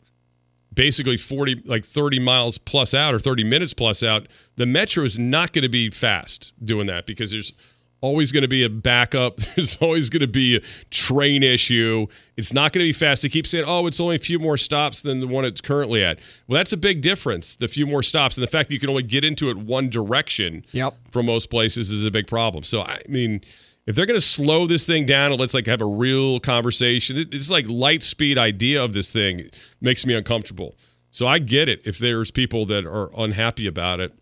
basically 0.76 1.16
40 1.16 1.62
like 1.64 1.84
30 1.84 2.20
miles 2.20 2.58
plus 2.58 2.94
out 2.94 3.12
or 3.12 3.18
30 3.18 3.42
minutes 3.42 3.74
plus 3.74 4.04
out 4.04 4.28
the 4.54 4.66
metro 4.66 5.02
is 5.02 5.18
not 5.18 5.52
going 5.52 5.62
to 5.62 5.68
be 5.68 5.90
fast 5.90 6.52
doing 6.64 6.86
that 6.86 7.06
because 7.06 7.32
there's 7.32 7.52
always 8.00 8.30
going 8.30 8.42
to 8.42 8.48
be 8.48 8.62
a 8.62 8.68
backup. 8.68 9.36
There's 9.56 9.76
always 9.76 10.10
going 10.10 10.20
to 10.20 10.26
be 10.26 10.56
a 10.56 10.60
train 10.90 11.42
issue. 11.42 12.06
It's 12.36 12.52
not 12.52 12.72
going 12.72 12.84
to 12.84 12.88
be 12.88 12.92
fast. 12.92 13.22
They 13.22 13.28
keep 13.28 13.46
saying, 13.46 13.64
oh, 13.66 13.86
it's 13.86 14.00
only 14.00 14.16
a 14.16 14.20
few 14.20 14.38
more 14.38 14.56
stops 14.56 15.02
than 15.02 15.20
the 15.20 15.26
one 15.26 15.44
it's 15.44 15.60
currently 15.60 16.04
at. 16.04 16.20
Well, 16.46 16.58
that's 16.58 16.72
a 16.72 16.76
big 16.76 17.00
difference, 17.00 17.56
the 17.56 17.68
few 17.68 17.86
more 17.86 18.02
stops. 18.02 18.36
And 18.36 18.46
the 18.46 18.50
fact 18.50 18.68
that 18.68 18.74
you 18.74 18.80
can 18.80 18.90
only 18.90 19.02
get 19.02 19.24
into 19.24 19.50
it 19.50 19.56
one 19.56 19.88
direction 19.88 20.64
yep. 20.72 20.94
from 21.10 21.26
most 21.26 21.50
places 21.50 21.90
is 21.90 22.04
a 22.04 22.10
big 22.10 22.26
problem. 22.26 22.64
So, 22.64 22.82
I 22.82 23.00
mean, 23.08 23.40
if 23.86 23.94
they're 23.94 24.06
going 24.06 24.18
to 24.18 24.26
slow 24.26 24.66
this 24.66 24.84
thing 24.84 25.06
down 25.06 25.30
and 25.30 25.40
let's 25.40 25.54
like 25.54 25.66
have 25.66 25.80
a 25.80 25.86
real 25.86 26.40
conversation, 26.40 27.16
it's 27.16 27.50
like 27.50 27.68
light 27.68 28.02
speed 28.02 28.36
idea 28.36 28.82
of 28.82 28.92
this 28.92 29.12
thing 29.12 29.48
makes 29.80 30.04
me 30.04 30.14
uncomfortable. 30.14 30.76
So 31.10 31.26
I 31.26 31.38
get 31.38 31.68
it 31.68 31.80
if 31.84 31.98
there's 31.98 32.30
people 32.30 32.66
that 32.66 32.84
are 32.84 33.10
unhappy 33.16 33.66
about 33.66 34.00
it 34.00 34.12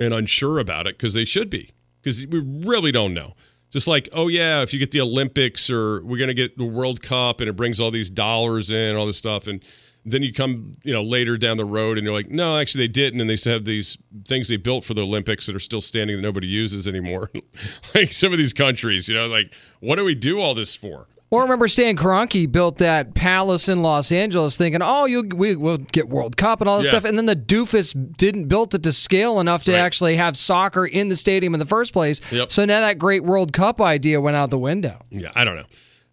and 0.00 0.12
unsure 0.12 0.58
about 0.58 0.86
it 0.86 0.96
because 0.96 1.14
they 1.14 1.24
should 1.24 1.50
be 1.50 1.72
because 2.02 2.26
we 2.26 2.40
really 2.40 2.92
don't 2.92 3.14
know. 3.14 3.34
Just 3.70 3.88
like, 3.88 4.08
oh 4.12 4.28
yeah, 4.28 4.62
if 4.62 4.72
you 4.72 4.78
get 4.78 4.90
the 4.90 5.00
Olympics 5.00 5.68
or 5.68 6.02
we're 6.04 6.18
gonna 6.18 6.34
get 6.34 6.56
the 6.56 6.64
World 6.64 7.02
Cup 7.02 7.40
and 7.40 7.48
it 7.50 7.54
brings 7.54 7.80
all 7.80 7.90
these 7.90 8.08
dollars 8.08 8.70
in, 8.70 8.96
all 8.96 9.06
this 9.06 9.18
stuff, 9.18 9.46
and 9.48 9.62
then 10.06 10.22
you 10.22 10.32
come, 10.32 10.72
you 10.84 10.92
know, 10.92 11.02
later 11.02 11.36
down 11.36 11.56
the 11.56 11.64
road 11.64 11.98
and 11.98 12.04
you're 12.04 12.14
like, 12.14 12.30
no, 12.30 12.56
actually 12.56 12.84
they 12.84 12.92
didn't, 12.92 13.20
and 13.20 13.28
they 13.28 13.36
still 13.36 13.54
have 13.54 13.64
these 13.64 13.98
things 14.24 14.48
they 14.48 14.56
built 14.56 14.84
for 14.84 14.94
the 14.94 15.02
Olympics 15.02 15.46
that 15.46 15.56
are 15.56 15.60
still 15.60 15.80
standing 15.80 16.16
that 16.16 16.22
nobody 16.22 16.46
uses 16.46 16.86
anymore. 16.86 17.30
like 17.94 18.12
some 18.12 18.32
of 18.32 18.38
these 18.38 18.52
countries, 18.52 19.08
you 19.08 19.14
know, 19.14 19.26
like 19.26 19.52
what 19.80 19.96
do 19.96 20.04
we 20.04 20.14
do 20.14 20.40
all 20.40 20.54
this 20.54 20.76
for? 20.76 21.08
Or 21.28 21.42
remember 21.42 21.66
Stan 21.66 21.96
Kroenke 21.96 22.50
built 22.50 22.78
that 22.78 23.14
palace 23.14 23.68
in 23.68 23.82
Los 23.82 24.12
Angeles, 24.12 24.56
thinking, 24.56 24.80
"Oh, 24.80 25.06
you 25.06 25.28
we 25.34 25.56
will 25.56 25.78
get 25.78 26.08
World 26.08 26.36
Cup 26.36 26.60
and 26.60 26.70
all 26.70 26.78
this 26.78 26.86
yeah. 26.86 26.90
stuff," 26.90 27.04
and 27.04 27.18
then 27.18 27.26
the 27.26 27.34
doofus 27.34 28.16
didn't 28.16 28.46
build 28.46 28.72
it 28.76 28.84
to 28.84 28.92
scale 28.92 29.40
enough 29.40 29.64
to 29.64 29.72
right. 29.72 29.78
actually 29.78 30.14
have 30.16 30.36
soccer 30.36 30.86
in 30.86 31.08
the 31.08 31.16
stadium 31.16 31.52
in 31.52 31.58
the 31.58 31.66
first 31.66 31.92
place. 31.92 32.20
Yep. 32.30 32.52
So 32.52 32.64
now 32.64 32.78
that 32.78 33.00
great 33.00 33.24
World 33.24 33.52
Cup 33.52 33.80
idea 33.80 34.20
went 34.20 34.36
out 34.36 34.50
the 34.50 34.58
window. 34.58 35.02
Yeah, 35.10 35.32
I 35.34 35.42
don't 35.42 35.56
know. 35.56 35.66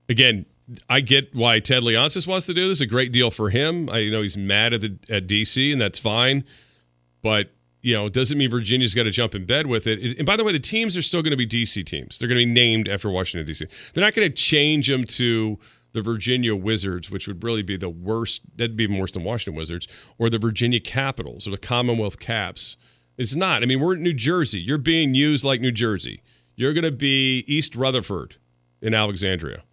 Again, 0.09 0.47
I 0.89 1.01
get 1.01 1.33
why 1.35 1.59
Ted 1.59 1.83
Leonsis 1.83 2.27
wants 2.27 2.45
to 2.47 2.53
do 2.53 2.67
this. 2.67 2.81
A 2.81 2.85
great 2.85 3.11
deal 3.11 3.31
for 3.31 3.49
him. 3.49 3.89
I 3.89 3.99
you 3.99 4.11
know 4.11 4.21
he's 4.21 4.37
mad 4.37 4.73
at 4.73 4.81
the 4.81 4.97
at 5.09 5.27
DC, 5.27 5.71
and 5.71 5.81
that's 5.81 5.99
fine. 5.99 6.43
But 7.21 7.51
you 7.81 7.93
know, 7.93 8.05
it 8.05 8.13
doesn't 8.13 8.37
mean 8.37 8.49
Virginia's 8.49 8.95
got 8.95 9.03
to 9.03 9.11
jump 9.11 9.35
in 9.35 9.45
bed 9.45 9.67
with 9.67 9.87
it. 9.87 10.17
And 10.17 10.25
by 10.25 10.37
the 10.37 10.43
way, 10.43 10.53
the 10.53 10.59
teams 10.59 10.95
are 10.95 11.01
still 11.01 11.21
going 11.21 11.31
to 11.31 11.37
be 11.37 11.45
DC 11.45 11.85
teams. 11.85 12.17
They're 12.17 12.29
going 12.29 12.39
to 12.39 12.45
be 12.45 12.51
named 12.51 12.87
after 12.87 13.09
Washington 13.09 13.51
DC. 13.51 13.67
They're 13.93 14.03
not 14.03 14.13
going 14.13 14.27
to 14.27 14.33
change 14.33 14.87
them 14.87 15.03
to 15.03 15.59
the 15.91 16.01
Virginia 16.01 16.55
Wizards, 16.55 17.11
which 17.11 17.27
would 17.27 17.43
really 17.43 17.61
be 17.61 17.75
the 17.75 17.89
worst. 17.89 18.41
That'd 18.55 18.77
be 18.77 18.85
even 18.85 18.97
worse 18.97 19.11
than 19.11 19.23
Washington 19.23 19.57
Wizards, 19.57 19.87
or 20.17 20.29
the 20.29 20.39
Virginia 20.39 20.79
Capitals, 20.79 21.45
or 21.47 21.51
the 21.51 21.57
Commonwealth 21.57 22.19
Caps. 22.19 22.77
It's 23.17 23.35
not. 23.35 23.61
I 23.61 23.65
mean, 23.65 23.79
we're 23.79 23.95
in 23.95 24.03
New 24.03 24.13
Jersey. 24.13 24.59
You're 24.59 24.77
being 24.77 25.13
used 25.13 25.43
like 25.43 25.61
New 25.61 25.71
Jersey. 25.71 26.21
You're 26.55 26.73
going 26.73 26.83
to 26.83 26.91
be 26.91 27.43
East 27.47 27.75
Rutherford 27.75 28.37
in 28.81 28.93
Alexandria. 28.93 29.63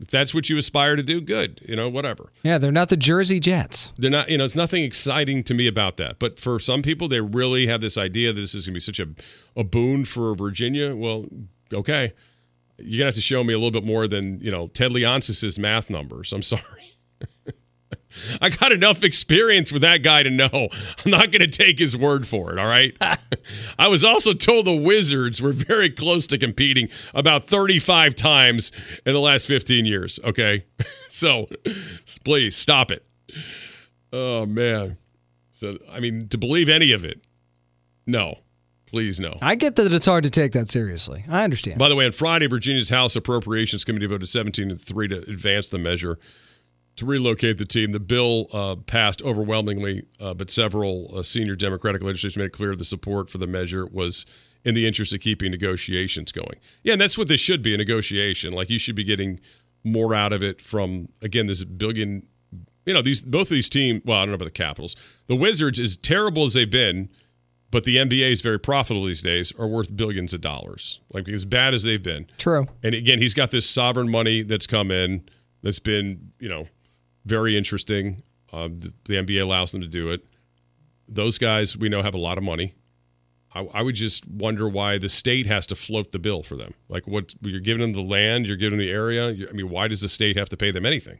If 0.00 0.08
that's 0.08 0.32
what 0.32 0.48
you 0.48 0.56
aspire 0.58 0.94
to 0.94 1.02
do, 1.02 1.20
good. 1.20 1.60
You 1.68 1.74
know, 1.74 1.88
whatever. 1.88 2.32
Yeah, 2.44 2.58
they're 2.58 2.70
not 2.70 2.88
the 2.88 2.96
Jersey 2.96 3.40
Jets. 3.40 3.92
They're 3.98 4.10
not, 4.10 4.30
you 4.30 4.38
know, 4.38 4.44
it's 4.44 4.54
nothing 4.54 4.84
exciting 4.84 5.42
to 5.44 5.54
me 5.54 5.66
about 5.66 5.96
that. 5.96 6.18
But 6.20 6.38
for 6.38 6.60
some 6.60 6.82
people, 6.82 7.08
they 7.08 7.20
really 7.20 7.66
have 7.66 7.80
this 7.80 7.98
idea 7.98 8.32
that 8.32 8.40
this 8.40 8.54
is 8.54 8.66
going 8.66 8.74
to 8.74 8.76
be 8.76 8.80
such 8.80 9.00
a, 9.00 9.08
a 9.58 9.64
boon 9.64 10.04
for 10.04 10.34
Virginia. 10.36 10.94
Well, 10.94 11.26
okay. 11.72 12.12
You're 12.78 12.90
going 12.90 12.98
to 12.98 13.04
have 13.06 13.14
to 13.14 13.20
show 13.20 13.42
me 13.42 13.52
a 13.52 13.56
little 13.56 13.72
bit 13.72 13.84
more 13.84 14.06
than, 14.06 14.40
you 14.40 14.52
know, 14.52 14.68
Ted 14.68 14.92
Leonsis' 14.92 15.58
math 15.58 15.90
numbers. 15.90 16.32
I'm 16.32 16.42
sorry. 16.42 16.62
I 18.40 18.50
got 18.50 18.72
enough 18.72 19.02
experience 19.04 19.72
with 19.72 19.82
that 19.82 20.02
guy 20.02 20.22
to 20.22 20.30
know 20.30 20.68
I'm 21.04 21.10
not 21.10 21.30
going 21.30 21.42
to 21.42 21.48
take 21.48 21.78
his 21.78 21.96
word 21.96 22.26
for 22.26 22.52
it. 22.52 22.58
All 22.58 22.66
right. 22.66 22.96
I 23.78 23.88
was 23.88 24.04
also 24.04 24.32
told 24.32 24.66
the 24.66 24.74
Wizards 24.74 25.40
were 25.40 25.52
very 25.52 25.90
close 25.90 26.26
to 26.28 26.38
competing 26.38 26.88
about 27.14 27.44
35 27.44 28.14
times 28.14 28.72
in 29.04 29.12
the 29.12 29.20
last 29.20 29.46
15 29.46 29.84
years. 29.84 30.18
Okay. 30.24 30.64
So 31.08 31.48
please 32.24 32.56
stop 32.56 32.90
it. 32.90 33.04
Oh, 34.12 34.46
man. 34.46 34.98
So, 35.50 35.76
I 35.90 36.00
mean, 36.00 36.28
to 36.28 36.38
believe 36.38 36.68
any 36.68 36.92
of 36.92 37.04
it, 37.04 37.22
no. 38.06 38.36
Please 38.86 39.20
no. 39.20 39.36
I 39.42 39.54
get 39.54 39.76
that 39.76 39.92
it's 39.92 40.06
hard 40.06 40.24
to 40.24 40.30
take 40.30 40.52
that 40.52 40.70
seriously. 40.70 41.22
I 41.28 41.44
understand. 41.44 41.78
By 41.78 41.90
the 41.90 41.94
way, 41.94 42.06
on 42.06 42.12
Friday, 42.12 42.46
Virginia's 42.46 42.88
House 42.88 43.16
Appropriations 43.16 43.84
Committee 43.84 44.06
voted 44.06 44.28
17 44.28 44.70
to 44.70 44.76
3 44.76 45.08
to 45.08 45.18
advance 45.18 45.68
the 45.68 45.78
measure 45.78 46.18
to 46.98 47.06
relocate 47.06 47.58
the 47.58 47.64
team. 47.64 47.92
The 47.92 48.00
bill 48.00 48.48
uh, 48.52 48.76
passed 48.76 49.22
overwhelmingly, 49.22 50.04
uh, 50.20 50.34
but 50.34 50.50
several 50.50 51.10
uh, 51.16 51.22
senior 51.22 51.56
Democratic 51.56 52.02
legislators 52.02 52.36
made 52.36 52.46
it 52.46 52.52
clear 52.52 52.74
the 52.76 52.84
support 52.84 53.30
for 53.30 53.38
the 53.38 53.46
measure 53.46 53.86
was 53.86 54.26
in 54.64 54.74
the 54.74 54.86
interest 54.86 55.14
of 55.14 55.20
keeping 55.20 55.50
negotiations 55.50 56.32
going. 56.32 56.56
Yeah, 56.82 56.92
and 56.92 57.00
that's 57.00 57.16
what 57.16 57.28
this 57.28 57.40
should 57.40 57.62
be 57.62 57.74
a 57.74 57.78
negotiation. 57.78 58.52
Like 58.52 58.68
you 58.68 58.78
should 58.78 58.96
be 58.96 59.04
getting 59.04 59.40
more 59.84 60.14
out 60.14 60.32
of 60.32 60.42
it 60.42 60.60
from 60.60 61.08
again 61.22 61.46
this 61.46 61.62
billion. 61.64 62.26
You 62.84 62.94
know 62.94 63.02
these 63.02 63.22
both 63.22 63.46
of 63.46 63.50
these 63.50 63.68
teams. 63.68 64.02
Well, 64.04 64.18
I 64.18 64.22
don't 64.22 64.30
know 64.30 64.34
about 64.34 64.46
the 64.46 64.50
Capitals. 64.50 64.96
The 65.26 65.36
Wizards, 65.36 65.78
as 65.78 65.96
terrible 65.96 66.44
as 66.44 66.54
they've 66.54 66.68
been, 66.68 67.10
but 67.70 67.84
the 67.84 67.96
NBA 67.98 68.32
is 68.32 68.40
very 68.40 68.58
profitable 68.58 69.04
these 69.04 69.22
days, 69.22 69.52
are 69.58 69.68
worth 69.68 69.94
billions 69.96 70.34
of 70.34 70.40
dollars. 70.40 71.00
Like 71.12 71.28
as 71.28 71.44
bad 71.44 71.74
as 71.74 71.84
they've 71.84 72.02
been. 72.02 72.26
True. 72.38 72.66
And 72.82 72.94
again, 72.94 73.20
he's 73.20 73.34
got 73.34 73.52
this 73.52 73.68
sovereign 73.68 74.10
money 74.10 74.42
that's 74.42 74.66
come 74.66 74.90
in 74.90 75.28
that's 75.62 75.78
been 75.78 76.32
you 76.40 76.48
know 76.48 76.66
very 77.28 77.56
interesting. 77.56 78.22
Uh, 78.52 78.68
the, 78.68 78.92
the, 79.04 79.14
NBA 79.14 79.42
allows 79.42 79.72
them 79.72 79.82
to 79.82 79.86
do 79.86 80.10
it. 80.10 80.24
Those 81.06 81.38
guys 81.38 81.76
we 81.76 81.88
know 81.88 82.02
have 82.02 82.14
a 82.14 82.18
lot 82.18 82.38
of 82.38 82.44
money. 82.44 82.74
I, 83.54 83.60
I, 83.74 83.82
would 83.82 83.94
just 83.94 84.26
wonder 84.26 84.68
why 84.68 84.98
the 84.98 85.08
state 85.08 85.46
has 85.46 85.66
to 85.68 85.74
float 85.74 86.12
the 86.12 86.18
bill 86.18 86.42
for 86.42 86.56
them. 86.56 86.74
Like, 86.88 87.06
what 87.06 87.34
you're 87.40 87.60
giving 87.60 87.80
them 87.80 87.92
the 87.92 88.02
land, 88.02 88.46
you're 88.46 88.56
giving 88.56 88.78
them 88.78 88.86
the 88.86 88.92
area. 88.92 89.28
I 89.28 89.52
mean, 89.52 89.70
why 89.70 89.88
does 89.88 90.00
the 90.00 90.08
state 90.08 90.36
have 90.36 90.48
to 90.50 90.56
pay 90.56 90.70
them 90.70 90.86
anything? 90.86 91.18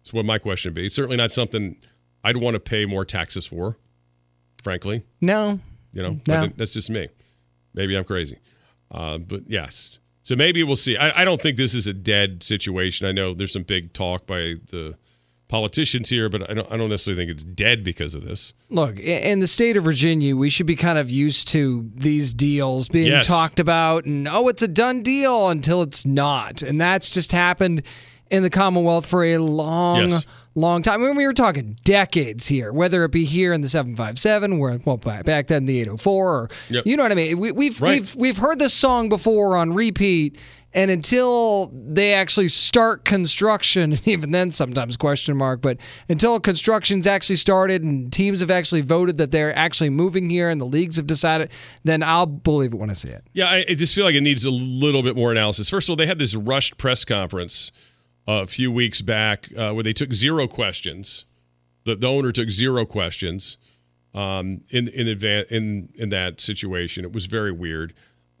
That's 0.00 0.12
what 0.12 0.24
my 0.24 0.38
question 0.38 0.70
would 0.70 0.74
be. 0.74 0.86
It's 0.86 0.94
certainly 0.94 1.16
not 1.16 1.30
something 1.30 1.76
I'd 2.22 2.36
want 2.36 2.54
to 2.54 2.60
pay 2.60 2.84
more 2.84 3.04
taxes 3.04 3.46
for, 3.46 3.76
frankly. 4.62 5.04
No. 5.20 5.60
You 5.92 6.02
know, 6.02 6.20
no. 6.28 6.48
that's 6.56 6.74
just 6.74 6.90
me. 6.90 7.08
Maybe 7.74 7.96
I'm 7.96 8.04
crazy. 8.04 8.38
Uh, 8.90 9.18
but 9.18 9.42
yes. 9.48 9.98
So 10.22 10.34
maybe 10.34 10.62
we'll 10.64 10.76
see. 10.76 10.96
I, 10.96 11.22
I 11.22 11.24
don't 11.24 11.40
think 11.40 11.56
this 11.56 11.74
is 11.74 11.86
a 11.86 11.92
dead 11.92 12.42
situation. 12.42 13.06
I 13.06 13.12
know 13.12 13.34
there's 13.34 13.52
some 13.52 13.62
big 13.62 13.92
talk 13.92 14.26
by 14.26 14.56
the 14.70 14.96
politicians 15.48 16.08
here, 16.08 16.28
but 16.28 16.50
I 16.50 16.54
don't, 16.54 16.72
I 16.72 16.76
don't 16.76 16.90
necessarily 16.90 17.22
think 17.22 17.30
it's 17.30 17.44
dead 17.44 17.84
because 17.84 18.14
of 18.14 18.24
this. 18.24 18.52
Look, 18.68 18.98
in 18.98 19.40
the 19.40 19.46
state 19.46 19.76
of 19.76 19.84
Virginia, 19.84 20.36
we 20.36 20.50
should 20.50 20.66
be 20.66 20.76
kind 20.76 20.98
of 20.98 21.10
used 21.10 21.48
to 21.48 21.88
these 21.94 22.34
deals 22.34 22.88
being 22.88 23.06
yes. 23.06 23.26
talked 23.26 23.60
about 23.60 24.04
and, 24.04 24.26
oh, 24.26 24.48
it's 24.48 24.62
a 24.62 24.68
done 24.68 25.02
deal 25.02 25.48
until 25.48 25.82
it's 25.82 26.04
not. 26.04 26.62
And 26.62 26.80
that's 26.80 27.10
just 27.10 27.32
happened 27.32 27.82
in 28.30 28.42
the 28.42 28.50
Commonwealth 28.50 29.06
for 29.06 29.24
a 29.24 29.38
long, 29.38 30.08
yes. 30.08 30.26
Long 30.58 30.82
time. 30.82 31.02
I 31.02 31.06
mean, 31.06 31.16
we 31.16 31.26
were 31.26 31.32
talking 31.32 31.76
decades 31.84 32.48
here, 32.48 32.72
whether 32.72 33.04
it 33.04 33.12
be 33.12 33.24
here 33.24 33.52
in 33.52 33.60
the 33.60 33.68
757, 33.68 34.58
where, 34.58 34.80
well, 34.84 34.96
back 34.96 35.46
then 35.46 35.66
the 35.66 35.80
804, 35.80 36.34
or, 36.34 36.48
yep. 36.70 36.86
you 36.86 36.96
know 36.96 37.02
what 37.02 37.12
I 37.12 37.16
mean? 37.16 37.38
We, 37.38 37.52
we've, 37.52 37.80
right. 37.80 38.00
we've, 38.00 38.16
we've 38.16 38.36
heard 38.38 38.58
this 38.58 38.74
song 38.74 39.08
before 39.08 39.56
on 39.56 39.74
repeat 39.74 40.38
and 40.76 40.90
until 40.90 41.72
they 41.72 42.12
actually 42.12 42.50
start 42.50 43.04
construction, 43.06 43.92
and 43.94 44.06
even 44.06 44.30
then 44.30 44.50
sometimes 44.50 44.96
question 44.96 45.36
mark, 45.36 45.62
but 45.62 45.78
until 46.08 46.38
construction's 46.38 47.06
actually 47.06 47.36
started 47.36 47.82
and 47.82 48.12
teams 48.12 48.40
have 48.40 48.50
actually 48.50 48.82
voted 48.82 49.16
that 49.18 49.30
they're 49.30 49.56
actually 49.56 49.90
moving 49.90 50.28
here 50.28 50.50
and 50.50 50.60
the 50.60 50.66
leagues 50.66 50.96
have 50.96 51.06
decided, 51.06 51.50
then 51.84 52.02
I'll 52.02 52.26
believe 52.26 52.74
it 52.74 52.76
when 52.76 52.90
I 52.90 52.92
see 52.92 53.08
it. 53.08 53.24
Yeah, 53.32 53.46
I, 53.46 53.64
I 53.68 53.74
just 53.74 53.94
feel 53.94 54.04
like 54.04 54.14
it 54.14 54.20
needs 54.20 54.44
a 54.44 54.50
little 54.50 55.02
bit 55.02 55.16
more 55.16 55.32
analysis. 55.32 55.70
First 55.70 55.88
of 55.88 55.92
all, 55.92 55.96
they 55.96 56.06
had 56.06 56.18
this 56.18 56.34
rushed 56.34 56.76
press 56.76 57.04
conference 57.04 57.72
a 58.26 58.46
few 58.46 58.72
weeks 58.72 59.00
back 59.02 59.48
uh, 59.56 59.72
where 59.72 59.84
they 59.84 59.92
took 59.92 60.12
zero 60.12 60.46
questions. 60.48 61.24
The, 61.84 61.94
the 61.94 62.08
owner 62.08 62.32
took 62.32 62.50
zero 62.50 62.84
questions 62.84 63.58
um, 64.14 64.62
in 64.70 64.88
in 64.88 65.08
advance 65.08 65.50
in 65.50 65.90
in 65.94 66.08
that 66.08 66.40
situation. 66.40 67.04
It 67.04 67.12
was 67.12 67.26
very 67.26 67.52
weird. 67.52 67.94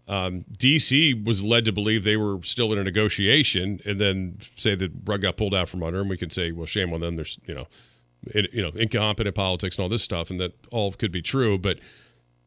Um, 0.08 0.44
DC 0.56 1.24
was 1.24 1.42
led 1.42 1.64
to 1.64 1.72
believe 1.72 2.04
they 2.04 2.16
were 2.16 2.40
still 2.42 2.72
in 2.72 2.78
a 2.78 2.84
negotiation, 2.84 3.80
and 3.84 3.98
then 3.98 4.38
say 4.40 4.74
the 4.74 4.90
rug 5.04 5.22
got 5.22 5.36
pulled 5.36 5.54
out 5.54 5.68
from 5.68 5.82
under 5.82 5.98
them. 5.98 6.08
We 6.08 6.16
can 6.16 6.30
say, 6.30 6.52
well, 6.52 6.66
shame 6.66 6.92
on 6.92 7.00
them. 7.00 7.16
There's 7.16 7.38
you 7.46 7.54
know, 7.54 7.66
it, 8.26 8.52
you 8.52 8.62
know, 8.62 8.70
incompetent 8.70 9.34
politics 9.34 9.76
and 9.76 9.82
all 9.82 9.88
this 9.88 10.02
stuff, 10.02 10.30
and 10.30 10.40
that 10.40 10.52
all 10.70 10.92
could 10.92 11.12
be 11.12 11.22
true. 11.22 11.58
But 11.58 11.78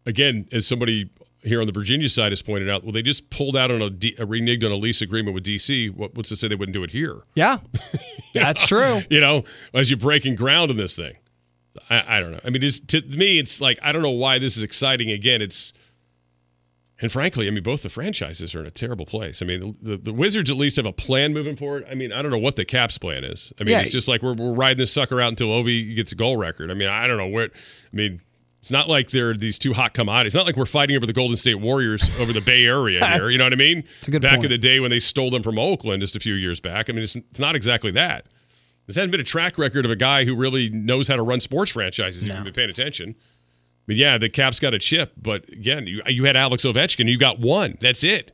again, 0.05 0.47
as 0.51 0.67
somebody 0.67 1.09
here 1.43 1.61
on 1.61 1.67
the 1.67 1.73
Virginia 1.73 2.09
side 2.09 2.31
has 2.31 2.41
pointed 2.41 2.69
out, 2.69 2.83
well, 2.83 2.91
they 2.91 3.01
just 3.01 3.29
pulled 3.29 3.55
out 3.55 3.71
on 3.71 3.81
a, 3.81 3.89
D, 3.89 4.15
a 4.19 4.25
reneged 4.25 4.63
on 4.65 4.71
a 4.71 4.75
lease 4.75 5.01
agreement 5.01 5.33
with 5.33 5.45
DC. 5.45 5.93
What, 5.95 6.15
what's 6.15 6.29
to 6.29 6.35
say 6.35 6.47
they 6.47 6.55
wouldn't 6.55 6.73
do 6.73 6.83
it 6.83 6.91
here? 6.91 7.21
Yeah, 7.35 7.59
that's 8.33 8.65
true. 8.65 9.01
You 9.09 9.21
know, 9.21 9.43
as 9.73 9.89
you're 9.89 9.97
breaking 9.97 10.35
ground 10.35 10.71
in 10.71 10.77
this 10.77 10.95
thing, 10.95 11.15
I, 11.89 12.17
I 12.17 12.19
don't 12.19 12.31
know. 12.31 12.39
I 12.43 12.49
mean, 12.49 12.61
to 12.61 13.01
me, 13.01 13.39
it's 13.39 13.59
like 13.59 13.79
I 13.81 13.91
don't 13.91 14.01
know 14.01 14.09
why 14.09 14.39
this 14.39 14.55
is 14.55 14.63
exciting. 14.63 15.09
Again, 15.09 15.41
it's 15.41 15.73
and 17.01 17.11
frankly, 17.11 17.47
I 17.47 17.51
mean, 17.51 17.63
both 17.63 17.83
the 17.83 17.89
franchises 17.89 18.53
are 18.55 18.59
in 18.59 18.65
a 18.65 18.71
terrible 18.71 19.05
place. 19.05 19.41
I 19.41 19.45
mean, 19.45 19.77
the, 19.81 19.97
the, 19.97 20.11
Wizards 20.11 20.51
at 20.51 20.57
least 20.57 20.75
have 20.75 20.85
a 20.85 20.91
plan 20.91 21.33
moving 21.33 21.55
forward. 21.55 21.85
I 21.89 21.95
mean, 21.95 22.11
I 22.11 22.21
don't 22.21 22.31
know 22.31 22.37
what 22.37 22.57
the 22.57 22.65
Caps 22.65 22.97
plan 22.97 23.23
is. 23.23 23.53
I 23.59 23.63
mean, 23.63 23.71
yeah. 23.71 23.81
it's 23.81 23.91
just 23.91 24.09
like 24.09 24.21
we're, 24.21 24.33
we're 24.33 24.53
riding 24.53 24.77
this 24.77 24.91
sucker 24.91 25.21
out 25.21 25.29
until 25.29 25.47
Ovi 25.47 25.95
gets 25.95 26.11
a 26.11 26.15
goal 26.15 26.35
record. 26.35 26.69
I 26.69 26.73
mean, 26.73 26.89
I 26.89 27.07
don't 27.07 27.17
know 27.17 27.27
where. 27.27 27.45
I 27.45 27.95
mean, 27.95 28.19
It's 28.59 28.71
not 28.71 28.89
like 28.89 29.09
they're 29.09 29.33
these 29.33 29.57
two 29.57 29.73
hot 29.73 29.93
commodities. 29.93 30.31
It's 30.31 30.35
not 30.35 30.45
like 30.45 30.57
we're 30.57 30.65
fighting 30.65 30.97
over 30.97 31.05
the 31.05 31.13
Golden 31.13 31.37
State 31.37 31.55
Warriors 31.55 32.09
over 32.19 32.33
the 32.33 32.41
Bay 32.41 32.65
Area 32.65 33.05
here. 33.13 33.29
You 33.29 33.37
know 33.37 33.45
what 33.45 33.53
I 33.53 33.57
mean? 33.57 33.83
back 34.19 34.21
point. 34.21 34.45
in 34.45 34.51
the 34.51 34.57
day 34.57 34.81
when 34.81 34.89
they 34.89 34.99
stole 34.99 35.29
them 35.29 35.43
from 35.43 35.57
Oakland 35.57 36.01
just 36.01 36.17
a 36.17 36.19
few 36.19 36.33
years 36.33 36.59
back. 36.59 36.89
I 36.89 36.93
mean, 36.93 37.03
it's, 37.03 37.15
it's 37.15 37.39
not 37.39 37.55
exactly 37.55 37.91
that. 37.91 38.27
This 38.85 38.97
hasn't 38.97 39.11
been 39.11 39.21
a 39.21 39.23
track 39.23 39.57
record 39.57 39.85
of 39.85 39.91
a 39.91 39.95
guy 39.95 40.25
who 40.25 40.35
really 40.35 40.69
knows 40.69 41.07
how 41.07 41.15
to 41.15 41.21
run 41.21 41.39
sports 41.39 41.71
franchises. 41.71 42.25
No. 42.25 42.31
If 42.31 42.35
you've 42.35 42.43
been 42.45 42.53
paying 42.53 42.69
attention. 42.69 43.15
But 43.87 43.95
yeah, 43.95 44.17
the 44.17 44.29
Caps 44.29 44.59
got 44.59 44.73
a 44.73 44.79
chip, 44.79 45.13
but 45.19 45.47
again, 45.49 45.87
you, 45.87 46.01
you 46.07 46.25
had 46.25 46.35
Alex 46.35 46.65
Ovechkin. 46.65 47.09
You 47.09 47.17
got 47.17 47.39
one. 47.39 47.77
That's 47.79 48.03
it. 48.03 48.33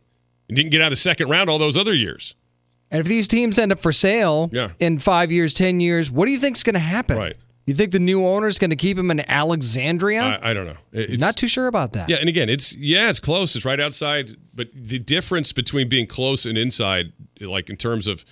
You 0.49 0.55
didn't 0.55 0.71
get 0.71 0.82
out 0.82 0.88
of 0.88 0.91
the 0.91 0.97
second 0.97 1.30
round 1.30 1.49
all 1.49 1.59
those 1.59 1.78
other 1.78 1.93
years. 1.93 2.36
And 2.91 2.99
if 2.99 3.07
these 3.07 3.28
teams 3.28 3.57
end 3.57 3.71
up 3.71 3.80
for 3.80 3.91
sale 3.91 4.49
yeah. 4.51 4.71
in 4.80 4.99
five 4.99 5.32
years, 5.32 5.53
ten 5.53 5.80
years, 5.80 6.11
what 6.11 6.26
do 6.26 6.32
you 6.32 6.39
think 6.39 6.57
is 6.57 6.63
going 6.63 6.73
to 6.73 6.80
happen? 6.80 7.17
Right. 7.17 7.36
You 7.66 7.74
think 7.74 7.91
the 7.91 7.99
new 7.99 8.26
owner 8.26 8.45
is 8.45 8.59
going 8.59 8.70
to 8.70 8.76
keep 8.76 8.97
him 8.97 9.09
in 9.09 9.28
Alexandria? 9.30 10.22
I, 10.22 10.51
I 10.51 10.53
don't 10.53 10.68
know. 10.68 10.78
It's, 10.91 11.20
Not 11.20 11.36
too 11.36 11.47
sure 11.47 11.66
about 11.66 11.93
that. 11.93 12.09
Yeah, 12.09 12.18
and 12.18 12.30
again, 12.30 12.47
it's 12.47 12.76
yeah, 12.76 13.09
it's 13.09 13.20
close. 13.20 13.55
It's 13.55 13.66
right 13.66 13.80
outside, 13.80 14.38
but 14.53 14.68
the 14.74 14.99
difference 14.99 15.51
between 15.51 15.89
being 15.89 16.05
close 16.05 16.45
and 16.45 16.57
inside, 16.57 17.11
like 17.41 17.70
in 17.70 17.76
terms 17.76 18.07
of 18.07 18.24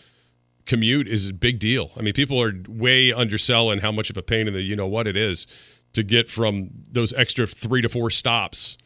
commute, 0.68 1.08
is 1.08 1.30
a 1.30 1.34
big 1.34 1.58
deal. 1.58 1.90
I 1.98 2.02
mean, 2.02 2.14
people 2.14 2.40
are 2.42 2.54
way 2.70 3.12
underselling 3.12 3.80
how 3.80 3.92
much 3.92 4.12
of 4.12 4.18
a 4.18 4.22
pain 4.22 4.48
in 4.48 4.54
the 4.54 4.62
you 4.62 4.76
know 4.76 4.88
what 4.88 5.08
it 5.08 5.18
is 5.18 5.48
to 5.94 6.04
get 6.04 6.30
from 6.30 6.70
those 6.92 7.12
extra 7.14 7.48
three 7.48 7.82
to 7.82 7.90
four 7.90 8.12
stops 8.12 8.78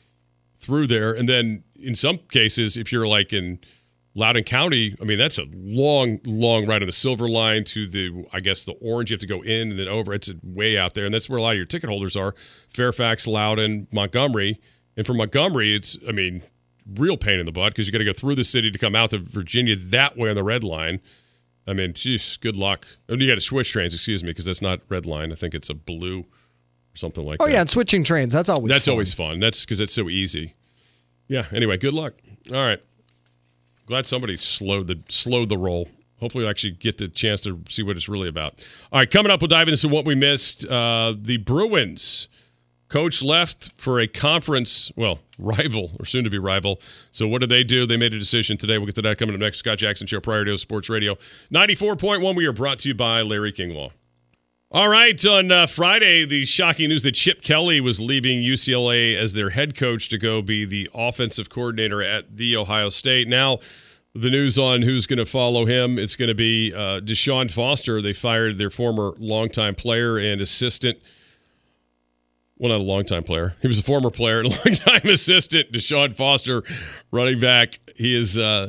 through 0.55 0.87
there, 0.87 1.13
and 1.13 1.27
then 1.27 1.63
in 1.75 1.93
some 1.93 2.19
cases, 2.31 2.77
if 2.77 2.91
you're 2.91 3.07
like 3.07 3.33
in 3.33 3.59
Loudoun 4.17 4.43
County, 4.43 4.95
I 4.99 5.05
mean, 5.05 5.19
that's 5.19 5.37
a 5.37 5.45
long, 5.53 6.19
long 6.25 6.65
ride 6.65 6.81
on 6.81 6.87
the 6.87 6.91
Silver 6.91 7.29
Line 7.29 7.63
to 7.65 7.87
the, 7.87 8.25
I 8.33 8.39
guess, 8.39 8.63
the 8.63 8.73
Orange. 8.81 9.11
You 9.11 9.13
have 9.13 9.21
to 9.21 9.27
go 9.27 9.43
in 9.43 9.69
and 9.69 9.79
then 9.79 9.87
over. 9.87 10.11
It's 10.11 10.31
way 10.41 10.75
out 10.75 10.95
there, 10.95 11.05
and 11.05 11.13
that's 11.13 11.29
where 11.29 11.37
a 11.37 11.41
lot 11.41 11.51
of 11.51 11.57
your 11.57 11.67
ticket 11.67 11.87
holders 11.87 12.17
are: 12.17 12.33
Fairfax, 12.67 13.27
Loudoun, 13.27 13.87
Montgomery. 13.93 14.59
And 14.97 15.05
for 15.05 15.13
Montgomery, 15.13 15.75
it's, 15.75 15.99
I 16.09 16.13
mean, 16.13 16.41
real 16.95 17.15
pain 17.15 17.39
in 17.39 17.45
the 17.45 17.51
butt 17.51 17.73
because 17.73 17.85
you 17.85 17.91
got 17.91 17.99
to 17.99 18.05
go 18.05 18.13
through 18.13 18.33
the 18.33 18.43
city 18.43 18.71
to 18.71 18.79
come 18.79 18.95
out 18.95 19.11
to 19.11 19.19
Virginia 19.19 19.75
that 19.75 20.17
way 20.17 20.29
on 20.29 20.35
the 20.35 20.43
Red 20.43 20.63
Line. 20.63 20.99
I 21.67 21.73
mean, 21.73 21.93
geez, 21.93 22.37
good 22.37 22.55
luck. 22.55 22.87
And 23.07 23.21
you 23.21 23.27
got 23.27 23.35
to 23.35 23.41
switch 23.41 23.71
trains, 23.71 23.93
excuse 23.93 24.23
me, 24.23 24.31
because 24.31 24.45
that's 24.45 24.63
not 24.63 24.79
Red 24.89 25.05
Line. 25.05 25.31
I 25.31 25.35
think 25.35 25.53
it's 25.53 25.69
a 25.69 25.75
blue 25.75 26.21
or 26.21 26.95
something 26.95 27.23
like 27.23 27.37
oh, 27.39 27.45
that. 27.45 27.51
Oh 27.51 27.53
yeah, 27.53 27.61
and 27.61 27.69
switching 27.69 28.03
trains. 28.03 28.33
That's 28.33 28.49
always 28.49 28.71
that's 28.71 28.85
fun. 28.85 28.93
always 28.93 29.13
fun. 29.13 29.39
That's 29.39 29.63
because 29.63 29.79
it's 29.79 29.93
so 29.93 30.09
easy. 30.09 30.55
Yeah. 31.27 31.45
Anyway, 31.51 31.77
good 31.77 31.93
luck. 31.93 32.15
All 32.49 32.55
right. 32.55 32.81
Glad 33.87 34.05
somebody 34.05 34.35
slowed 34.37 34.87
the 34.87 34.99
slowed 35.09 35.49
the 35.49 35.57
roll. 35.57 35.89
Hopefully, 36.19 36.43
we'll 36.43 36.51
actually 36.51 36.71
get 36.71 36.97
the 36.97 37.07
chance 37.07 37.41
to 37.41 37.59
see 37.69 37.83
what 37.83 37.95
it's 37.95 38.09
really 38.09 38.27
about. 38.27 38.59
All 38.91 38.99
right, 38.99 39.09
coming 39.09 39.31
up, 39.31 39.41
we'll 39.41 39.47
dive 39.47 39.67
into 39.67 39.87
what 39.87 40.05
we 40.05 40.13
missed. 40.13 40.67
Uh, 40.67 41.13
the 41.17 41.37
Bruins 41.37 42.27
coach 42.89 43.21
left 43.21 43.71
for 43.77 43.99
a 43.99 44.07
conference, 44.07 44.91
well, 44.95 45.19
rival 45.37 45.91
or 45.99 46.05
soon 46.05 46.23
to 46.23 46.29
be 46.29 46.37
rival. 46.37 46.81
So, 47.11 47.27
what 47.27 47.39
did 47.39 47.49
they 47.49 47.63
do? 47.63 47.85
They 47.85 47.97
made 47.97 48.13
a 48.13 48.19
decision 48.19 48.57
today. 48.57 48.77
We'll 48.77 48.87
get 48.87 48.95
to 48.95 49.01
that 49.03 49.17
coming 49.17 49.35
up 49.35 49.39
next. 49.39 49.59
Scott 49.59 49.77
Jackson 49.77 50.05
Show, 50.07 50.19
Priority 50.19 50.55
Sports 50.57 50.89
Radio 50.89 51.15
94.1. 51.53 52.35
We 52.35 52.45
are 52.45 52.53
brought 52.53 52.79
to 52.79 52.89
you 52.89 52.95
by 52.95 53.21
Larry 53.21 53.51
King 53.51 53.71
Law. 53.73 53.91
All 54.69 54.89
right, 54.89 55.25
on 55.25 55.49
uh, 55.49 55.65
Friday, 55.65 56.25
the 56.25 56.43
shocking 56.43 56.89
news 56.89 57.03
that 57.03 57.13
Chip 57.13 57.41
Kelly 57.41 57.79
was 57.79 58.01
leaving 58.01 58.41
UCLA 58.41 59.15
as 59.15 59.31
their 59.31 59.51
head 59.51 59.77
coach 59.77 60.09
to 60.09 60.17
go 60.17 60.41
be 60.41 60.65
the 60.65 60.89
offensive 60.93 61.49
coordinator 61.49 62.03
at 62.03 62.35
the 62.35 62.57
Ohio 62.57 62.89
State. 62.89 63.29
Now, 63.29 63.59
the 64.13 64.29
news 64.29 64.59
on 64.59 64.81
who's 64.81 65.07
going 65.07 65.19
to 65.19 65.25
follow 65.25 65.65
him, 65.65 65.97
it's 65.97 66.17
going 66.17 66.27
to 66.27 66.35
be 66.35 66.73
uh, 66.73 66.99
Deshaun 66.99 67.49
Foster. 67.49 68.01
They 68.01 68.11
fired 68.11 68.57
their 68.57 68.69
former 68.69 69.13
longtime 69.17 69.75
player 69.75 70.17
and 70.17 70.41
assistant. 70.41 70.99
Well, 72.57 72.69
not 72.69 72.81
a 72.81 72.83
longtime 72.83 73.23
player. 73.23 73.55
He 73.61 73.69
was 73.69 73.79
a 73.79 73.83
former 73.83 74.09
player 74.09 74.41
and 74.41 74.49
longtime 74.65 75.09
assistant, 75.09 75.71
Deshaun 75.71 76.13
Foster, 76.13 76.65
running 77.09 77.39
back. 77.39 77.79
He 77.95 78.13
is 78.13 78.37
uh, 78.37 78.67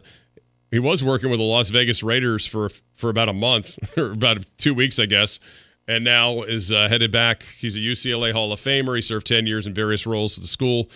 he 0.70 0.78
was 0.78 1.02
working 1.02 1.28
with 1.28 1.40
the 1.40 1.44
Las 1.44 1.70
Vegas 1.70 2.04
Raiders 2.04 2.46
for 2.46 2.68
for 2.92 3.10
about 3.10 3.28
a 3.28 3.32
month 3.32 3.80
or 3.98 4.12
about 4.12 4.44
two 4.58 4.74
weeks, 4.74 5.00
I 5.00 5.06
guess 5.06 5.40
and 5.88 6.04
now 6.04 6.42
is 6.42 6.70
uh, 6.70 6.86
headed 6.88 7.10
back. 7.10 7.42
He's 7.58 7.76
a 7.76 7.80
UCLA 7.80 8.32
Hall 8.32 8.52
of 8.52 8.60
Famer. 8.60 8.94
He 8.94 9.00
served 9.00 9.26
10 9.26 9.46
years 9.46 9.66
in 9.66 9.72
various 9.72 10.06
roles 10.06 10.36
at 10.36 10.42
the 10.42 10.48
school. 10.48 10.90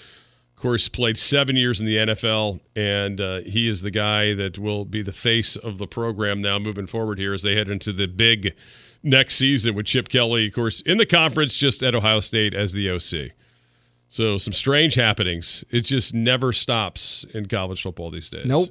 Of 0.55 0.57
course, 0.57 0.88
played 0.88 1.18
seven 1.18 1.57
years 1.57 1.80
in 1.80 1.86
the 1.86 1.97
NFL, 1.97 2.61
and 2.76 3.20
uh, 3.20 3.38
he 3.40 3.66
is 3.66 3.82
the 3.82 3.90
guy 3.90 4.34
that 4.34 4.59
will 4.59 4.84
be 4.84 5.03
the 5.03 5.11
face 5.11 5.57
of 5.57 5.78
the 5.78 5.88
program 5.88 6.40
now 6.40 6.59
moving 6.59 6.86
forward 6.86 7.18
here 7.18 7.32
as 7.32 7.43
they 7.43 7.57
head 7.57 7.68
into 7.68 7.93
the 7.93 8.07
big 8.07 8.55
next 9.03 9.36
season 9.36 9.74
with 9.74 9.86
Chip 9.86 10.09
Kelly, 10.09 10.47
of 10.47 10.53
course, 10.53 10.80
in 10.82 10.99
the 10.99 11.07
conference 11.07 11.57
just 11.57 11.82
at 11.82 11.95
Ohio 11.95 12.20
State 12.20 12.55
as 12.55 12.72
the 12.72 12.90
OC. 12.90 13.32
So 14.09 14.36
some 14.36 14.53
strange 14.53 14.95
happenings. 14.95 15.64
It 15.70 15.80
just 15.80 16.12
never 16.12 16.53
stops 16.53 17.24
in 17.32 17.47
college 17.47 17.82
football 17.82 18.11
these 18.11 18.28
days. 18.28 18.47
Nope. 18.47 18.68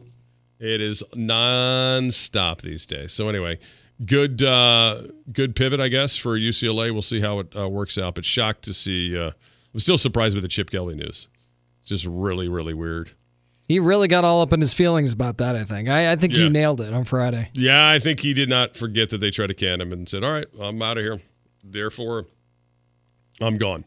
It 0.60 0.80
is 0.80 1.04
nonstop 1.16 2.62
these 2.62 2.86
days. 2.86 3.12
So 3.12 3.28
anyway, 3.28 3.58
good 4.06 4.44
uh, 4.44 5.04
good 5.32 5.56
pivot, 5.56 5.80
I 5.80 5.88
guess, 5.88 6.18
for 6.18 6.38
UCLA. 6.38 6.92
We'll 6.92 7.02
see 7.02 7.22
how 7.22 7.40
it 7.40 7.56
uh, 7.56 7.70
works 7.70 7.98
out. 7.98 8.16
But 8.16 8.26
shocked 8.26 8.64
to 8.64 8.74
see. 8.74 9.18
Uh, 9.18 9.32
I'm 9.74 9.80
still 9.80 9.98
surprised 9.98 10.36
with 10.36 10.44
the 10.44 10.50
Chip 10.50 10.70
Kelly 10.70 10.96
news. 10.96 11.30
It's 11.82 11.90
just 11.90 12.06
really, 12.06 12.48
really 12.48 12.74
weird. 12.74 13.12
He 13.66 13.80
really 13.80 14.08
got 14.10 14.26
all 14.26 14.42
up 14.42 14.52
in 14.52 14.60
his 14.60 14.74
feelings 14.74 15.14
about 15.14 15.38
that. 15.38 15.56
I 15.56 15.64
think. 15.64 15.88
I, 15.88 16.12
I 16.12 16.16
think 16.16 16.34
yeah. 16.34 16.44
he 16.44 16.50
nailed 16.50 16.82
it 16.82 16.94
on 16.94 17.06
Friday. 17.06 17.50
Yeah, 17.54 17.88
I 17.88 18.00
think 18.00 18.20
he 18.20 18.34
did 18.34 18.50
not 18.50 18.76
forget 18.76 19.10
that 19.10 19.20
they 19.20 19.32
tried 19.32 19.48
to 19.48 19.54
can 19.54 19.80
him 19.80 19.94
and 19.94 20.08
said, 20.10 20.24
"All 20.24 20.34
right, 20.34 20.48
I'm 20.60 20.82
out 20.82 20.98
of 20.98 21.04
here. 21.04 21.22
Therefore, 21.64 22.26
I'm 23.40 23.58
gone." 23.58 23.86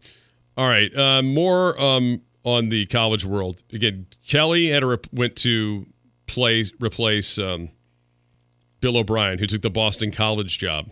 All 0.56 0.68
right, 0.68 0.96
uh, 0.96 1.20
more 1.20 1.78
um, 1.80 2.22
on 2.44 2.68
the 2.68 2.86
college 2.86 3.24
world. 3.24 3.62
Again, 3.72 4.06
Kelly 4.26 4.68
had 4.68 4.80
to 4.80 4.86
rep- 4.86 5.12
went 5.12 5.36
to 5.36 5.86
play 6.26 6.64
replace. 6.80 7.38
Um, 7.38 7.70
Bill 8.84 8.98
O'Brien, 8.98 9.38
who 9.38 9.46
took 9.46 9.62
the 9.62 9.70
Boston 9.70 10.12
College 10.12 10.58
job. 10.58 10.90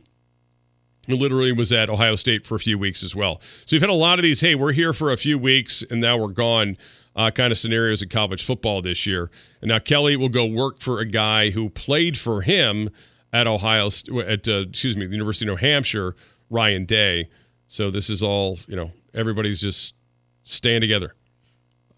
He 1.06 1.14
literally 1.14 1.52
was 1.52 1.74
at 1.74 1.90
Ohio 1.90 2.14
State 2.14 2.46
for 2.46 2.54
a 2.54 2.58
few 2.58 2.78
weeks 2.78 3.02
as 3.02 3.14
well. 3.14 3.42
So 3.66 3.76
you've 3.76 3.82
had 3.82 3.90
a 3.90 3.92
lot 3.92 4.18
of 4.18 4.22
these, 4.22 4.40
hey, 4.40 4.54
we're 4.54 4.72
here 4.72 4.94
for 4.94 5.12
a 5.12 5.18
few 5.18 5.36
weeks 5.36 5.84
and 5.90 6.00
now 6.00 6.16
we're 6.16 6.28
gone 6.28 6.78
uh, 7.14 7.30
kind 7.30 7.52
of 7.52 7.58
scenarios 7.58 8.00
in 8.00 8.08
college 8.08 8.46
football 8.46 8.80
this 8.80 9.06
year. 9.06 9.30
And 9.60 9.68
now 9.68 9.78
Kelly 9.78 10.16
will 10.16 10.30
go 10.30 10.46
work 10.46 10.80
for 10.80 11.00
a 11.00 11.04
guy 11.04 11.50
who 11.50 11.68
played 11.68 12.16
for 12.16 12.40
him 12.40 12.88
at 13.30 13.46
Ohio, 13.46 13.88
at, 14.26 14.48
uh, 14.48 14.62
excuse 14.70 14.96
me, 14.96 15.04
the 15.04 15.12
University 15.12 15.44
of 15.44 15.48
New 15.48 15.56
Hampshire, 15.56 16.16
Ryan 16.48 16.86
Day. 16.86 17.28
So 17.66 17.90
this 17.90 18.08
is 18.08 18.22
all, 18.22 18.58
you 18.68 18.76
know, 18.76 18.90
everybody's 19.12 19.60
just 19.60 19.96
staying 20.44 20.80
together. 20.80 21.14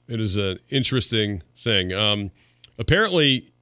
It 0.08 0.20
is 0.20 0.38
an 0.38 0.58
interesting 0.70 1.40
thing. 1.56 1.92
Um, 1.92 2.32
apparently, 2.80 3.52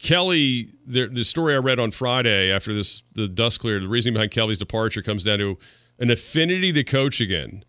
Kelly, 0.00 0.72
the, 0.86 1.06
the 1.06 1.24
story 1.24 1.54
I 1.54 1.58
read 1.58 1.78
on 1.78 1.90
Friday 1.90 2.50
after 2.50 2.72
this 2.72 3.02
the 3.14 3.28
dust 3.28 3.60
cleared, 3.60 3.82
the 3.82 3.88
reason 3.88 4.14
behind 4.14 4.30
Kelly's 4.30 4.58
departure 4.58 5.02
comes 5.02 5.24
down 5.24 5.38
to 5.40 5.58
an 5.98 6.10
affinity 6.10 6.72
to 6.72 6.82
coach 6.82 7.20
again, 7.20 7.64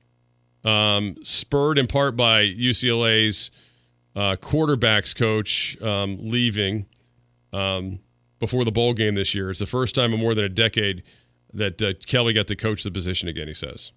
um, 0.63 1.15
spurred 1.23 1.77
in 1.77 1.87
part 1.87 2.15
by 2.15 2.43
UCLA's 2.43 3.51
uh, 4.15 4.35
quarterbacks 4.39 5.15
coach 5.15 5.79
um, 5.81 6.17
leaving 6.21 6.85
um, 7.51 7.99
before 8.39 8.63
the 8.63 8.71
bowl 8.71 8.93
game 8.93 9.15
this 9.15 9.35
year. 9.35 9.49
It's 9.49 9.59
the 9.59 9.65
first 9.65 9.93
time 9.93 10.13
in 10.13 10.19
more 10.19 10.33
than 10.33 10.45
a 10.45 10.49
decade 10.49 11.03
that 11.53 11.83
uh, 11.83 11.93
Kelly 12.07 12.31
got 12.31 12.47
to 12.47 12.55
coach 12.55 12.83
the 12.83 12.91
position 12.91 13.27
again. 13.27 13.47
He 13.49 13.53
says. 13.53 13.91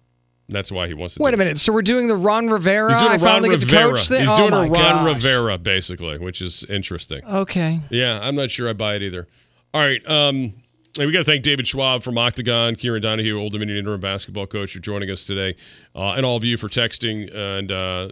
That's 0.47 0.71
why 0.71 0.87
he 0.87 0.93
wants 0.93 1.15
to. 1.15 1.23
Wait 1.23 1.33
a 1.33 1.37
minute. 1.37 1.57
So 1.57 1.73
we're 1.73 1.81
doing 1.81 2.07
the 2.07 2.15
Ron 2.15 2.49
Rivera. 2.49 2.89
He's 2.93 3.01
doing 3.01 3.19
a 3.19 3.23
Ron 3.23 3.43
Rivera. 3.43 3.97
He's 3.97 4.11
oh 4.11 4.35
doing 4.37 4.53
a 4.53 4.61
Ron 4.61 4.69
gosh. 4.71 5.15
Rivera, 5.15 5.57
basically, 5.57 6.19
which 6.19 6.41
is 6.41 6.63
interesting. 6.65 7.25
Okay. 7.25 7.81
Yeah, 7.89 8.19
I'm 8.21 8.35
not 8.35 8.51
sure 8.51 8.69
I 8.69 8.73
buy 8.73 8.95
it 8.95 9.01
either. 9.01 9.27
All 9.73 9.81
right. 9.81 10.07
Um, 10.07 10.53
and 10.97 11.07
we 11.07 11.11
got 11.11 11.19
to 11.19 11.25
thank 11.25 11.43
David 11.43 11.67
Schwab 11.67 12.03
from 12.03 12.17
Octagon, 12.17 12.75
Kieran 12.75 13.01
Donohue, 13.01 13.37
Old 13.37 13.51
Dominion 13.53 13.77
interim 13.77 13.99
basketball 13.99 14.47
coach, 14.47 14.73
for 14.73 14.79
joining 14.79 15.09
us 15.11 15.25
today, 15.25 15.57
uh, 15.93 16.13
and 16.13 16.25
all 16.25 16.37
of 16.37 16.43
you 16.43 16.55
for 16.57 16.69
texting 16.69 17.33
and 17.35 17.71
uh, 17.71 18.09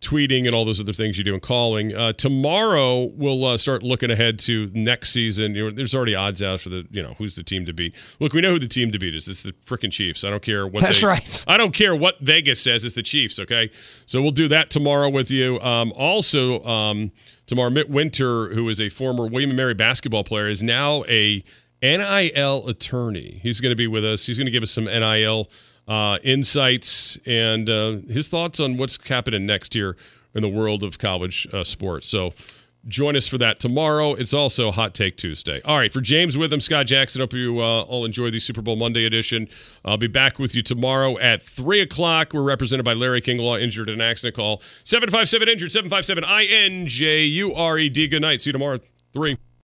tweeting 0.00 0.46
and 0.46 0.54
all 0.54 0.64
those 0.64 0.80
other 0.80 0.92
things 0.92 1.18
you 1.18 1.24
do 1.24 1.32
and 1.32 1.42
calling. 1.42 1.94
Uh, 1.94 2.12
tomorrow 2.12 3.04
we'll 3.14 3.44
uh, 3.44 3.56
start 3.56 3.82
looking 3.82 4.10
ahead 4.10 4.38
to 4.38 4.70
next 4.72 5.10
season. 5.10 5.54
You 5.54 5.64
know, 5.64 5.70
there's 5.70 5.94
already 5.94 6.14
odds 6.14 6.42
out 6.42 6.60
for 6.60 6.68
the 6.68 6.86
you 6.90 7.02
know 7.02 7.14
who's 7.18 7.34
the 7.34 7.42
team 7.42 7.64
to 7.66 7.72
beat. 7.72 7.94
Look, 8.20 8.32
we 8.32 8.40
know 8.40 8.52
who 8.52 8.58
the 8.58 8.68
team 8.68 8.90
to 8.92 8.98
beat 8.98 9.14
is. 9.14 9.28
It's 9.28 9.42
the 9.42 9.52
freaking 9.52 9.92
Chiefs. 9.92 10.24
I 10.24 10.30
don't 10.30 10.42
care 10.42 10.66
what. 10.66 10.82
That's 10.82 11.00
they, 11.00 11.06
right. 11.08 11.44
I 11.48 11.56
don't 11.56 11.72
care 11.72 11.94
what 11.96 12.20
Vegas 12.20 12.60
says. 12.62 12.84
It's 12.84 12.94
the 12.94 13.02
Chiefs. 13.02 13.38
Okay, 13.40 13.70
so 14.06 14.22
we'll 14.22 14.30
do 14.30 14.48
that 14.48 14.70
tomorrow 14.70 15.08
with 15.08 15.30
you. 15.30 15.60
Um, 15.60 15.92
also, 15.96 16.62
um, 16.64 17.10
tomorrow 17.46 17.70
Mit 17.70 17.90
Winter, 17.90 18.48
who 18.54 18.68
is 18.68 18.80
a 18.80 18.88
former 18.88 19.26
William 19.26 19.50
and 19.50 19.56
Mary 19.56 19.74
basketball 19.74 20.24
player, 20.24 20.48
is 20.48 20.62
now 20.62 21.04
a 21.08 21.42
NIL 21.82 22.68
attorney. 22.68 23.40
He's 23.42 23.60
going 23.60 23.72
to 23.72 23.76
be 23.76 23.86
with 23.86 24.04
us. 24.04 24.26
He's 24.26 24.38
going 24.38 24.46
to 24.46 24.52
give 24.52 24.62
us 24.62 24.70
some 24.70 24.84
NIL 24.84 25.48
uh, 25.88 26.18
insights 26.22 27.18
and 27.26 27.68
uh, 27.68 27.96
his 28.08 28.28
thoughts 28.28 28.60
on 28.60 28.76
what's 28.76 28.98
happening 29.08 29.46
next 29.46 29.74
year 29.74 29.96
in 30.34 30.42
the 30.42 30.48
world 30.48 30.84
of 30.84 30.98
college 30.98 31.48
uh, 31.52 31.64
sports. 31.64 32.06
So 32.06 32.32
Join 32.86 33.16
us 33.16 33.26
for 33.26 33.36
that 33.38 33.58
tomorrow. 33.58 34.14
It's 34.14 34.32
also 34.32 34.70
Hot 34.70 34.94
Take 34.94 35.16
Tuesday. 35.16 35.60
All 35.64 35.76
right, 35.76 35.92
for 35.92 36.00
James 36.00 36.38
with 36.38 36.52
Witham, 36.52 36.60
Scott 36.60 36.86
Jackson, 36.86 37.20
hope 37.20 37.34
you 37.34 37.60
uh, 37.60 37.82
all 37.82 38.04
enjoy 38.04 38.30
the 38.30 38.38
Super 38.38 38.62
Bowl 38.62 38.76
Monday 38.76 39.04
edition. 39.04 39.48
I'll 39.84 39.98
be 39.98 40.06
back 40.06 40.38
with 40.38 40.54
you 40.54 40.62
tomorrow 40.62 41.18
at 41.18 41.42
3 41.42 41.80
o'clock. 41.80 42.32
We're 42.32 42.42
represented 42.42 42.84
by 42.84 42.94
Larry 42.94 43.20
King 43.20 43.38
Law, 43.38 43.58
injured 43.58 43.88
in 43.88 43.96
an 43.96 44.00
accident 44.00 44.36
call. 44.36 44.62
757 44.84 45.48
injured, 45.48 45.72
757 45.72 46.24
I 46.24 46.44
N 46.44 46.86
J 46.86 47.24
U 47.24 47.54
R 47.54 47.78
E 47.78 47.88
D. 47.88 48.06
Good 48.06 48.22
night. 48.22 48.40
See 48.40 48.48
you 48.50 48.52
tomorrow. 48.52 48.78
3. 49.12 49.36